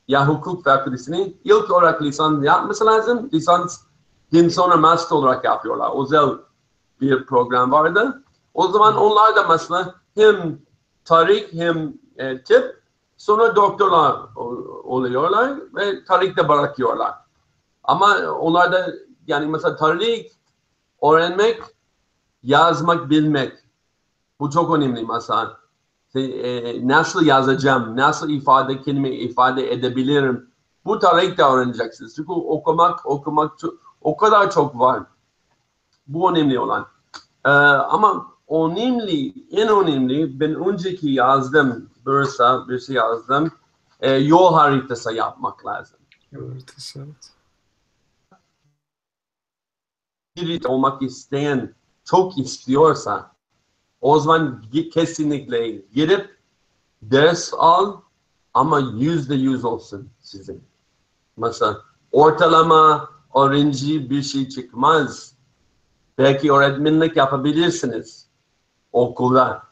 ya 0.07 0.27
hukuk 0.27 0.63
fakültesini 0.63 1.37
ilk 1.43 1.71
olarak 1.71 2.01
lisans 2.01 2.45
yapması 2.45 2.85
lazım. 2.85 3.29
Lisans 3.33 3.81
din 4.33 4.49
sonra 4.49 4.77
master 4.77 5.15
olarak 5.15 5.45
yapıyorlar. 5.45 6.03
Özel 6.03 6.29
bir 7.01 7.25
program 7.25 7.71
vardı. 7.71 8.23
O 8.53 8.67
zaman 8.67 8.95
onlar 8.97 9.35
da 9.35 9.47
mesela 9.47 9.95
hem 10.15 10.59
tarih 11.05 11.53
hem 11.53 11.93
e, 12.17 12.43
tip 12.43 12.81
sonra 13.17 13.55
doktorlar 13.55 14.15
ol- 14.35 14.65
oluyorlar 14.83 15.59
ve 15.75 16.03
tarihte 16.05 16.47
bırakıyorlar. 16.49 17.13
Ama 17.89 18.17
onlar 18.39 18.71
da 18.71 18.93
yani 19.27 19.45
mesela 19.45 19.75
tarih 19.75 20.25
öğrenmek, 21.03 21.61
yazmak, 22.43 23.09
bilmek 23.09 23.53
bu 24.39 24.49
çok 24.49 24.75
önemli 24.75 25.05
mesela. 25.05 25.59
E, 26.15 26.87
nasıl 26.87 27.25
yazacağım, 27.25 27.97
nasıl 27.97 28.29
ifade 28.29 28.81
kendimi 28.81 29.09
ifade 29.09 29.73
edebilirim. 29.73 30.49
Bu 30.85 30.99
tarihte 30.99 31.43
öğreneceksiniz. 31.43 32.15
Çünkü 32.15 32.31
okumak, 32.31 33.05
okumak 33.05 33.51
o 34.01 34.17
kadar 34.17 34.51
çok 34.51 34.79
var. 34.79 35.03
Bu 36.07 36.31
önemli 36.31 36.59
olan. 36.59 36.87
Ee, 37.45 37.49
ama 37.49 38.25
önemli, 38.49 39.33
en 39.51 39.67
önemli 39.67 40.39
ben 40.39 40.55
önceki 40.55 41.09
yazdım, 41.09 41.89
bursa 42.05 42.67
bir 42.67 42.79
şey 42.79 42.95
yazdım. 42.95 43.51
E, 43.99 44.11
yol 44.11 44.53
haritası 44.53 45.13
yapmak 45.13 45.65
lazım. 45.65 45.99
Evet, 46.33 46.95
evet. 46.95 47.38
Biri 50.47 50.67
olmak 50.67 51.01
isteyen 51.01 51.73
çok 52.03 52.37
istiyorsa 52.37 53.31
o 54.01 54.19
zaman 54.19 54.63
kesinlikle 54.93 55.71
gidip 55.71 56.37
ders 57.01 57.53
al 57.57 58.01
ama 58.53 58.79
yüzde 58.79 59.35
yüz 59.35 59.65
olsun 59.65 60.09
sizin. 60.19 60.63
Mesela 61.37 61.81
ortalama 62.11 63.09
öğrenci 63.35 64.09
bir 64.09 64.21
şey 64.21 64.49
çıkmaz. 64.49 65.33
Belki 66.17 66.51
öğretmenlik 66.51 67.17
yapabilirsiniz 67.17 68.27
okulda. 68.91 69.63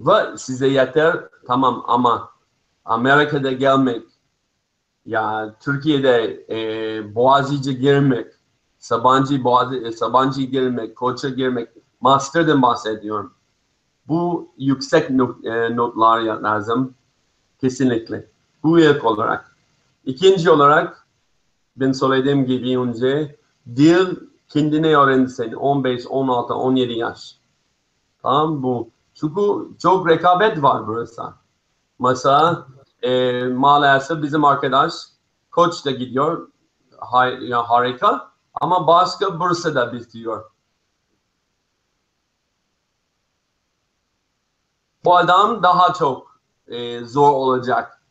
Ve 0.00 0.38
size 0.38 0.68
yeter 0.68 1.28
tamam 1.46 1.84
ama 1.86 2.30
Amerika'da 2.84 3.52
gelmek 3.52 4.02
ya 5.06 5.54
Türkiye'de 5.60 6.46
e, 6.50 7.14
Boğaziçi'ye 7.14 7.76
girmek, 7.76 8.26
Sabancı 8.84 9.44
Boğazi, 9.44 9.76
e, 9.76 9.92
Sabancı 9.92 10.42
girmek, 10.42 10.96
Koç'a 10.96 11.28
girmek, 11.28 11.68
Master'dan 12.00 12.62
bahsediyorum. 12.62 13.34
Bu 14.08 14.48
yüksek 14.58 15.10
not, 15.10 15.44
e, 15.44 15.76
notlar 15.76 16.20
lazım. 16.20 16.94
Kesinlikle. 17.60 18.30
Bu 18.62 18.80
ilk 18.80 19.04
olarak. 19.04 19.56
İkinci 20.04 20.50
olarak 20.50 21.06
ben 21.76 21.92
söylediğim 21.92 22.46
gibi 22.46 22.78
önce 22.78 23.36
dil 23.76 24.16
kendine 24.48 24.96
öğrensin 24.96 25.52
15, 25.52 26.06
16, 26.06 26.54
17 26.54 26.92
yaş. 26.92 27.36
Tamam 28.22 28.62
bu. 28.62 28.90
Çünkü 29.14 29.40
çok 29.82 30.08
rekabet 30.08 30.62
var 30.62 30.86
burası. 30.86 31.22
Mesela 31.98 32.66
e, 33.02 33.42
maalesef 33.44 34.22
bizim 34.22 34.44
arkadaş 34.44 34.92
koç 35.50 35.84
da 35.84 35.90
gidiyor. 35.90 36.48
Ha, 36.98 37.26
ya 37.26 37.70
harika. 37.70 38.33
Ama 38.54 38.86
başka 38.86 39.40
Bursa'da 39.40 39.92
bitiyor. 39.92 40.50
Bu 45.04 45.16
adam 45.16 45.62
daha 45.62 45.92
çok 45.92 46.40
e, 46.66 47.04
zor 47.04 47.32
olacak. 47.32 48.02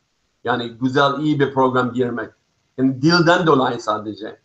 Yani 0.43 0.69
güzel, 0.69 1.19
iyi 1.19 1.39
bir 1.39 1.53
program 1.53 1.93
girmek. 1.93 2.31
Yani 2.77 3.01
dilden 3.01 3.47
dolayı 3.47 3.81
sadece. 3.81 4.39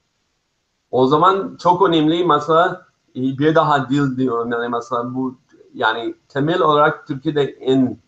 O 0.91 1.07
zaman 1.07 1.57
çok 1.61 1.89
önemli 1.89 2.25
mesela 2.25 2.87
e, 3.17 3.21
bir 3.21 3.55
daha 3.55 3.91
dil 3.91 4.17
diyorum. 4.17 4.53
Yani 4.53 4.69
mesela 4.69 5.15
bu 5.15 5.39
yani 5.75 6.15
temel 6.29 6.61
olarak 6.63 7.07
Türkiye'de 7.07 7.43
en 7.43 7.99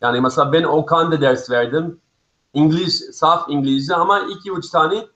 yani 0.00 0.20
mesela 0.20 0.52
ben 0.52 0.62
Okan'da 0.62 1.20
ders 1.20 1.50
verdim. 1.50 2.00
İngiliz, 2.54 3.10
saf 3.12 3.44
İngilizce 3.48 3.94
ama 3.94 4.20
iki 4.20 4.52
üç 4.52 4.70
tane 4.70 5.06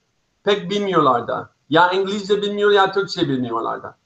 pek 0.43 0.69
bilmiyorlar 0.71 1.27
da. 1.27 1.49
Ya 1.69 1.91
İngilizce 1.91 2.41
bilmiyor 2.41 2.71
ya 2.71 2.91
Türkçe 2.91 3.29
bilmiyorlar 3.29 3.83
da. 3.83 3.97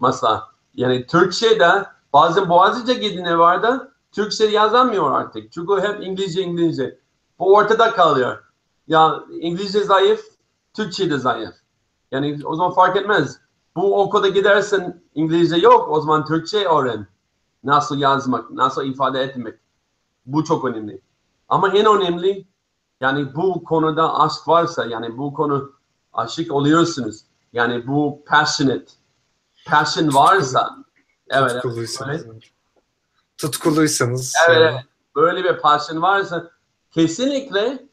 Mesela 0.00 0.48
yani 0.74 1.06
Türkçe'de 1.06 1.86
bazen 2.12 2.48
Boğaziçi'de 2.48 2.94
gidene 2.94 3.38
var 3.38 3.62
da 3.62 3.92
Türkçe 4.12 4.44
yazamıyor 4.44 5.12
artık. 5.12 5.52
Çünkü 5.52 5.80
hep 5.80 6.02
İngilizce 6.02 6.42
İngilizce. 6.42 6.98
Bu 7.38 7.54
ortada 7.54 7.92
kalıyor. 7.92 8.44
Ya 8.86 9.20
İngilizce 9.30 9.80
zayıf, 9.84 10.24
Türkçe 10.74 11.10
de 11.10 11.18
zayıf. 11.18 11.54
Yani 12.10 12.40
o 12.44 12.54
zaman 12.54 12.74
fark 12.74 12.96
etmez. 12.96 13.40
Bu 13.76 14.02
okulda 14.02 14.28
gidersen 14.28 15.02
İngilizce 15.14 15.56
yok, 15.56 15.88
o 15.88 16.00
zaman 16.00 16.24
Türkçe 16.24 16.68
öğren. 16.68 17.06
Nasıl 17.64 17.98
yazmak, 17.98 18.50
nasıl 18.50 18.84
ifade 18.84 19.20
etmek. 19.20 19.54
Bu 20.26 20.44
çok 20.44 20.64
önemli. 20.64 21.00
Ama 21.48 21.68
en 21.68 21.86
önemli 21.86 22.46
yani 23.00 23.34
bu 23.34 23.64
konuda 23.64 24.20
aşk 24.20 24.48
varsa 24.48 24.86
yani 24.86 25.18
bu 25.18 25.34
konu 25.34 25.72
aşık 26.18 26.52
oluyorsunuz. 26.52 27.24
Yani 27.52 27.86
bu 27.86 28.24
passionate. 28.26 28.92
Passion 29.66 30.14
varsa 30.14 30.76
evet, 31.30 31.52
Tutkuluysanız. 31.52 32.26
evet, 34.48 34.58
evet. 34.72 34.84
böyle 35.16 35.44
bir 35.44 35.60
passion 35.60 36.02
varsa 36.02 36.50
kesinlikle 36.90 37.88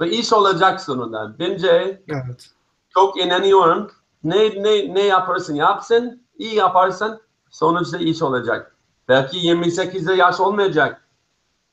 ve 0.00 0.10
iş 0.10 0.32
olacak 0.32 0.80
sonunda. 0.80 1.38
Bence 1.38 2.02
evet. 2.08 2.50
çok 2.88 3.20
inanıyorum. 3.20 3.90
Ne 4.24 4.62
ne 4.62 4.94
ne 4.94 5.02
yaparsın 5.02 5.54
yapsın, 5.54 6.26
iyi 6.38 6.54
yaparsan 6.54 7.20
sonuçta 7.50 7.98
iş 7.98 8.22
olacak. 8.22 8.76
Belki 9.08 9.38
28 9.38 10.06
yaş 10.06 10.40
olmayacak. 10.40 11.08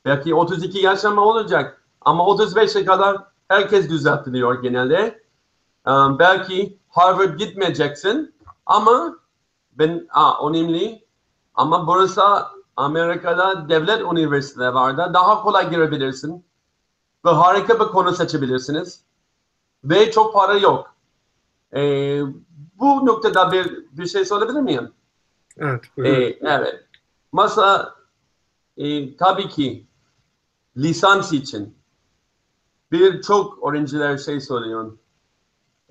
Belki 0.06 0.36
32 0.36 0.80
yaş 0.80 1.06
ama 1.06 1.22
olacak. 1.22 1.84
Ama 2.02 2.24
35'e 2.24 2.86
kadar 2.86 3.29
herkes 3.50 3.90
düzeltiliyor 3.90 4.62
genelde. 4.62 5.24
Um, 5.88 6.20
belki 6.20 6.78
Harvard 6.90 7.40
gitmeyeceksin 7.40 8.36
ama 8.66 9.20
ben 9.72 10.08
aa, 10.10 10.50
önemli 10.50 11.06
ama 11.54 11.88
burası 11.88 12.22
Amerika'da 12.76 13.70
devlet 13.70 14.02
üniversiteleri 14.02 14.74
var 14.74 14.98
da 14.98 15.14
daha 15.14 15.42
kolay 15.44 15.70
girebilirsin 15.70 16.46
ve 17.26 17.30
harika 17.30 17.80
bir 17.80 17.86
konu 17.86 18.14
seçebilirsiniz 18.14 19.04
ve 19.84 20.12
çok 20.12 20.34
para 20.34 20.54
yok. 20.54 20.96
Ee, 21.74 22.22
bu 22.80 23.06
noktada 23.06 23.52
bir 23.52 23.86
bir 23.92 24.06
şey 24.06 24.26
söyleyebilir 24.26 24.62
miyim? 24.62 24.92
Evet. 25.58 25.84
buyurun. 25.98 26.22
Ee, 26.22 26.38
evet. 26.42 26.86
Mesela 27.34 27.96
e, 28.78 29.18
tabii 29.18 29.50
ki 29.50 29.86
lisans 30.78 31.34
için 31.34 31.79
birçok 32.92 33.68
öğrenciler 33.68 34.18
şey 34.18 34.42
soruyor. 34.42 34.98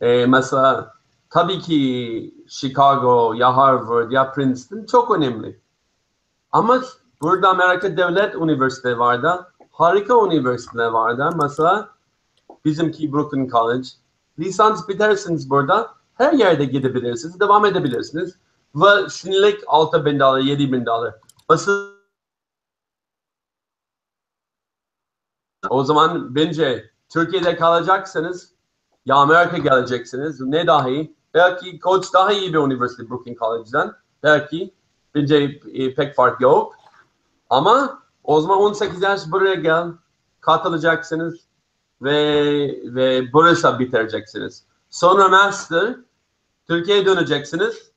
Ee, 0.01 0.27
mesela 0.27 0.93
tabii 1.31 1.59
ki 1.59 2.35
Chicago 2.49 3.35
ya 3.35 3.57
Harvard 3.57 4.11
ya 4.11 4.33
Princeton 4.33 4.87
çok 4.87 5.11
önemli. 5.17 5.61
Ama 6.53 6.83
burada 7.23 7.49
Amerika 7.49 7.97
Devlet 7.97 8.35
Üniversitesi 8.35 8.99
var 8.99 9.23
da 9.23 9.51
harika 9.73 10.27
üniversiteler 10.27 10.87
var 10.87 11.19
da 11.19 11.31
mesela 11.31 11.89
bizimki 12.65 13.13
Brooklyn 13.13 13.49
College. 13.49 13.89
Lisans 14.39 14.89
bitersiniz 14.89 15.51
burada 15.51 15.91
her 16.15 16.33
yerde 16.33 16.65
gidebilirsiniz, 16.65 17.41
devam 17.41 17.67
edebilirsiniz. 17.67 18.35
Ve 18.75 19.09
şimdilik 19.11 19.61
6 19.67 20.05
bin 20.05 20.19
dolar, 20.19 20.39
7 20.39 20.73
bin 20.73 20.87
dolar. 20.87 21.15
Nasıl? 21.51 21.98
O 25.71 25.85
zaman 25.85 26.35
bence 26.35 26.91
Türkiye'de 27.09 27.57
kalacaksanız 27.57 28.53
ya 29.07 29.17
Amerika 29.17 29.59
geleceksiniz 29.59 30.41
ne 30.41 30.67
dahi 30.67 31.15
belki 31.35 31.79
Koç 31.79 32.15
daha 32.15 32.33
iyi 32.33 32.55
bir 32.55 32.59
üniversite 32.59 33.11
Brooklyn 33.11 33.35
College'dan 33.35 33.97
belki 34.23 34.75
bence 35.15 35.61
e, 35.73 35.95
pek 35.95 36.15
fark 36.15 36.41
yok 36.41 36.75
ama 37.51 38.03
o 38.25 38.41
zaman 38.41 38.59
18 38.59 39.03
yaş 39.03 39.21
buraya 39.31 39.55
gel 39.55 39.87
katılacaksınız 40.41 41.41
ve 42.03 42.15
ve 42.85 43.33
burası 43.33 43.79
bitireceksiniz. 43.79 44.65
Sonra 44.91 45.29
master 45.29 45.97
Türkiye'ye 46.69 47.07
döneceksiniz. 47.07 47.93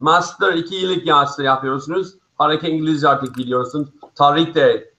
Master 0.00 0.52
iki 0.52 0.74
yıllık 0.74 1.06
master 1.06 1.44
yapıyorsunuz. 1.44 2.14
Harika 2.38 2.68
İngilizce 2.68 3.08
artık 3.08 3.36
biliyorsunuz. 3.36 3.88
Tarihte 4.14 4.89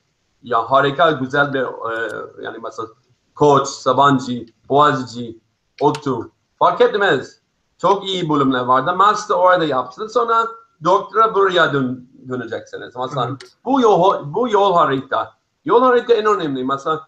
ya 0.44 0.72
harika 0.72 1.12
güzel 1.12 1.54
bir 1.54 1.62
e, 1.62 2.12
yani 2.44 2.58
mesela 2.64 2.88
Koç, 3.36 3.68
Sabancı, 3.68 4.46
Boğaziçi, 4.70 5.40
ODTÜ 5.82 6.12
fark 6.60 6.82
etmez. 6.82 7.40
Çok 7.78 8.06
iyi 8.10 8.30
bölümler 8.30 8.60
vardı. 8.60 8.94
Master 8.96 9.36
orada 9.36 9.66
yapsınız. 9.66 10.14
Sonra 10.14 10.48
doktora 10.84 11.36
buraya 11.36 11.74
dön, 11.74 12.10
döneceksiniz. 12.30 12.96
Mesela 12.96 13.28
Evet. 13.30 13.58
bu 13.66 13.82
yol, 13.82 14.34
bu 14.34 14.50
yol 14.50 14.74
harita. 14.74 15.34
Yol 15.66 15.82
harita 15.84 16.14
en 16.14 16.26
önemli. 16.26 16.64
Mesela 16.64 17.06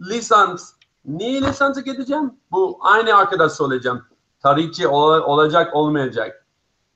lisans. 0.00 0.72
Niye 1.04 1.42
lisansa 1.42 1.80
gideceğim? 1.80 2.34
Bu 2.50 2.78
aynı 2.80 3.14
arkadaş 3.16 3.52
söyleyeceğim. 3.52 4.02
Tarihçi 4.40 4.88
ol- 4.88 5.20
olacak 5.22 5.74
olmayacak. 5.76 6.46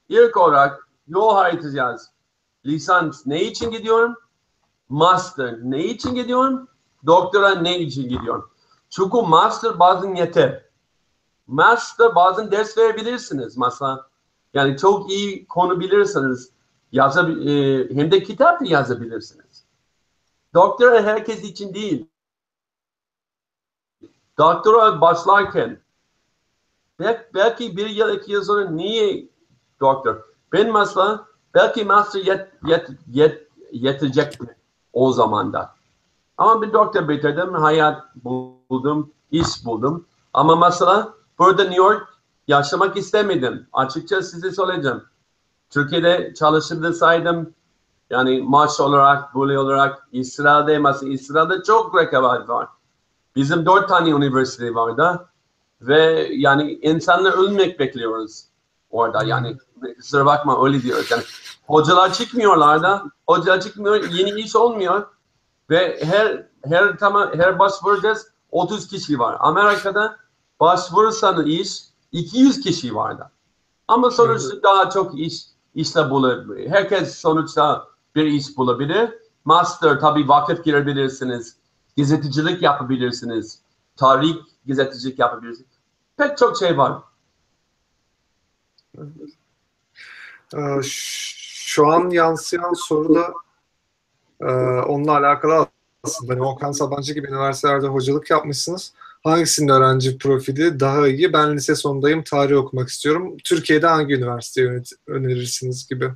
İlk 0.09 0.37
olarak 0.37 0.89
yol 1.09 1.35
haritası 1.35 1.77
yaz. 1.77 2.11
Lisans 2.67 3.27
ne 3.27 3.43
için 3.43 3.71
gidiyorum? 3.71 4.15
Master 4.91 5.59
ne 5.63 5.85
için 5.85 6.15
gidiyorum? 6.15 6.69
Doktora 7.07 7.55
ne 7.55 7.79
için 7.79 8.09
gidiyorum? 8.09 8.51
Çünkü 8.91 9.17
master 9.23 9.79
bazen 9.79 10.15
yeter. 10.15 10.65
Master 11.47 12.15
bazen 12.15 12.51
ders 12.51 12.79
verebilirsiniz. 12.79 13.57
Mesela 13.57 14.07
yani 14.55 14.77
çok 14.77 15.11
iyi 15.11 15.47
konu 15.47 15.81
bilirsiniz. 15.81 16.53
Yazab 16.93 17.29
e, 17.29 17.89
hem 17.95 18.13
de 18.13 18.23
kitap 18.23 18.61
da 18.61 18.65
yazabilirsiniz. 18.65 19.65
Doktora 20.55 21.03
herkes 21.03 21.45
için 21.45 21.75
değil. 21.75 22.07
Doktora 24.39 25.01
başlarken 25.01 25.81
belki 27.35 27.77
bir 27.77 27.87
yıl 27.87 28.17
iki 28.17 28.33
yıl 28.33 28.45
sonra 28.45 28.71
niye 28.71 29.29
doktor? 29.81 30.23
Ben 30.53 30.73
mesela 30.73 31.27
belki 31.55 31.85
master 31.85 32.21
yet, 32.21 32.49
yet, 32.67 32.89
yet, 33.07 33.49
yetecek 33.73 34.41
mi 34.41 34.60
o 34.93 35.13
zamanda? 35.13 35.75
Ama 36.39 36.63
bir 36.63 36.73
doktor 36.73 37.09
bitirdim, 37.09 37.55
hayat 37.55 38.03
buldum, 38.25 39.13
iş 39.31 39.65
buldum. 39.65 40.07
Ama 40.33 40.57
mesela 40.57 41.15
burada 41.39 41.63
New 41.63 41.77
York 41.77 42.09
yaşamak 42.49 42.97
istemedim. 42.97 43.67
Açıkça 43.73 44.23
size 44.23 44.51
söyleyeceğim. 44.53 45.03
Türkiye'de 45.71 46.35
çalışabilirsaydım 46.35 47.55
yani 48.11 48.43
maaş 48.43 48.81
olarak, 48.81 49.35
böyle 49.35 49.59
olarak 49.59 50.09
İsrail'de 50.13 50.79
mesela 50.79 51.13
İsrail'de 51.13 51.63
çok 51.63 51.99
rekabet 51.99 52.49
var. 52.49 52.69
Bizim 53.37 53.67
dört 53.67 53.89
tane 53.89 54.11
üniversite 54.11 54.75
var 54.75 54.97
da 54.97 55.27
ve 55.81 56.29
yani 56.33 56.79
insanlar 56.83 57.33
ölmek 57.33 57.79
bekliyoruz 57.79 58.50
orada 58.91 59.25
yani 59.25 59.57
kusura 59.97 60.27
bakma 60.27 60.67
öyle 60.67 60.83
diyoruz 60.83 61.11
yani 61.11 61.23
hocalar 61.67 62.13
çıkmıyorlar 62.13 62.83
da 62.83 63.05
hocalar 63.27 63.61
çıkmıyor 63.61 64.05
yeni 64.11 64.41
iş 64.41 64.57
olmuyor 64.57 65.07
ve 65.71 66.05
her 66.05 66.47
her 66.65 66.99
tamam 66.99 67.31
her 67.37 67.59
başvuracağız 67.59 68.27
30 68.51 68.89
kişi 68.89 69.19
var. 69.19 69.37
Amerika'da 69.41 70.17
başvurursanız 70.61 71.47
iş 71.47 71.85
200 72.13 72.61
kişi 72.61 72.95
var 72.95 73.19
da. 73.19 73.31
Ama 73.89 74.11
sonuçta 74.11 74.63
daha 74.63 74.91
çok 74.91 75.19
iş 75.19 75.43
işle 75.75 76.11
bulabilir. 76.11 76.71
Herkes 76.71 77.19
sonuçta 77.19 77.87
bir 78.15 78.25
iş 78.25 78.57
bulabilir. 78.57 79.11
Master 79.45 80.01
tabii 80.01 80.29
vakıf 80.29 80.65
girebilirsiniz. 80.65 81.57
Gazetecilik 81.97 82.63
yapabilirsiniz. 82.63 83.63
Tarih 83.97 84.37
gazetecilik 84.67 85.19
yapabilirsiniz. 85.19 85.71
Pek 86.17 86.39
çok 86.39 86.57
şey 86.57 86.79
var. 86.79 87.03
Ee, 90.55 90.81
şu 90.83 91.87
an 91.87 92.11
yansıyan 92.11 92.73
soru 92.73 93.15
da 93.15 93.33
e, 94.41 94.53
onunla 94.81 95.13
alakalı 95.13 95.67
aslında. 96.05 96.33
Hani 96.33 96.43
Okan 96.43 96.73
Sabancı 96.73 97.15
gibi 97.15 97.29
üniversitelerde 97.29 97.87
hocalık 97.87 98.31
yapmışsınız. 98.31 98.93
Hangisinin 99.25 99.69
öğrenci 99.69 100.19
profili 100.19 100.81
daha 100.81 101.09
iyi? 101.09 101.33
Ben 101.33 101.57
lise 101.57 101.75
sondayım, 101.75 102.23
tarih 102.23 102.57
okumak 102.57 102.89
istiyorum. 102.89 103.37
Türkiye'de 103.45 103.87
hangi 103.87 104.15
üniversiteyi 104.15 104.83
önerirsiniz 105.07 105.89
gibi 105.89 106.13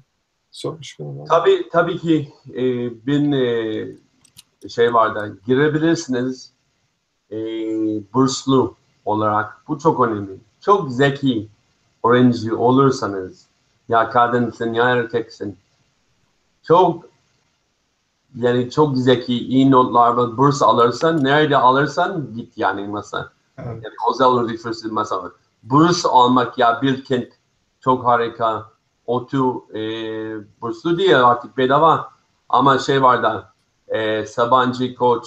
sormuş. 0.51 0.97
Tabii, 1.29 1.69
tabii 1.73 1.99
ki 1.99 2.33
e, 2.51 2.63
bin 3.07 3.33
e, 3.33 4.69
şey 4.69 4.95
vardı. 4.95 5.39
Girebilirsiniz 5.47 6.53
e, 7.31 7.37
burslu 8.15 8.77
olarak. 9.05 9.69
Bu 9.69 9.79
çok 9.79 10.01
önemli. 10.01 10.33
Çok 10.61 10.93
zeki 10.93 11.49
öğrenci 12.05 12.55
olursanız 12.55 13.47
ya 13.89 14.11
kadınsın 14.11 14.75
ya 14.75 14.91
erkeksin 14.91 15.59
çok 16.63 17.05
yani 18.35 18.71
çok 18.71 18.97
zeki, 18.97 19.39
iyi 19.49 19.71
notlarla 19.71 20.37
burs 20.37 20.63
alırsan, 20.63 21.25
nerede 21.25 21.57
alırsan 21.57 22.35
git 22.37 22.59
yani 22.59 22.89
mesela. 22.89 23.31
Evet. 23.59 23.85
Yani 23.85 23.95
özel 24.11 24.45
üniversite 24.45 24.89
mesela. 24.93 25.31
Burs 25.63 26.07
almak 26.07 26.59
ya 26.59 26.83
Bilkent 26.83 27.29
çok 27.81 28.05
harika. 28.05 28.75
ODTÜ 29.07 29.39
e, 29.75 29.81
burslu 30.61 30.99
değil 30.99 31.25
artık 31.25 31.57
bedava. 31.57 32.09
Ama 32.49 32.79
şey 32.79 33.03
var 33.03 33.23
da 33.23 33.53
e, 33.89 34.27
Sabancı, 34.27 34.95
Koç, 34.95 35.27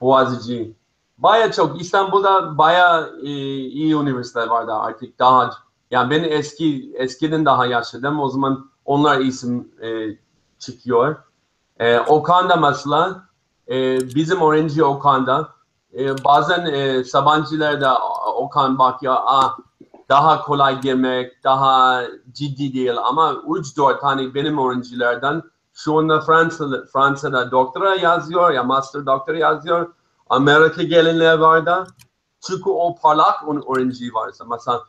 Boğaziçi. 0.00 0.72
Baya 1.18 1.52
çok 1.52 1.80
İstanbul'da 1.80 2.58
baya 2.58 3.08
e, 3.22 3.30
iyi 3.56 3.94
üniversiteler 3.94 4.46
var 4.46 4.66
da 4.66 4.80
artık 4.80 5.18
daha 5.18 5.50
yani 5.90 6.10
ben 6.10 6.24
eski 6.24 6.92
eskiden 6.94 7.44
daha 7.44 7.66
yaşadım. 7.66 8.20
O 8.20 8.28
zaman 8.28 8.70
onlar 8.84 9.20
isim 9.20 9.68
e, 9.82 10.18
çıkıyor. 10.58 11.16
E, 11.78 11.98
Okan'da 11.98 12.56
mesela 12.56 13.28
e, 13.68 14.00
bizim 14.14 14.40
öğrenci 14.40 14.84
Okan'da 14.84 15.48
e, 15.98 16.24
bazen 16.24 16.66
e, 16.66 17.04
Sabancılarda 17.04 17.98
Okan 18.36 18.78
bak 18.78 19.02
ya 19.02 19.22
ah, 19.24 19.58
daha 20.08 20.42
kolay 20.42 20.80
girmek, 20.80 21.44
daha 21.44 22.02
ciddi 22.32 22.74
değil 22.74 22.98
ama 23.04 23.32
3-4 23.32 24.00
tane 24.00 24.34
benim 24.34 24.58
öğrencilerden 24.58 25.42
şu 25.72 25.98
anda 25.98 26.20
Fransa'da, 26.20 26.84
Fransa'da 26.92 27.50
doktora 27.50 27.94
yazıyor 27.94 28.50
ya 28.50 28.62
master 28.62 29.06
doktora 29.06 29.38
yazıyor. 29.38 29.94
Amerika 30.30 30.82
gelenler 30.82 31.38
var 31.38 31.66
da 31.66 31.86
çünkü 32.46 32.70
o 32.70 32.94
parlak 33.02 33.34
öğrenci 33.68 34.14
varsa 34.14 34.44
mesela 34.44 34.82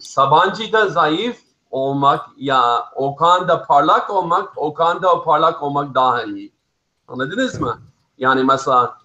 Sabancı'da 0.00 0.88
zayıf 0.88 1.40
olmak 1.70 2.30
ya 2.36 2.90
Okan'da 2.94 3.62
parlak 3.62 4.10
olmak, 4.10 4.58
Okan'da 4.58 5.24
parlak 5.24 5.62
olmak 5.62 5.94
daha 5.94 6.22
iyi. 6.22 6.52
Anladınız 7.08 7.60
mı? 7.60 7.82
Yani 8.18 8.44
mesela 8.44 8.98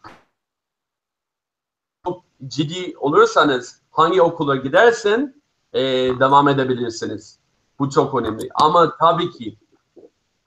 çok 2.05 2.23
ciddi 2.47 2.97
olursanız 2.97 3.81
hangi 3.91 4.21
okula 4.21 4.55
gidersin 4.55 5.43
e, 5.73 5.81
devam 6.19 6.47
edebilirsiniz. 6.47 7.39
Bu 7.79 7.89
çok 7.89 8.15
önemli. 8.15 8.49
Ama 8.53 8.97
tabii 8.97 9.31
ki 9.31 9.57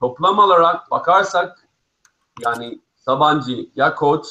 toplam 0.01 0.39
olarak 0.39 0.91
bakarsak 0.91 1.68
yani 2.41 2.81
Sabancı 2.97 3.70
ya 3.76 3.95
Koç 3.95 4.26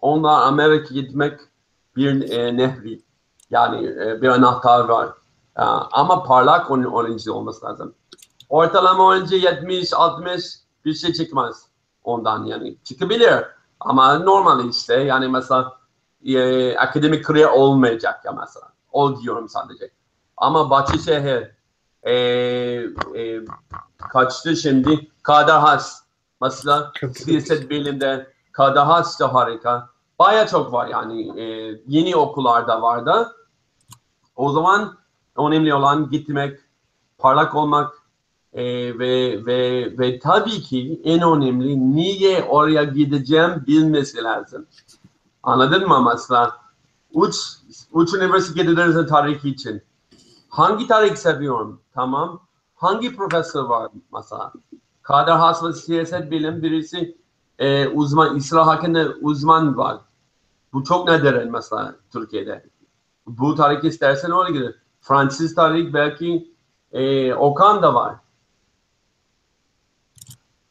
onlar 0.00 0.42
Amerika 0.42 0.94
gitmek 0.94 1.40
bir 1.96 2.30
e, 2.30 2.56
nehri. 2.56 3.02
Yani 3.50 3.86
e, 3.86 4.22
bir 4.22 4.28
anahtar 4.28 4.84
var. 4.88 5.23
Ama 5.56 6.22
parlak 6.22 6.70
oyuncu 6.70 7.32
olması 7.32 7.66
lazım. 7.66 7.94
Ortalama 8.48 9.04
oyuncu 9.04 9.36
70-60 9.36 10.58
bir 10.84 10.94
şey 10.94 11.12
çıkmaz 11.12 11.66
ondan 12.04 12.44
yani. 12.44 12.76
Çıkabilir 12.84 13.44
ama 13.80 14.18
normal 14.18 14.68
işte 14.68 14.94
yani 14.94 15.28
mesela 15.28 15.76
e, 16.24 16.76
akademik 16.76 17.24
kariyer 17.24 17.48
olmayacak 17.48 18.24
ya 18.24 18.32
mesela. 18.32 18.72
O 18.92 19.20
diyorum 19.20 19.48
sadece. 19.48 19.90
Ama 20.36 20.70
Bahçeşehir 20.70 21.50
e, 22.02 22.12
e, 22.12 23.40
kaçtı 23.98 24.56
şimdi? 24.56 25.10
Kader 25.22 25.58
Has. 25.58 26.02
Mesela 26.40 26.92
siyaset 27.14 27.70
bilimde 27.70 28.32
Kader 28.52 28.84
Has 28.84 29.20
da 29.20 29.34
harika. 29.34 29.88
Baya 30.18 30.46
çok 30.46 30.72
var 30.72 30.86
yani. 30.86 31.40
E, 31.40 31.44
yeni 31.86 32.16
okullarda 32.16 32.82
var 32.82 33.06
da. 33.06 33.32
O 34.36 34.52
zaman 34.52 34.98
önemli 35.36 35.74
olan 35.74 36.10
gitmek, 36.10 36.60
parlak 37.18 37.54
olmak 37.54 37.94
e, 38.52 38.64
ve 38.98 39.46
ve 39.46 39.92
ve 39.98 40.18
tabii 40.18 40.62
ki 40.62 41.00
en 41.04 41.22
önemli 41.22 41.96
niye 41.96 42.42
oraya 42.42 42.84
gideceğim 42.84 43.64
bilmesi 43.66 44.22
lazım. 44.22 44.66
Anladın 45.42 45.88
mı 45.88 46.10
mesela? 46.12 46.56
Üç, 47.14 47.36
üç 47.94 48.14
üniversite 48.14 48.62
giderse 48.62 49.06
tarih 49.06 49.44
için. 49.44 49.82
Hangi 50.48 50.86
tarih 50.86 51.16
seviyorum? 51.16 51.80
Tamam. 51.94 52.40
Hangi 52.74 53.16
profesör 53.16 53.64
var 53.64 53.90
mesela? 54.14 54.52
Kader 55.02 55.32
Has 55.32 55.64
ve 55.64 55.72
siyaset 55.72 56.30
bilim 56.30 56.62
birisi 56.62 57.16
e, 57.58 57.88
uzman, 57.88 58.36
İsra 58.36 58.66
hakkında 58.66 59.14
uzman 59.20 59.76
var. 59.76 59.98
Bu 60.72 60.84
çok 60.84 61.08
nadir 61.08 61.44
mesela 61.44 61.96
Türkiye'de. 62.12 62.66
Bu 63.26 63.54
tarih 63.54 63.84
istersen 63.84 64.30
oraya 64.30 64.52
gider. 64.52 64.74
Fransız 65.04 65.54
tarih 65.54 65.92
belki 65.92 66.52
e, 66.92 67.34
Okan 67.34 67.82
da 67.82 67.94
var. 67.94 68.14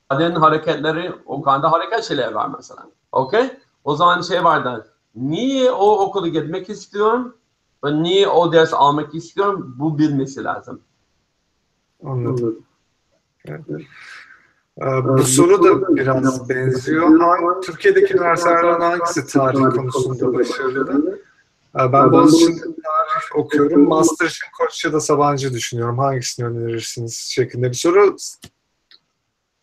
Kadın 0.09 0.35
hareketleri 0.35 1.13
Okan'da 1.25 1.71
hareket 1.71 2.03
şeyler 2.03 2.31
var 2.31 2.49
mesela. 2.57 2.87
Okey? 3.11 3.51
O 3.83 3.95
zaman 3.95 4.21
şey 4.21 4.43
vardı. 4.43 4.87
Niye 5.15 5.71
o 5.71 5.91
okula 5.91 6.27
gitmek 6.27 6.69
istiyorum 6.69 7.35
ve 7.83 8.03
niye 8.03 8.27
o 8.27 8.53
ders 8.53 8.73
almak 8.73 9.15
istiyorum 9.15 9.75
bu 9.79 9.97
bilmesi 9.97 10.43
lazım. 10.43 10.81
Anladım. 12.05 12.57
Evet. 13.45 13.61
Ee, 14.81 15.03
bu 15.03 15.23
soru 15.23 15.63
da 15.63 15.95
biraz 15.95 16.49
benziyor. 16.49 17.19
Hangi, 17.19 17.61
Türkiye'deki 17.65 18.13
üniversitelerden 18.13 18.79
hangisi 18.79 19.27
tarih 19.27 19.59
konusunda 19.59 20.33
başarılı? 20.33 21.19
Ee, 21.79 21.93
ben 21.93 22.11
Boğaziçi'nde 22.11 22.61
tarih 22.61 22.82
okuyorum. 23.35 23.87
Master 23.87 24.25
için 24.25 24.47
Koç 24.57 24.85
ya 24.85 24.93
da 24.93 24.99
Sabancı 24.99 25.53
düşünüyorum. 25.53 25.99
Hangisini 25.99 26.45
önerirsiniz 26.45 27.17
şeklinde 27.17 27.69
bir 27.69 27.75
soru. 27.75 28.15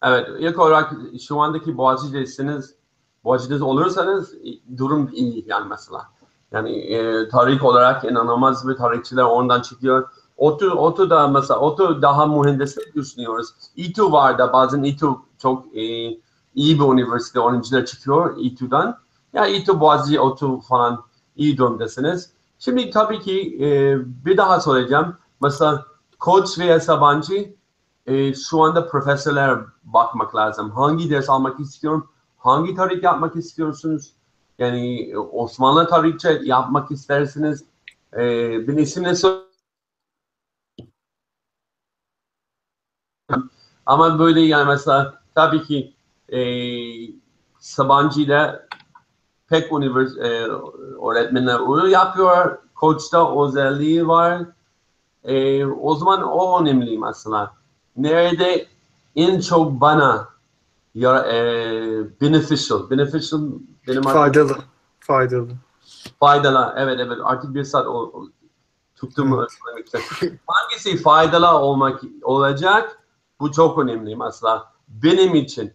Evet, 0.02 0.26
ilk 0.38 0.58
olarak 0.58 0.92
şu 1.28 1.40
andaki 1.40 1.76
Boğaziçi'desiniz, 1.76 2.74
Boğaziçi'de 3.24 3.64
olursanız 3.64 4.34
durum 4.76 5.10
iyi 5.12 5.44
yani 5.48 5.68
mesela. 5.68 6.08
Yani 6.52 6.78
e, 6.78 7.28
tarih 7.28 7.64
olarak 7.64 8.04
inanılmaz 8.04 8.68
bir 8.68 8.74
tarihçiler 8.74 9.22
ondan 9.22 9.62
çıkıyor. 9.62 10.08
Otu, 10.36 10.70
Otu 10.70 11.10
da 11.10 11.28
mesela 11.28 11.60
Otu 11.60 12.02
daha 12.02 12.26
mühendislik 12.26 12.94
düşünüyoruz. 12.94 13.48
İTÜ 13.76 14.02
var 14.02 14.38
da 14.38 14.52
bazen 14.52 14.82
İTÜ 14.82 15.06
çok 15.38 15.76
e, 15.76 15.82
iyi 16.54 16.80
bir 16.80 16.92
üniversite 16.92 17.40
öğrenciler 17.40 17.86
çıkıyor 17.86 18.36
İTÜ'den. 18.38 18.86
Ya 18.86 18.96
yani 19.32 19.56
İTÜ, 19.56 19.80
Boğaziçi, 19.80 20.20
Otu 20.20 20.60
falan 20.60 21.04
iyi 21.36 21.56
durumdasınız. 21.56 22.30
Şimdi 22.60 22.90
tabii 22.90 23.20
ki 23.20 23.58
e, 23.60 23.96
bir 24.24 24.36
daha 24.36 24.60
söyleyeceğim. 24.60 25.16
Mesela 25.42 25.86
Koç 26.18 26.58
veya 26.58 26.80
Sabancı 26.80 27.54
e, 28.06 28.34
şu 28.34 28.62
anda 28.62 28.88
profesörler 28.88 29.58
bakmak 29.84 30.36
lazım. 30.36 30.70
Hangi 30.70 31.10
ders 31.10 31.30
almak 31.30 31.60
istiyorum? 31.60 32.10
Hangi 32.38 32.74
tarih 32.74 33.02
yapmak 33.02 33.36
istiyorsunuz? 33.36 34.12
Yani 34.58 35.12
Osmanlı 35.32 35.88
tarihçe 35.88 36.40
yapmak 36.44 36.90
istersiniz. 36.90 37.64
E, 38.16 38.18
ben 38.68 38.76
isimle 38.76 39.14
Ama 43.86 44.18
böyle 44.18 44.40
yani 44.40 44.68
mesela 44.68 45.22
tabii 45.34 45.62
ki 45.62 45.94
e, 46.32 46.40
Sabancı'da 47.58 48.68
pek 49.50 49.72
univers 49.72 50.16
e, 50.16 50.48
öğretmenler 51.06 51.82
öyle 51.82 51.92
yapıyor. 51.92 52.58
Koçta 52.74 53.44
özelliği 53.44 54.08
var. 54.08 54.42
E, 55.24 55.64
o 55.64 55.94
zaman 55.94 56.22
o 56.22 56.62
önemli 56.62 56.98
mesela. 56.98 57.54
Nerede 57.96 58.66
en 59.16 59.40
çok 59.40 59.80
bana 59.80 60.28
ya, 60.94 61.26
e, 61.26 61.34
beneficial, 62.20 62.90
beneficial 62.90 63.40
benim 63.88 64.02
Faydalı. 64.02 64.56
Faydalı. 65.00 65.48
faydalı. 66.20 66.74
Evet 66.76 67.00
evet 67.00 67.18
artık 67.22 67.54
bir 67.54 67.64
saat 67.64 67.86
o, 67.86 67.90
o, 67.90 68.28
tuttum 68.96 69.46
istedim. 69.84 70.40
Hangisi 70.46 71.02
faydalı 71.02 71.58
olmak 71.58 72.00
olacak? 72.22 72.98
Bu 73.40 73.52
çok 73.52 73.78
önemli 73.78 74.16
mesela. 74.16 74.72
Benim 74.88 75.34
için 75.34 75.72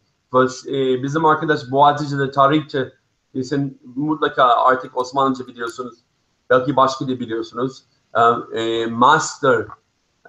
e, 0.68 1.04
bizim 1.04 1.26
arkadaş 1.26 1.72
Boğaziçi'de 1.72 2.32
tarihçi 2.32 2.92
sen 3.44 3.80
mutlaka 3.96 4.44
artık 4.44 4.98
Osmanlıca 4.98 5.48
biliyorsunuz. 5.48 5.96
Belki 6.50 6.76
başka 6.76 7.08
da 7.08 7.20
biliyorsunuz. 7.20 7.84
E, 8.54 8.86
master 8.86 9.68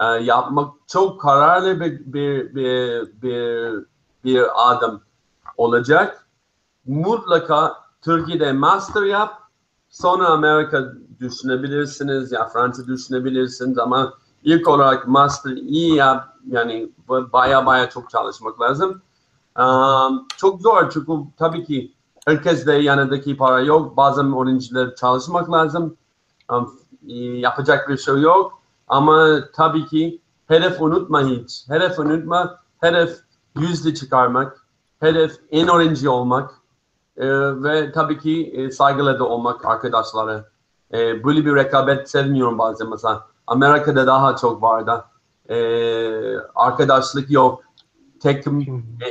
e, 0.00 0.04
yapmak 0.04 0.74
çok 0.86 1.20
kararlı 1.20 1.80
bir 1.80 2.12
bir 2.12 2.54
bir 2.54 3.22
bir, 3.22 3.84
bir 4.24 4.70
adım 4.70 5.00
olacak. 5.56 6.26
Mutlaka 6.86 7.76
Türkiye'de 8.02 8.52
master 8.52 9.02
yap. 9.02 9.42
Sonra 9.88 10.28
Amerika 10.28 10.92
düşünebilirsiniz 11.20 12.32
ya 12.32 12.48
Fransa 12.48 12.86
düşünebilirsiniz 12.86 13.78
ama 13.78 14.14
ilk 14.42 14.68
olarak 14.68 15.08
master 15.08 15.50
iyi 15.50 15.94
yap. 15.94 16.36
Yani 16.46 16.92
baya 17.08 17.66
baya 17.66 17.90
çok 17.90 18.10
çalışmak 18.10 18.60
lazım. 18.60 19.02
Çok 20.36 20.62
zor 20.62 20.90
çünkü 20.90 21.12
tabii 21.36 21.64
ki 21.64 21.95
herkes 22.26 22.66
de 22.66 22.72
yanındaki 22.72 23.36
para 23.36 23.60
yok. 23.60 23.96
Bazen 23.96 24.32
öğrenciler 24.32 24.94
çalışmak 24.94 25.52
lazım. 25.52 25.96
Um, 26.50 26.78
yapacak 27.36 27.88
bir 27.88 27.96
şey 27.96 28.20
yok. 28.20 28.62
Ama 28.88 29.38
tabii 29.52 29.86
ki 29.86 30.20
hedef 30.48 30.82
unutma 30.82 31.22
hiç. 31.22 31.64
Hedef 31.68 31.98
unutma. 31.98 32.58
Hedef 32.80 33.18
yüzde 33.58 33.94
çıkarmak. 33.94 34.66
Hedef 35.00 35.32
en 35.50 35.68
öğrenci 35.68 36.08
olmak. 36.08 36.54
Ee, 37.16 37.28
ve 37.62 37.92
tabii 37.92 38.18
ki 38.18 38.52
e, 38.54 38.70
saygılı 38.70 39.18
da 39.18 39.24
olmak 39.24 39.64
arkadaşlara. 39.64 40.44
Ee, 40.94 41.24
böyle 41.24 41.44
bir 41.44 41.54
rekabet 41.54 42.10
sevmiyorum 42.10 42.58
bazen 42.58 42.90
mesela. 42.90 43.26
Amerika'da 43.46 44.06
daha 44.06 44.36
çok 44.36 44.62
var 44.62 44.86
da. 44.86 45.08
Ee, 45.48 46.36
arkadaşlık 46.54 47.30
yok. 47.30 47.62
Tek 48.20 48.44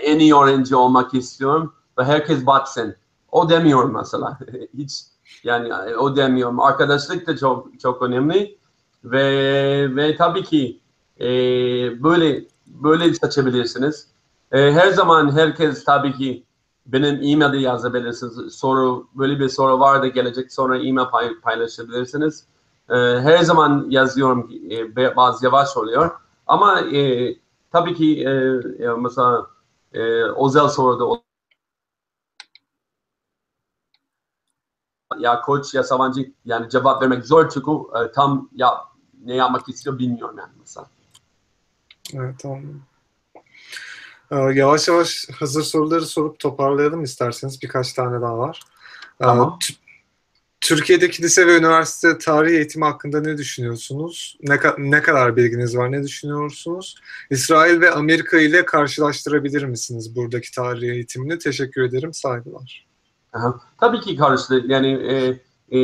en 0.01 0.19
iyi 0.19 0.35
öğrenci 0.35 0.75
olmak 0.75 1.13
istiyorum 1.13 1.73
ve 1.97 2.03
herkes 2.03 2.45
batsın. 2.45 2.95
O 3.31 3.49
demiyorum 3.49 3.93
mesela. 3.93 4.39
Hiç 4.77 5.01
yani 5.43 5.95
o 5.95 6.15
demiyorum. 6.15 6.59
Arkadaşlık 6.59 7.27
da 7.27 7.37
çok 7.37 7.79
çok 7.79 8.01
önemli 8.01 8.57
ve 9.03 9.95
ve 9.95 10.15
tabii 10.15 10.43
ki 10.43 10.79
e, 11.19 11.27
böyle 12.03 12.45
böyle 12.67 13.13
seçebilirsiniz. 13.13 14.07
E, 14.51 14.71
her 14.71 14.91
zaman 14.91 15.31
herkes 15.31 15.83
tabii 15.83 16.13
ki 16.13 16.43
benim 16.85 17.15
e-mail'de 17.23 17.57
yazabilirsiniz. 17.57 18.53
Soru 18.53 19.07
böyle 19.15 19.39
bir 19.39 19.49
soru 19.49 19.79
var 19.79 20.01
da 20.01 20.07
gelecek 20.07 20.53
sonra 20.53 20.77
e-mail 20.77 21.07
pay, 21.07 21.39
paylaşabilirsiniz. 21.39 22.45
E, 22.89 22.95
her 22.95 23.37
zaman 23.37 23.85
yazıyorum 23.89 24.51
e, 24.71 25.15
bazı 25.15 25.45
yavaş 25.45 25.77
oluyor 25.77 26.11
ama 26.47 26.81
e, 26.81 27.35
tabii 27.71 27.93
ki 27.95 28.23
e, 28.23 28.87
mesela 28.97 29.47
e, 29.93 30.01
özel 30.45 30.67
soruda 30.67 31.24
ya 35.19 35.41
koç 35.41 35.73
ya 35.73 35.83
Savancı 35.83 36.31
yani 36.45 36.69
cevap 36.69 37.01
vermek 37.01 37.25
zor 37.25 37.49
çünkü 37.49 37.71
e, 37.71 38.11
tam 38.11 38.49
ya 38.55 38.69
ne 39.23 39.35
yapmak 39.35 39.69
istiyor 39.69 39.99
bilmiyorum 39.99 40.35
yani 40.39 40.51
mesela. 40.59 40.87
Evet 42.13 42.35
tamam. 42.39 42.61
Ee, 44.31 44.35
yavaş 44.35 44.87
yavaş 44.87 45.27
hazır 45.39 45.63
soruları 45.63 46.05
sorup 46.05 46.39
toparlayalım 46.39 47.03
isterseniz. 47.03 47.61
Birkaç 47.61 47.93
tane 47.93 48.21
daha 48.21 48.37
var. 48.37 48.59
Ee, 49.21 49.23
Tamam. 49.23 49.59
Türkiye'deki 50.61 51.23
lise 51.23 51.47
ve 51.47 51.57
üniversite 51.57 52.17
tarih 52.17 52.51
eğitimi 52.51 52.85
hakkında 52.85 53.21
ne 53.21 53.37
düşünüyorsunuz? 53.37 54.37
Ne, 54.41 54.59
ne 54.77 55.01
kadar 55.01 55.35
bilginiz 55.35 55.77
var? 55.77 55.91
Ne 55.91 56.03
düşünüyorsunuz? 56.03 56.95
İsrail 57.29 57.81
ve 57.81 57.91
Amerika 57.91 58.39
ile 58.39 58.65
karşılaştırabilir 58.65 59.63
misiniz 59.63 60.15
buradaki 60.15 60.51
tarih 60.51 60.89
eğitimini? 60.89 61.39
Teşekkür 61.39 61.81
ederim. 61.81 62.13
Saygılar. 62.13 62.84
Aha. 63.35 63.59
Tabii 63.79 64.01
ki 64.01 64.15
karıştı. 64.15 64.63
Yani 64.65 64.87
e, 64.87 65.27
e, 65.71 65.79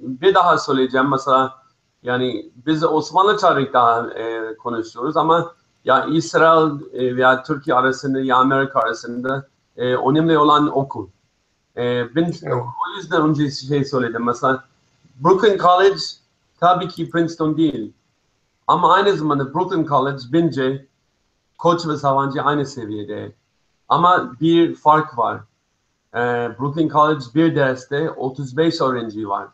bir 0.00 0.34
daha 0.34 0.58
söyleyeceğim 0.58 1.08
mesela 1.10 1.54
yani 2.02 2.50
biz 2.66 2.84
Osmanlı 2.84 3.36
tarih 3.36 3.72
daha 3.72 4.10
e, 4.10 4.56
konuşuyoruz 4.56 5.16
ama 5.16 5.52
ya 5.84 6.04
İsrail 6.04 6.70
e, 6.92 7.16
veya 7.16 7.42
Türkiye 7.42 7.76
arasında 7.76 8.20
ya 8.20 8.36
Amerika 8.36 8.80
arasında 8.80 9.46
e, 9.76 9.94
önemli 9.94 10.38
olan 10.38 10.78
okul. 10.78 11.08
E, 11.76 12.14
ben 12.14 12.22
Evet. 12.42 12.52
o 12.52 12.96
yüzden 12.96 13.22
önce 13.22 13.50
şey 13.50 13.84
söyledim 13.84 14.24
mesela 14.24 14.64
Brooklyn 15.24 15.58
College 15.58 16.00
tabii 16.60 16.88
ki 16.88 17.10
Princeton 17.10 17.56
değil 17.56 17.92
ama 18.66 18.94
aynı 18.94 19.16
zamanda 19.16 19.54
Brooklyn 19.54 19.84
College 19.84 20.22
bence 20.32 20.86
Koç 21.58 21.86
ve 21.86 21.96
Sabancı 21.96 22.42
aynı 22.42 22.66
seviyede. 22.66 23.32
Ama 23.88 24.32
bir 24.40 24.74
fark 24.74 25.18
var. 25.18 25.40
Ee, 26.14 26.18
Brooklyn 26.58 26.88
College 26.88 27.24
bir 27.34 27.56
derste 27.56 28.10
35 28.10 28.80
öğrenci 28.80 29.28
var. 29.28 29.48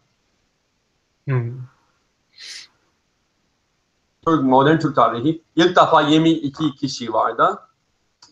Hmm. 1.24 1.52
Türk, 4.26 4.42
modern 4.42 4.78
Türk 4.78 4.96
tarihi. 4.96 5.42
İlk 5.56 5.76
defa 5.76 6.02
22 6.02 6.74
kişi 6.74 7.12
vardı. 7.12 7.58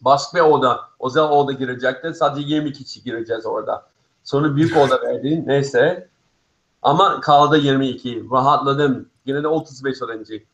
Başka 0.01 0.39
bir 0.39 0.43
oda, 0.43 0.81
özel 1.05 1.22
oda 1.22 1.53
girecekti. 1.53 2.14
Sadece 2.14 2.55
20 2.55 2.72
kişi 2.72 3.03
gireceğiz 3.03 3.47
orada. 3.47 3.87
Sonra 4.25 4.57
büyük 4.57 4.77
oda 4.77 5.03
verdi. 5.03 5.43
Neyse. 5.47 6.09
Ama 6.83 7.20
kaldı 7.20 7.59
22. 7.59 8.31
Rahatladım. 8.33 9.09
Yine 9.27 9.43
de 9.43 9.49
35 9.49 10.03
öğrenci. 10.03 10.47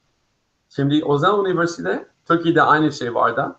Şimdi 0.70 1.04
özel 1.08 1.30
üniversite, 1.30 2.06
Türkiye'de 2.28 2.62
aynı 2.62 2.92
şey 2.92 3.14
vardı. 3.14 3.56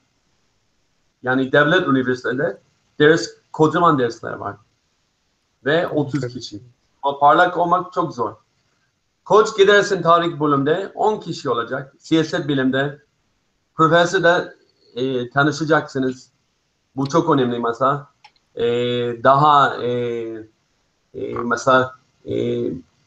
Yani 1.23 1.51
devlet 1.51 1.87
üniversitede 1.87 2.61
ders, 2.99 3.27
kocaman 3.53 3.99
dersler 3.99 4.33
var. 4.33 4.55
Ve 5.65 5.87
30 5.87 6.23
Evet. 6.23 6.33
kişi. 6.33 6.59
Ama 7.03 7.19
parlak 7.19 7.57
olmak 7.57 7.93
çok 7.93 8.13
zor. 8.13 8.33
Koç 9.25 9.57
gidersin 9.57 10.01
tarih 10.01 10.39
bölümde 10.39 10.91
10 10.95 11.19
kişi 11.19 11.49
olacak. 11.49 11.93
Siyaset 11.99 12.47
bilimde 12.47 12.99
profesörde 13.75 14.53
e, 14.95 15.29
tanışacaksınız. 15.29 16.29
Bu 16.95 17.09
çok 17.09 17.29
önemli 17.29 17.59
mesela. 17.59 18.07
E, 18.55 18.63
daha 19.23 19.77
e, 19.83 19.89
e, 21.13 21.33
mesela 21.43 21.95
e, 22.25 22.33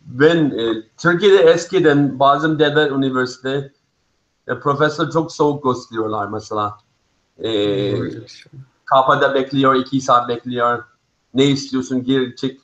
ben 0.01 0.51
e, 0.51 0.83
Türkiye'de 0.97 1.43
eskiden 1.43 2.19
bazı 2.19 2.59
devlet 2.59 2.93
üniversite 2.93 3.73
e, 4.49 4.61
profesör 4.61 5.11
çok 5.11 5.33
soğuk 5.33 5.65
gösteriyorlar 5.65 6.29
mesela. 6.29 6.79
E. 7.39 7.95
kapıda 8.85 9.35
bekliyor, 9.35 9.75
iki 9.75 10.01
saat 10.01 10.29
bekliyor. 10.29 10.85
Ne 11.35 11.47
istiyorsun 11.47 12.05
gir 12.05 12.37
çık. 12.37 12.61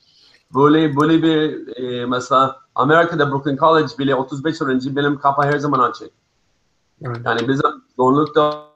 Böyle 0.55 0.95
böyle 0.95 1.23
bir 1.23 1.67
e, 1.77 2.05
mesela 2.05 2.59
Amerika'da 2.75 3.31
Brooklyn 3.31 3.57
College 3.57 3.97
bile 3.99 4.15
35 4.15 4.61
öğrenci 4.61 4.95
benim 4.95 5.19
kapı 5.19 5.41
her 5.41 5.59
zaman 5.59 5.79
açık. 5.79 6.09
Evet. 7.01 7.17
Yani 7.25 7.47
bizim 7.47 7.83
zorunlulukta 7.95 8.67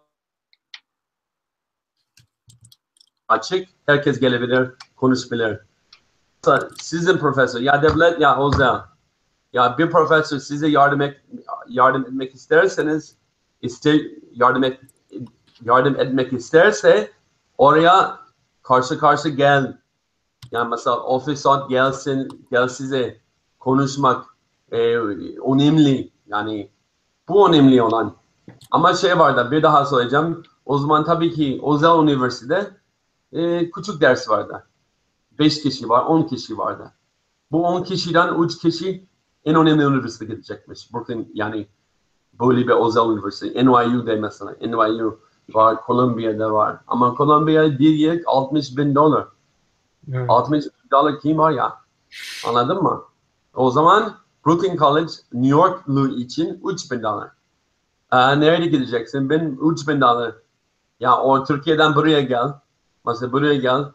açık. 3.28 3.70
Herkes 3.86 4.20
gelebilir, 4.20 4.72
konuşabilir. 4.96 5.60
Sizin 6.78 7.18
profesör 7.18 7.60
ya 7.62 7.82
devlet 7.82 8.20
ya 8.22 8.48
özel. 8.48 8.80
Ya 9.54 9.78
bir 9.78 9.92
profesör 9.92 10.40
size 10.40 10.68
yardım 10.68 11.02
et, 11.02 11.22
yardım 11.68 12.02
etmek 12.02 12.36
isterseniz 12.36 13.16
iste 13.62 14.02
yardım 14.32 14.64
et, 14.64 14.80
yardım 15.62 16.00
etmek 16.00 16.34
isterse 16.34 17.12
oraya 17.58 18.20
karşı 18.64 19.00
karşı 19.00 19.30
gel. 19.30 19.78
Yani 20.52 20.70
mesela 20.70 21.00
ofisat 21.00 21.70
gelsin, 21.70 22.48
gel 22.52 22.68
size 22.68 23.22
konuşmak 23.60 24.26
e, 24.72 24.98
önemli. 25.48 26.12
Yani 26.28 26.72
bu 27.28 27.50
önemli 27.50 27.82
olan. 27.82 28.16
Ama 28.72 28.94
şey 28.94 29.20
var 29.20 29.38
da 29.38 29.52
bir 29.52 29.64
daha 29.64 29.86
söyleyeceğim. 29.86 30.44
O 30.66 30.78
zaman 30.78 31.06
tabii 31.06 31.32
ki 31.32 31.62
özel 31.74 32.04
üniversitede 32.04 32.72
e, 33.32 33.72
küçük 33.72 34.02
ders 34.02 34.30
vardı. 34.30 34.68
5 35.40 35.64
kişi 35.64 35.90
var, 35.90 36.06
10 36.06 36.24
kişi 36.24 36.58
vardı. 36.58 36.92
Bu 37.52 37.66
10 37.66 37.84
kişiden 37.84 38.42
3 38.44 38.58
kişi 38.58 39.08
en 39.46 39.56
önemli 39.56 39.84
üniversite 39.84 40.26
gidecekmiş. 40.26 40.94
Brooklyn 40.94 41.32
yani 41.34 41.68
böyle 42.40 42.68
bir 42.68 42.86
özel 42.88 43.02
üniversite. 43.02 43.66
NYU'da 43.66 44.16
mesela. 44.16 44.56
NYU 44.62 45.20
var, 45.50 45.78
Columbia'da 45.88 46.54
var. 46.54 46.78
Ama 46.88 47.16
bir 47.80 47.90
yıl 47.90 48.20
60 48.26 48.78
bin 48.78 48.96
dolar. 48.96 49.28
Evet. 50.14 50.30
60 50.30 50.66
dolar 50.92 51.20
kim 51.20 51.38
var 51.38 51.52
ya? 51.52 51.74
Anladın 52.48 52.84
mı? 52.84 53.04
O 53.54 53.72
zaman 53.72 54.16
Brooklyn 54.46 54.78
College 54.78 55.12
New 55.34 55.48
Yorklu 55.48 56.08
için 56.08 56.62
3000 56.66 57.04
dolar. 57.04 57.30
Ee, 58.12 58.40
nereye 58.40 58.68
gideceksin? 58.68 59.30
Ben 59.30 59.58
3000 59.62 60.02
dolar. 60.02 60.36
Ya 61.00 61.18
o 61.18 61.44
Türkiye'den 61.44 61.96
buraya 61.96 62.22
gel. 62.22 62.54
Mesela 63.06 63.32
buraya 63.32 63.56
gel. 63.56 63.86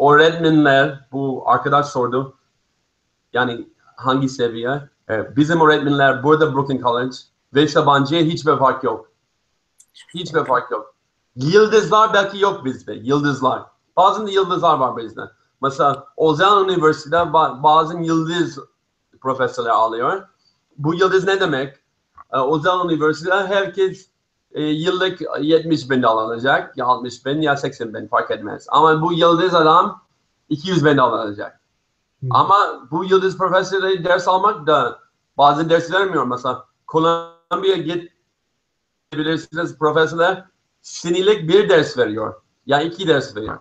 Öğretmenler, 0.00 1.08
bu 1.12 1.50
arkadaş 1.50 1.86
sordu. 1.86 2.36
Yani 3.32 3.68
hangi 3.96 4.28
seviye? 4.28 4.88
Bizim 5.08 5.60
öğretmenler 5.60 6.22
burada 6.22 6.54
Brooklyn 6.54 6.82
College 6.82 7.16
ve 7.54 7.68
Sabancı'ya 7.68 8.22
hiçbir 8.22 8.56
fark 8.56 8.84
yok. 8.84 9.10
Hiçbir 10.14 10.44
fark 10.44 10.70
yok. 10.70 10.94
Yıldızlar 11.36 12.14
belki 12.14 12.38
yok 12.38 12.64
bizde. 12.64 12.94
Yıldızlar. 12.94 13.62
Bazen 13.96 14.26
de 14.26 14.30
yıldızlar 14.32 14.78
var 14.78 14.96
bizde. 14.96 15.20
Mesela 15.62 16.06
Ozan 16.16 16.68
Üniversitesi'de 16.68 17.16
ba- 17.16 17.62
bazen 17.62 18.02
yıldız 18.02 18.58
profesörler 19.20 19.70
alıyor. 19.70 20.28
Bu 20.78 20.94
yıldız 20.94 21.24
ne 21.26 21.40
demek? 21.40 21.76
Ee, 22.32 22.38
Ozan 22.38 22.88
Üniversitesi'de 22.88 23.46
herkes 23.46 24.08
e, 24.52 24.62
yıllık 24.62 25.20
70 25.40 25.90
bin 25.90 26.02
dolar 26.02 26.22
alacak. 26.22 26.76
Ya 26.76 26.86
60 26.86 27.26
bin 27.26 27.40
ya 27.40 27.56
80 27.56 27.94
bin 27.94 28.06
fark 28.08 28.30
etmez. 28.30 28.66
Ama 28.68 29.02
bu 29.02 29.12
yıldız 29.12 29.54
adam 29.54 30.02
200 30.48 30.84
bin 30.84 30.96
dolar 30.96 31.18
alacak. 31.18 31.60
Ama 32.30 32.88
bu 32.90 33.04
yıldız 33.04 33.38
profesörleri 33.38 34.04
ders 34.04 34.28
almak 34.28 34.66
da 34.66 35.00
bazen 35.38 35.70
ders 35.70 35.92
vermiyor. 35.92 36.26
Mesela 36.26 36.64
Columbia 36.88 37.76
git 37.76 38.12
bilirsiniz 39.12 39.78
profesörler 39.78 40.44
senelik 40.82 41.48
bir 41.48 41.68
ders 41.68 41.98
veriyor. 41.98 42.34
Ya 42.66 42.80
iki 42.80 43.08
ders 43.08 43.36
veriyor. 43.36 43.58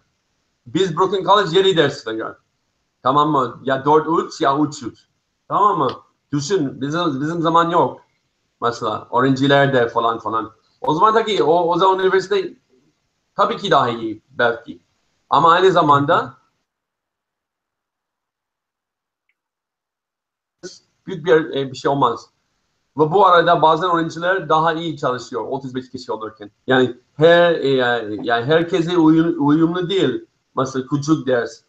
Biz 0.66 0.98
Brooklyn 0.98 1.24
College 1.24 1.58
yedi 1.58 1.78
ders 1.78 2.08
veriyor. 2.08 2.36
Tamam 3.04 3.32
mı? 3.32 3.60
Ya 3.64 3.86
dört 3.86 4.08
üç 4.08 4.42
ya 4.42 4.60
üç 4.60 4.84
üç. 4.84 5.00
Tamam 5.48 5.78
mı? 5.78 5.90
Düşün 6.32 6.82
bizim, 6.82 7.22
bizim 7.22 7.42
zaman 7.42 7.70
yok. 7.70 8.02
Mesela 8.62 9.08
öğrencilerde 9.14 9.90
falan 9.90 10.20
falan. 10.20 10.52
O 10.82 10.94
zaman 10.94 11.14
tabii 11.14 11.44
o, 11.44 11.54
o 11.54 11.78
zaman 11.78 12.00
üniversite 12.00 12.54
tabii 13.36 13.58
ki 13.58 13.72
daha 13.72 13.90
iyi 13.90 14.22
belki. 14.30 14.82
Ama 15.30 15.52
aynı 15.52 15.72
zamanda 15.72 16.34
büyük 21.08 21.26
bir, 21.26 21.56
e, 21.56 21.72
bir 21.72 21.78
şey 21.78 21.92
olmaz. 21.92 22.30
Ve 22.98 23.12
bu 23.12 23.26
arada 23.26 23.62
bazen 23.62 23.90
öğrenciler 23.90 24.50
daha 24.50 24.74
iyi 24.74 24.98
çalışıyor 24.98 25.46
35 25.50 25.90
kişi 25.90 26.12
olurken. 26.12 26.52
Yani 26.68 26.96
her 27.18 27.52
e, 27.52 27.70
yani 28.24 28.46
herkese 28.46 28.98
uyum, 28.98 29.48
uyumlu 29.48 29.90
değil. 29.90 30.26
Mesela 30.58 30.88
küçük 30.88 31.28
ders, 31.28 31.62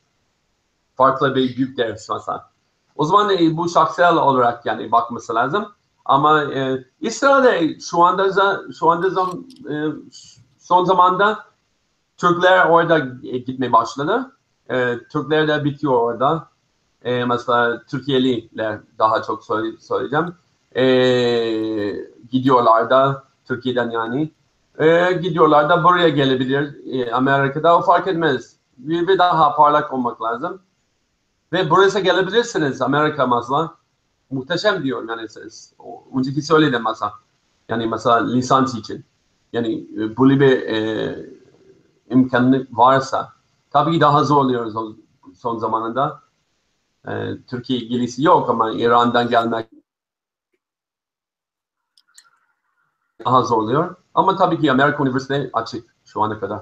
farklı 0.94 1.34
bir 1.34 1.56
büyük 1.56 1.78
ders 1.78 2.10
mesela. 2.10 2.50
O 2.96 3.04
zaman 3.04 3.30
e, 3.30 3.56
bu 3.56 3.68
şahsel 3.68 4.16
olarak 4.16 4.66
yani 4.66 4.92
bakması 4.92 5.34
lazım. 5.34 5.66
Ama 6.04 6.42
e, 6.42 6.84
İsrail'de 7.00 7.80
şu 7.80 8.02
anda 8.02 8.58
şu 8.78 8.90
anda 8.90 9.10
zam, 9.10 9.44
e, 9.70 9.74
son 10.58 10.84
zamanda 10.84 11.44
Türkler 12.16 12.66
orada 12.66 12.98
e, 13.24 13.38
gitmeye 13.38 13.72
başladı. 13.72 14.36
E, 14.70 14.98
Türkler 14.98 15.48
de 15.48 15.64
bitiyor 15.64 15.92
orada. 15.92 16.48
E, 17.04 17.24
mesela 17.24 17.82
Türkiye'liler 17.90 18.80
daha 18.98 19.22
çok 19.22 19.44
söyle- 19.44 19.76
söyleyeceğim. 19.80 20.34
E, 20.76 20.84
gidiyorlar 22.30 22.90
da 22.90 23.24
Türkiye'den 23.44 23.90
yani. 23.90 24.30
E, 24.78 25.12
gidiyorlar 25.12 25.68
da 25.68 25.84
buraya 25.84 26.08
gelebilir. 26.08 26.76
E, 26.92 27.12
Amerika'da 27.12 27.78
o 27.78 27.82
fark 27.82 28.06
etmez. 28.08 28.56
Bir, 28.78 29.08
bir 29.08 29.18
daha 29.18 29.56
parlak 29.56 29.92
olmak 29.92 30.22
lazım. 30.22 30.60
Ve 31.52 31.70
buraya 31.70 32.00
gelebilirsiniz 32.00 32.82
Amerika 32.82 33.26
mesela. 33.26 33.74
Muhteşem 34.30 34.82
diyor 34.84 35.08
yani 35.08 35.28
siz. 35.28 35.72
O- 35.78 36.04
Önceki 36.18 36.42
söyledim 36.42 36.82
mesela. 36.88 37.12
Yani 37.68 37.86
mesela 37.86 38.26
lisans 38.26 38.74
için. 38.74 39.04
Yani 39.52 39.74
e, 39.96 40.16
böyle 40.18 40.40
bir 40.40 40.62
e, 40.62 41.16
imkanı 42.10 42.66
varsa. 42.72 43.32
Tabii 43.70 44.00
daha 44.00 44.24
zorluyoruz 44.24 44.74
son 45.38 45.58
zamanında. 45.58 46.20
E, 47.08 47.12
Türkiye 47.50 47.78
ilgilisi 47.78 48.22
yok 48.22 48.50
ama 48.50 48.72
İran'dan 48.72 49.28
gelmek 49.28 49.66
daha 53.24 53.42
zorluyor. 53.42 53.96
Ama 54.14 54.36
tabii 54.36 54.60
ki 54.60 54.72
Amerika 54.72 55.02
Üniversitesi 55.04 55.50
açık 55.52 55.84
şu 56.04 56.22
ana 56.22 56.40
kadar. 56.40 56.60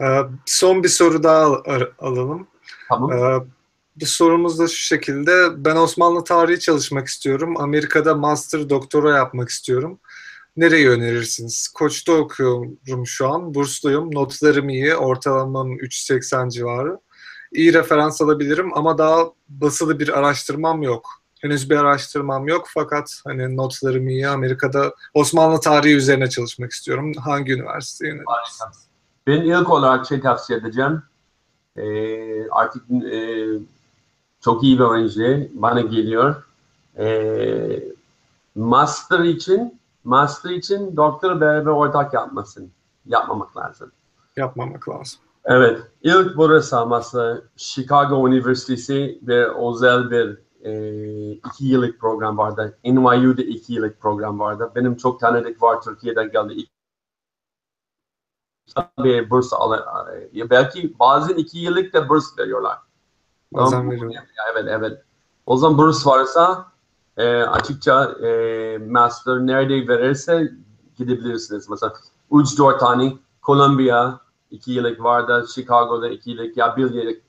Ee, 0.00 0.20
son 0.46 0.82
bir 0.82 0.88
soru 0.88 1.22
daha 1.22 1.44
al- 1.44 1.62
alalım. 1.98 2.46
Tamam. 2.88 3.12
Ee, 3.12 3.46
bu 3.96 4.06
sorumuz 4.06 4.58
da 4.58 4.68
şu 4.68 4.76
şekilde. 4.76 5.64
Ben 5.64 5.76
Osmanlı 5.76 6.24
tarihi 6.24 6.60
çalışmak 6.60 7.06
istiyorum. 7.06 7.54
Amerika'da 7.60 8.14
master 8.14 8.70
doktora 8.70 9.16
yapmak 9.16 9.48
istiyorum. 9.48 10.00
Nereyi 10.56 10.88
önerirsiniz? 10.90 11.68
Koç'ta 11.68 12.12
okuyorum 12.12 13.06
şu 13.06 13.28
an. 13.28 13.54
Bursluyum. 13.54 14.14
Notlarım 14.14 14.68
iyi. 14.68 14.94
Ortalamam 14.96 15.72
3.80 15.72 16.50
civarı. 16.50 16.98
İyi 17.52 17.74
referans 17.74 18.22
alabilirim 18.22 18.70
ama 18.74 18.98
daha 18.98 19.24
basılı 19.48 19.98
bir 19.98 20.18
araştırmam 20.18 20.82
yok. 20.82 21.08
Henüz 21.40 21.70
bir 21.70 21.76
araştırmam 21.76 22.48
yok 22.48 22.66
fakat 22.74 23.20
hani 23.24 23.56
notlarım 23.56 24.08
iyi. 24.08 24.28
Amerika'da 24.28 24.94
Osmanlı 25.14 25.60
tarihi 25.60 25.96
üzerine 25.96 26.30
çalışmak 26.30 26.70
istiyorum. 26.72 27.12
Hangi 27.24 27.52
üniversiteye? 27.52 28.20
Harika. 28.26 28.78
Ben 29.26 29.40
ilk 29.40 29.70
olarak 29.70 30.06
şey 30.06 30.20
tavsiye 30.20 30.58
edeceğim. 30.58 31.02
Ee, 31.76 32.48
artık 32.50 32.90
e, 32.90 33.46
çok 34.40 34.64
iyi 34.64 34.78
bir 34.78 34.84
öğrenci 34.84 35.50
bana 35.54 35.80
geliyor. 35.80 36.42
Ee, 36.98 37.82
master 38.54 39.18
için 39.18 39.80
master 40.04 40.50
için 40.50 40.96
doktor 40.96 41.40
beraber 41.40 41.70
ortak 41.70 42.14
yapmasın. 42.14 42.70
Yapmamak 43.06 43.56
lazım. 43.56 43.92
Yapmamak 44.36 44.88
lazım. 44.88 45.20
Evet, 45.44 45.80
ilk 46.02 46.38
vuru 46.38 46.62
saması 46.62 47.44
Chicago 47.56 48.28
Üniversitesi 48.28 49.18
ve 49.22 49.68
özel 49.68 50.10
bir 50.10 50.38
e, 50.64 51.32
iki 51.32 51.66
yıllık 51.66 52.00
program 52.00 52.38
vardı. 52.38 52.78
NYU'da 52.84 53.42
iki 53.42 53.72
yıllık 53.72 54.00
program 54.00 54.40
vardı. 54.40 54.72
Benim 54.74 54.96
çok 54.96 55.20
tanıdık 55.20 55.62
var 55.62 55.80
Türkiye'den 55.80 56.30
geldi. 56.30 56.66
Bir 58.98 59.30
burs 59.30 59.52
alır. 59.52 59.80
E, 60.36 60.50
belki 60.50 60.98
bazen 60.98 61.34
iki 61.34 61.58
yıllık 61.58 61.92
da 61.92 62.08
burs 62.08 62.38
veriyorlar. 62.38 62.78
Bazen 63.52 63.90
veriyorlar. 63.90 64.24
Evet, 64.52 64.64
evet. 64.68 65.02
O 65.46 65.56
zaman 65.56 65.78
burs 65.78 66.06
varsa 66.06 66.72
e, 67.16 67.42
açıkça 67.42 68.04
e, 68.04 68.78
master 68.78 69.38
nerede 69.38 69.88
verirse 69.88 70.52
gidebilirsiniz. 70.96 71.68
Mesela 71.68 71.94
3-4 72.30 72.78
tane 72.78 73.12
Kolombiya, 73.42 74.20
2 74.52 74.72
yıllık 74.72 75.02
vardı. 75.02 75.46
Chicago'da 75.54 76.08
2 76.08 76.30
yıllık 76.30 76.56
ya 76.56 76.76
1 76.76 76.90
yıllık 76.90 77.22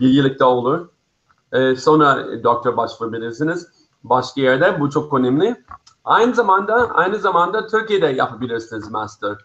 bir 0.00 0.08
yıllık 0.08 0.38
da 0.40 0.48
olur. 0.48 0.88
E, 1.52 1.76
sonra 1.76 2.42
doktor 2.44 2.76
başvurabilirsiniz. 2.76 3.68
Başka 4.04 4.40
yerde 4.40 4.80
bu 4.80 4.90
çok 4.90 5.14
önemli. 5.14 5.64
Aynı 6.04 6.34
zamanda 6.34 6.74
aynı 6.74 7.18
zamanda 7.18 7.66
Türkiye'de 7.66 8.06
yapabilirsiniz 8.06 8.90
master. 8.90 9.36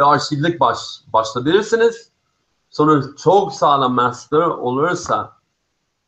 Ve 0.00 0.04
arşivlik 0.04 0.60
baş, 0.60 0.78
başlayabilirsiniz. 1.12 2.10
Sonra 2.70 3.02
çok 3.16 3.52
sağlam 3.52 3.94
master 3.94 4.38
olursa 4.38 5.36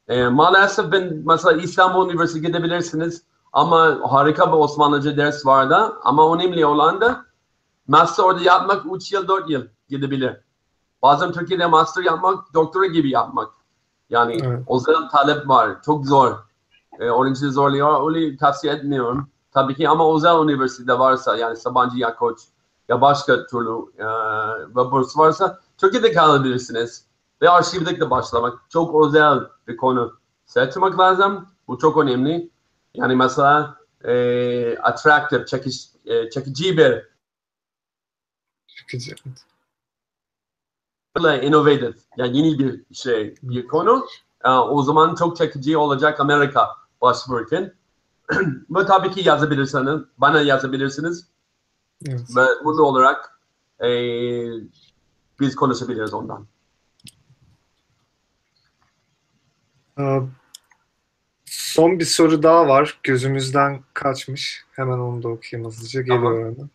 e, 0.09 0.29
maalesef 0.29 0.93
ben 0.93 1.23
mesela 1.27 1.53
İstanbul 1.53 2.11
Üniversitesi 2.11 2.47
gidebilirsiniz 2.47 3.23
ama 3.53 4.01
harika 4.11 4.53
bir 4.53 4.57
Osmanlıca 4.57 5.17
ders 5.17 5.47
vardı 5.47 5.93
ama 6.03 6.35
önemli 6.35 6.67
olan 6.67 7.01
da 7.01 7.25
master 7.89 8.25
orada 8.25 8.41
yapmak 8.41 8.83
3 8.95 9.13
yıl 9.13 9.29
4 9.29 9.51
yıl 9.51 9.67
gidebilir. 9.89 10.37
Bazen 11.03 11.33
Türkiye'de 11.33 11.67
master 11.67 12.03
yapmak 12.03 12.55
doktora 12.55 12.87
gibi 12.87 13.11
yapmak. 13.11 13.49
Yani 14.11 14.39
Evet. 14.45 14.63
o 14.67 14.79
zaman 14.79 15.09
talep 15.09 15.49
var. 15.49 15.83
Çok 15.83 16.07
zor. 16.07 16.33
E, 16.99 17.05
öğrenci 17.05 17.51
zorluyor. 17.51 18.15
Öyle 18.15 18.37
tavsiye 18.37 18.73
etmiyorum. 18.73 19.29
Tabii 19.53 19.75
ki 19.75 19.89
ama 19.89 20.17
özel 20.17 20.45
üniversitede 20.45 20.99
varsa 20.99 21.37
yani 21.37 21.57
Sabancı 21.57 21.99
ya 21.99 22.17
Koç 22.17 22.39
ya 22.89 23.01
başka 23.01 23.47
türlü 23.47 23.71
e, 23.99 24.07
ve 24.69 24.91
burs 24.91 25.19
varsa 25.19 25.61
Türkiye'de 25.79 26.13
kalabilirsiniz. 26.13 27.07
Ve 27.43 27.51
arşivlikle 27.51 28.11
başlamak 28.11 28.59
çok 28.69 29.07
özel 29.07 29.39
bir 29.69 29.77
konu 29.77 30.13
seçmek 30.47 30.99
lazım. 30.99 31.47
Bu 31.69 31.79
çok 31.79 31.97
önemli. 31.97 32.51
Yani 32.95 33.17
mesela 33.17 33.77
e, 34.05 34.79
attractive, 34.79 35.47
çekiş, 35.47 35.89
e, 36.05 36.31
çekici 36.31 36.79
bir 36.79 37.12
Çekici. 38.89 39.15
böyle 41.17 41.47
innovative, 41.47 41.95
yani 42.17 42.37
yeni 42.37 42.59
bir 42.59 42.95
şey, 42.95 43.35
bir 43.43 43.67
konu. 43.67 44.07
Ee, 44.45 44.49
o 44.49 44.83
zaman 44.83 45.15
çok 45.15 45.37
çekici 45.37 45.77
olacak 45.77 46.21
Amerika 46.21 46.69
başvururken. 47.01 47.75
Ve 48.71 48.87
tabii 48.87 49.11
ki 49.11 49.29
yazabilirsiniz, 49.29 50.01
bana 50.19 50.41
yazabilirsiniz. 50.41 51.27
Evet. 52.09 52.37
Ve 52.37 52.45
mutlu 52.65 52.83
olarak 52.83 53.41
e, 53.81 53.89
biz 55.41 55.57
konuşabiliriz 55.57 56.15
ondan. 56.15 56.47
Ee, 59.99 60.21
Son 61.45 61.99
bir 61.99 62.05
soru 62.05 62.43
daha 62.43 62.69
var. 62.69 63.01
Gözümüzden 63.03 63.83
kaçmış. 63.95 64.65
Hemen 64.73 64.99
onu 64.99 65.23
da 65.23 65.29
okuyayım 65.29 65.69
hızlıca. 65.71 66.01
Geliyor 66.01 66.19
Tamam. 66.23 66.71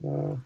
hemen. 0.00 0.38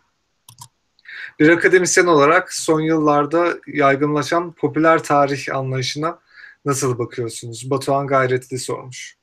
Bir 1.40 1.48
akademisyen 1.48 2.06
olarak 2.06 2.52
son 2.52 2.80
yıllarda 2.80 3.46
yaygınlaşan 3.66 4.52
popüler 4.52 5.02
tarih 5.02 5.56
anlayışına 5.56 6.18
nasıl 6.64 6.98
bakıyorsunuz? 6.98 7.70
Batuhan 7.70 8.06
Gayretli 8.06 8.58
sormuş. 8.58 9.16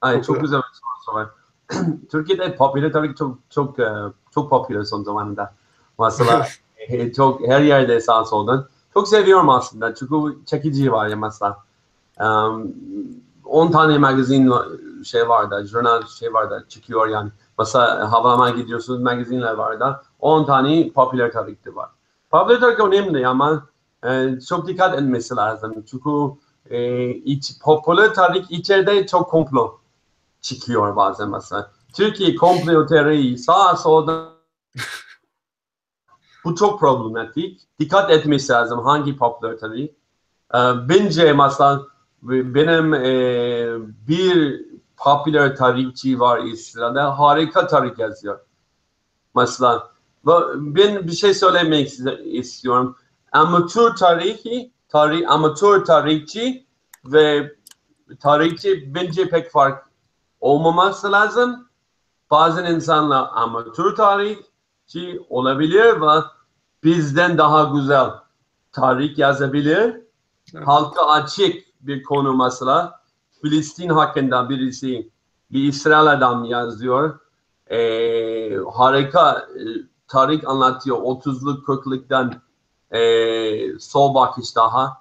Ay, 0.00 0.16
Çok 0.16 0.24
çok 0.24 0.40
güzel. 0.40 0.58
bir 0.58 0.78
soru 1.04 1.16
var. 1.16 1.28
Türkiye'de 2.10 2.56
popüler 2.56 2.92
tabii 2.92 3.08
ki 3.08 3.14
çok 3.18 3.38
çok 3.50 3.78
e, 3.78 3.88
çok 4.34 4.50
popüler 4.50 4.82
son 4.82 5.02
zamanında. 5.02 5.54
Mesela 6.00 6.48
e, 6.76 7.12
çok 7.12 7.48
her 7.48 7.60
yerde 7.60 8.00
sağ 8.00 8.24
soldan. 8.24 8.68
Çok 8.94 9.08
seviyorum 9.08 9.50
aslında 9.50 9.94
çünkü 9.94 10.14
çekici 10.46 10.92
var 10.92 11.06
ya 11.08 11.16
mesela. 11.16 11.56
Um, 12.20 12.72
10 13.44 13.70
tane 13.70 13.98
magazin 13.98 14.52
şey 15.04 15.28
var 15.28 15.50
da, 15.50 15.66
jurnal 15.66 16.06
şey 16.06 16.34
var 16.34 16.50
da 16.50 16.68
çıkıyor 16.68 17.08
yani. 17.08 17.30
Mesela 17.58 18.12
havalamaya 18.12 18.54
gidiyorsunuz 18.54 19.00
magazinler 19.00 19.52
var 19.54 19.80
da 19.80 20.02
10 20.20 20.44
tane 20.44 20.92
popüler 20.92 21.32
tarihte 21.32 21.74
var. 21.74 21.90
Popüler 22.30 22.60
tarih 22.60 22.80
önemli 22.80 23.26
ama 23.26 23.66
e, 24.04 24.40
çok 24.48 24.68
dikkat 24.68 24.94
etmesi 24.94 25.36
lazım. 25.36 25.84
Çünkü 25.90 26.10
e, 26.70 27.08
iç, 27.10 27.52
popüler 27.62 28.14
tarih 28.14 28.44
içeride 28.50 29.06
çok 29.06 29.30
komplo 29.30 29.78
çıkıyor 30.40 30.96
bazen 30.96 31.30
mesela. 31.30 31.70
Türkiye 31.94 32.34
komplo 32.34 32.86
teoriyi 32.86 33.38
sağa 33.38 33.76
solda 33.76 34.28
bu 36.44 36.54
çok 36.54 36.80
problematik. 36.80 37.60
Dikkat 37.80 38.10
etmesi 38.10 38.52
lazım 38.52 38.84
hangi 38.84 39.16
popüler 39.16 39.58
tarih. 39.58 39.88
Ee, 40.54 40.58
bence 40.88 41.32
mesela 41.32 41.82
benim 42.22 42.94
e, 42.94 43.08
bir 44.08 44.65
popüler 44.96 45.56
tarihçi 45.56 46.20
var 46.20 46.38
İsrail'de 46.38 47.00
harika 47.00 47.66
tarih 47.66 47.98
yazıyor. 47.98 48.40
Mesela 49.34 49.90
ben 50.54 51.06
bir 51.06 51.12
şey 51.12 51.34
söylemek 51.34 51.92
istiyorum. 52.24 52.96
Amatör 53.32 53.96
tarihi, 53.96 54.72
tarih, 54.88 55.30
amatör 55.30 55.84
tarihçi 55.84 56.66
ve 57.04 57.52
tarihçi 58.20 58.94
bence 58.94 59.28
pek 59.28 59.50
fark 59.50 59.86
olmaması 60.40 61.12
lazım. 61.12 61.68
Bazen 62.30 62.74
insanlar 62.74 63.28
amatör 63.32 63.96
tarihçi 63.96 65.26
olabilir 65.28 66.00
ve 66.00 66.20
bizden 66.84 67.38
daha 67.38 67.64
güzel 67.64 68.10
tarih 68.72 69.18
yazabilir. 69.18 70.00
Evet. 70.54 70.66
Halka 70.66 71.06
açık 71.06 71.66
bir 71.80 72.02
konu 72.02 72.36
mesela. 72.36 73.00
Filistin 73.42 73.88
hakkında 73.88 74.48
birisi 74.48 75.10
bir 75.52 75.68
İsrail 75.68 76.12
adam 76.12 76.44
yazıyor. 76.44 77.18
Ee, 77.70 78.56
harika 78.72 79.38
e, 79.38 79.62
tarih 80.08 80.48
anlatıyor. 80.48 80.96
30'luk 80.96 81.62
40'lıktan 81.62 82.32
e, 82.90 83.78
sol 83.78 84.14
bakış 84.14 84.56
daha 84.56 84.96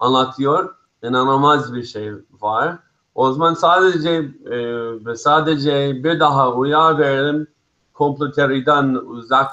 anlatıyor. 0.00 0.74
İnanılmaz 1.02 1.74
bir 1.74 1.82
şey 1.84 2.12
var. 2.40 2.78
O 3.14 3.32
zaman 3.32 3.54
sadece 3.54 4.10
e, 4.44 4.58
ve 5.06 5.16
sadece 5.16 6.04
bir 6.04 6.20
daha 6.20 6.52
uyar 6.52 6.98
verelim. 6.98 7.46
Komplo 7.94 8.32
teoriden 8.32 8.94
uzak 8.94 9.50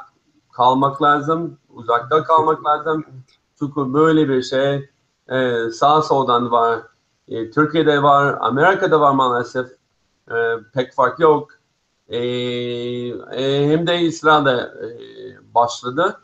kalmak 0.52 1.02
lazım. 1.02 1.58
Uzakta 1.70 2.24
kalmak 2.24 2.66
lazım. 2.66 3.06
Çünkü 3.60 3.94
böyle 3.94 4.30
bir 4.30 4.44
şey 4.44 4.90
e, 5.30 5.70
sağ 5.72 6.02
soldan 6.02 6.52
var. 6.52 6.80
E, 7.28 7.52
Türkiye'de 7.52 8.04
var, 8.04 8.38
Amerika'da 8.40 9.02
var 9.02 9.12
maalesef. 9.12 9.68
E, 10.32 10.36
pek 10.74 10.94
fark 10.94 11.20
yok. 11.20 11.52
E, 12.10 12.18
e, 12.18 13.68
hem 13.70 13.88
de 13.88 14.02
İsrail'de 14.02 14.52
e, 14.52 14.88
başladı. 15.54 16.20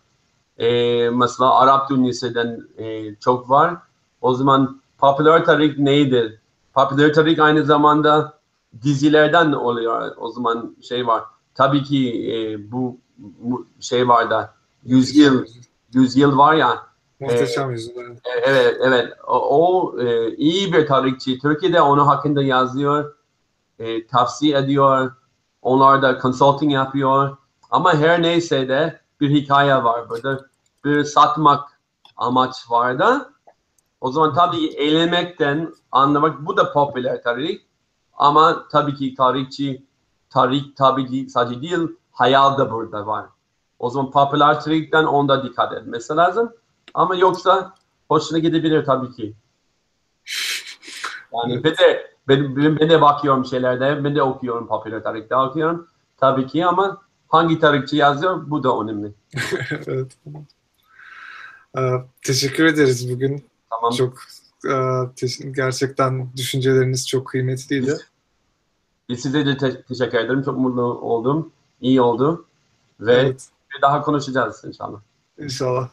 E, 0.58 1.10
mesela 1.10 1.60
Arap 1.60 1.89
dünyasından 1.89 2.68
e, 2.78 3.16
çok 3.16 3.50
var. 3.50 3.78
O 4.22 4.34
zaman 4.34 4.82
popüler 4.97 5.45
tarih 5.45 5.78
nedir? 5.78 6.39
Popüler 6.74 7.14
tarih 7.14 7.43
aynı 7.43 7.66
zamanda 7.66 8.39
dizilerden 8.84 9.52
oluyor. 9.52 10.12
O 10.18 10.30
zaman 10.32 10.76
şey 10.82 11.08
var. 11.08 11.24
Tabii 11.56 11.84
ki 11.84 12.32
e, 12.34 12.72
bu, 12.72 12.97
bu 13.18 13.68
şey 13.80 14.08
var 14.08 14.30
da 14.30 14.54
100 14.84 15.18
yıl 15.18 15.45
100 15.93 16.16
yıl 16.16 16.38
var 16.38 16.54
ya 16.54 16.88
Muhteşem 17.20 17.72
yüzyıl. 17.72 18.01
evet. 18.01 18.20
e, 18.26 18.39
Evet, 18.43 18.78
evet. 18.82 19.13
O, 19.28 19.34
o, 19.34 19.99
e, 19.99 20.36
iyi 20.36 20.74
bir 20.74 20.88
tarihçi. 20.88 21.39
Türkiye'de 21.39 21.82
onun 21.82 22.05
hakkında 22.05 22.43
yazıyor, 22.43 23.15
e, 23.80 24.07
tavsiye 24.07 24.57
ediyor. 24.57 25.11
Onlar 25.61 26.01
da 26.01 26.20
consulting 26.22 26.74
yapıyor. 26.74 27.38
Ama 27.72 27.93
her 27.93 28.22
neyse 28.22 28.70
de 28.70 28.99
bir 29.22 29.30
hikaye 29.30 29.84
var 29.84 30.09
burada. 30.09 30.45
Bir 30.86 31.03
satmak 31.03 31.80
amaç 32.17 32.55
var 32.70 32.99
da. 32.99 33.30
O 34.01 34.11
zaman 34.11 34.34
tabii 34.34 34.67
eğlenmekten 34.67 35.74
anlamak 35.91 36.45
bu 36.45 36.57
da 36.57 36.74
popüler 36.74 37.24
tarih. 37.24 37.59
Ama 38.13 38.67
tabii 38.72 38.95
ki 38.95 39.15
tarihçi, 39.15 39.86
tarih 40.30 40.63
tabii 40.76 41.30
sadece 41.30 41.61
değil, 41.61 41.97
hayal 42.11 42.57
da 42.57 42.72
burada 42.72 43.07
var. 43.07 43.26
O 43.80 43.89
zaman 43.89 44.11
popüler 44.11 44.61
tarihten 44.61 45.03
onda 45.03 45.43
dikkat 45.43 45.74
etmesi 45.74 46.15
lazım. 46.15 46.53
Ama 46.93 47.15
yoksa 47.15 47.73
hoşuna 48.07 48.39
gidebilir 48.39 48.85
tabii 48.85 49.11
ki. 49.11 49.33
Yani 51.33 51.63
ben 51.63 51.73
de 51.77 52.13
ben, 52.27 52.55
ben, 52.55 52.79
ben 52.79 52.89
de 52.89 53.01
bakıyorum 53.01 53.45
şeylerde, 53.45 54.03
ben 54.03 54.15
de 54.15 54.23
okuyorum 54.23 54.67
popüler 54.67 55.03
tarihte 55.03 55.35
okuyorum 55.35 55.87
tabii 56.17 56.47
ki 56.47 56.65
ama 56.65 57.01
hangi 57.27 57.59
tarihçi 57.59 57.95
yazıyor 57.95 58.49
bu 58.49 58.63
da 58.63 58.79
önemli. 58.79 59.13
evet. 59.87 60.17
Ee, 61.77 61.81
teşekkür 62.21 62.65
ederiz 62.65 63.13
bugün. 63.13 63.45
Tamam. 63.69 63.91
Çok 63.91 64.17
e, 64.65 64.73
te- 65.15 65.49
gerçekten 65.51 66.29
düşünceleriniz 66.37 67.07
çok 67.07 67.27
kıymetliydi. 67.27 67.97
Biz 69.09 69.19
size 69.19 69.45
de 69.45 69.57
te- 69.57 69.81
teşekkür 69.81 70.17
ederim. 70.17 70.43
Çok 70.43 70.57
mutlu 70.57 70.81
oldum. 70.81 71.51
İyi 71.81 72.01
oldu. 72.01 72.45
Ve 72.99 73.13
Evet, 73.13 73.49
daha 73.82 74.01
konuşacağız 74.01 74.66
inşallah. 74.66 74.99
inşallah. 75.37 75.89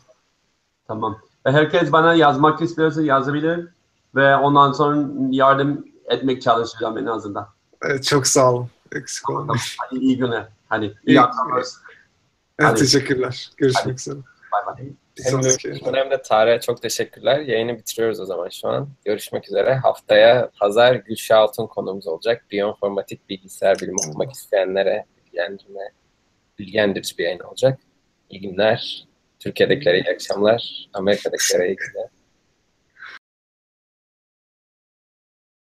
Tamam. 0.88 1.18
Ve 1.46 1.52
herkes 1.52 1.92
bana 1.92 2.14
yazmak 2.14 2.62
istiyorsa 2.62 3.02
yazabilir. 3.02 3.68
Ve 4.14 4.36
ondan 4.36 4.72
sonra 4.72 5.08
yardım 5.30 5.86
etmek 6.08 6.42
çalışacağım 6.42 6.98
en 6.98 7.06
azından. 7.06 7.48
Evet, 7.82 8.04
çok 8.04 8.26
sağ 8.26 8.52
olun. 8.52 8.68
Eksik 8.92 9.30
olmayın. 9.30 9.60
Hadi 9.78 9.98
iyi 9.98 10.18
günler. 10.18 10.48
Hadi 10.68 10.94
iyi 11.06 11.20
akşamlar. 11.20 11.64
Evet, 12.58 12.70
Hadi. 12.70 12.80
teşekkürler. 12.80 13.50
Görüşmek 13.56 13.84
Hadi. 13.84 13.94
üzere. 13.94 14.18
Bay 14.52 14.66
bay. 14.66 14.92
Hem 15.94 16.10
de 16.10 16.22
tarihe 16.22 16.60
çok 16.60 16.82
teşekkürler. 16.82 17.40
Yayını 17.40 17.78
bitiriyoruz 17.78 18.20
o 18.20 18.24
zaman 18.24 18.48
şu 18.48 18.68
an. 18.68 18.88
Görüşmek 19.04 19.48
üzere. 19.48 19.74
Haftaya 19.74 20.50
pazar 20.60 20.94
Gülşah 20.94 21.38
Altun 21.38 21.66
konumuz 21.66 22.06
olacak. 22.06 22.44
Biyoinformatik 22.50 23.28
bilgisayar 23.28 23.78
bilimi 23.78 23.96
okumak 24.08 24.32
isteyenlere 24.32 25.06
bilgilendirme, 25.16 25.92
bilgilendirici 26.58 27.18
bir 27.18 27.24
yayın 27.24 27.40
olacak. 27.40 27.78
İyi 28.30 28.40
günler. 28.40 29.06
Türkiye'dekilere 29.38 29.98
iyi 29.98 30.14
akşamlar. 30.14 30.88
Amerika'dakilere 30.92 31.66
iyi 31.66 31.76
günler. 31.76 32.15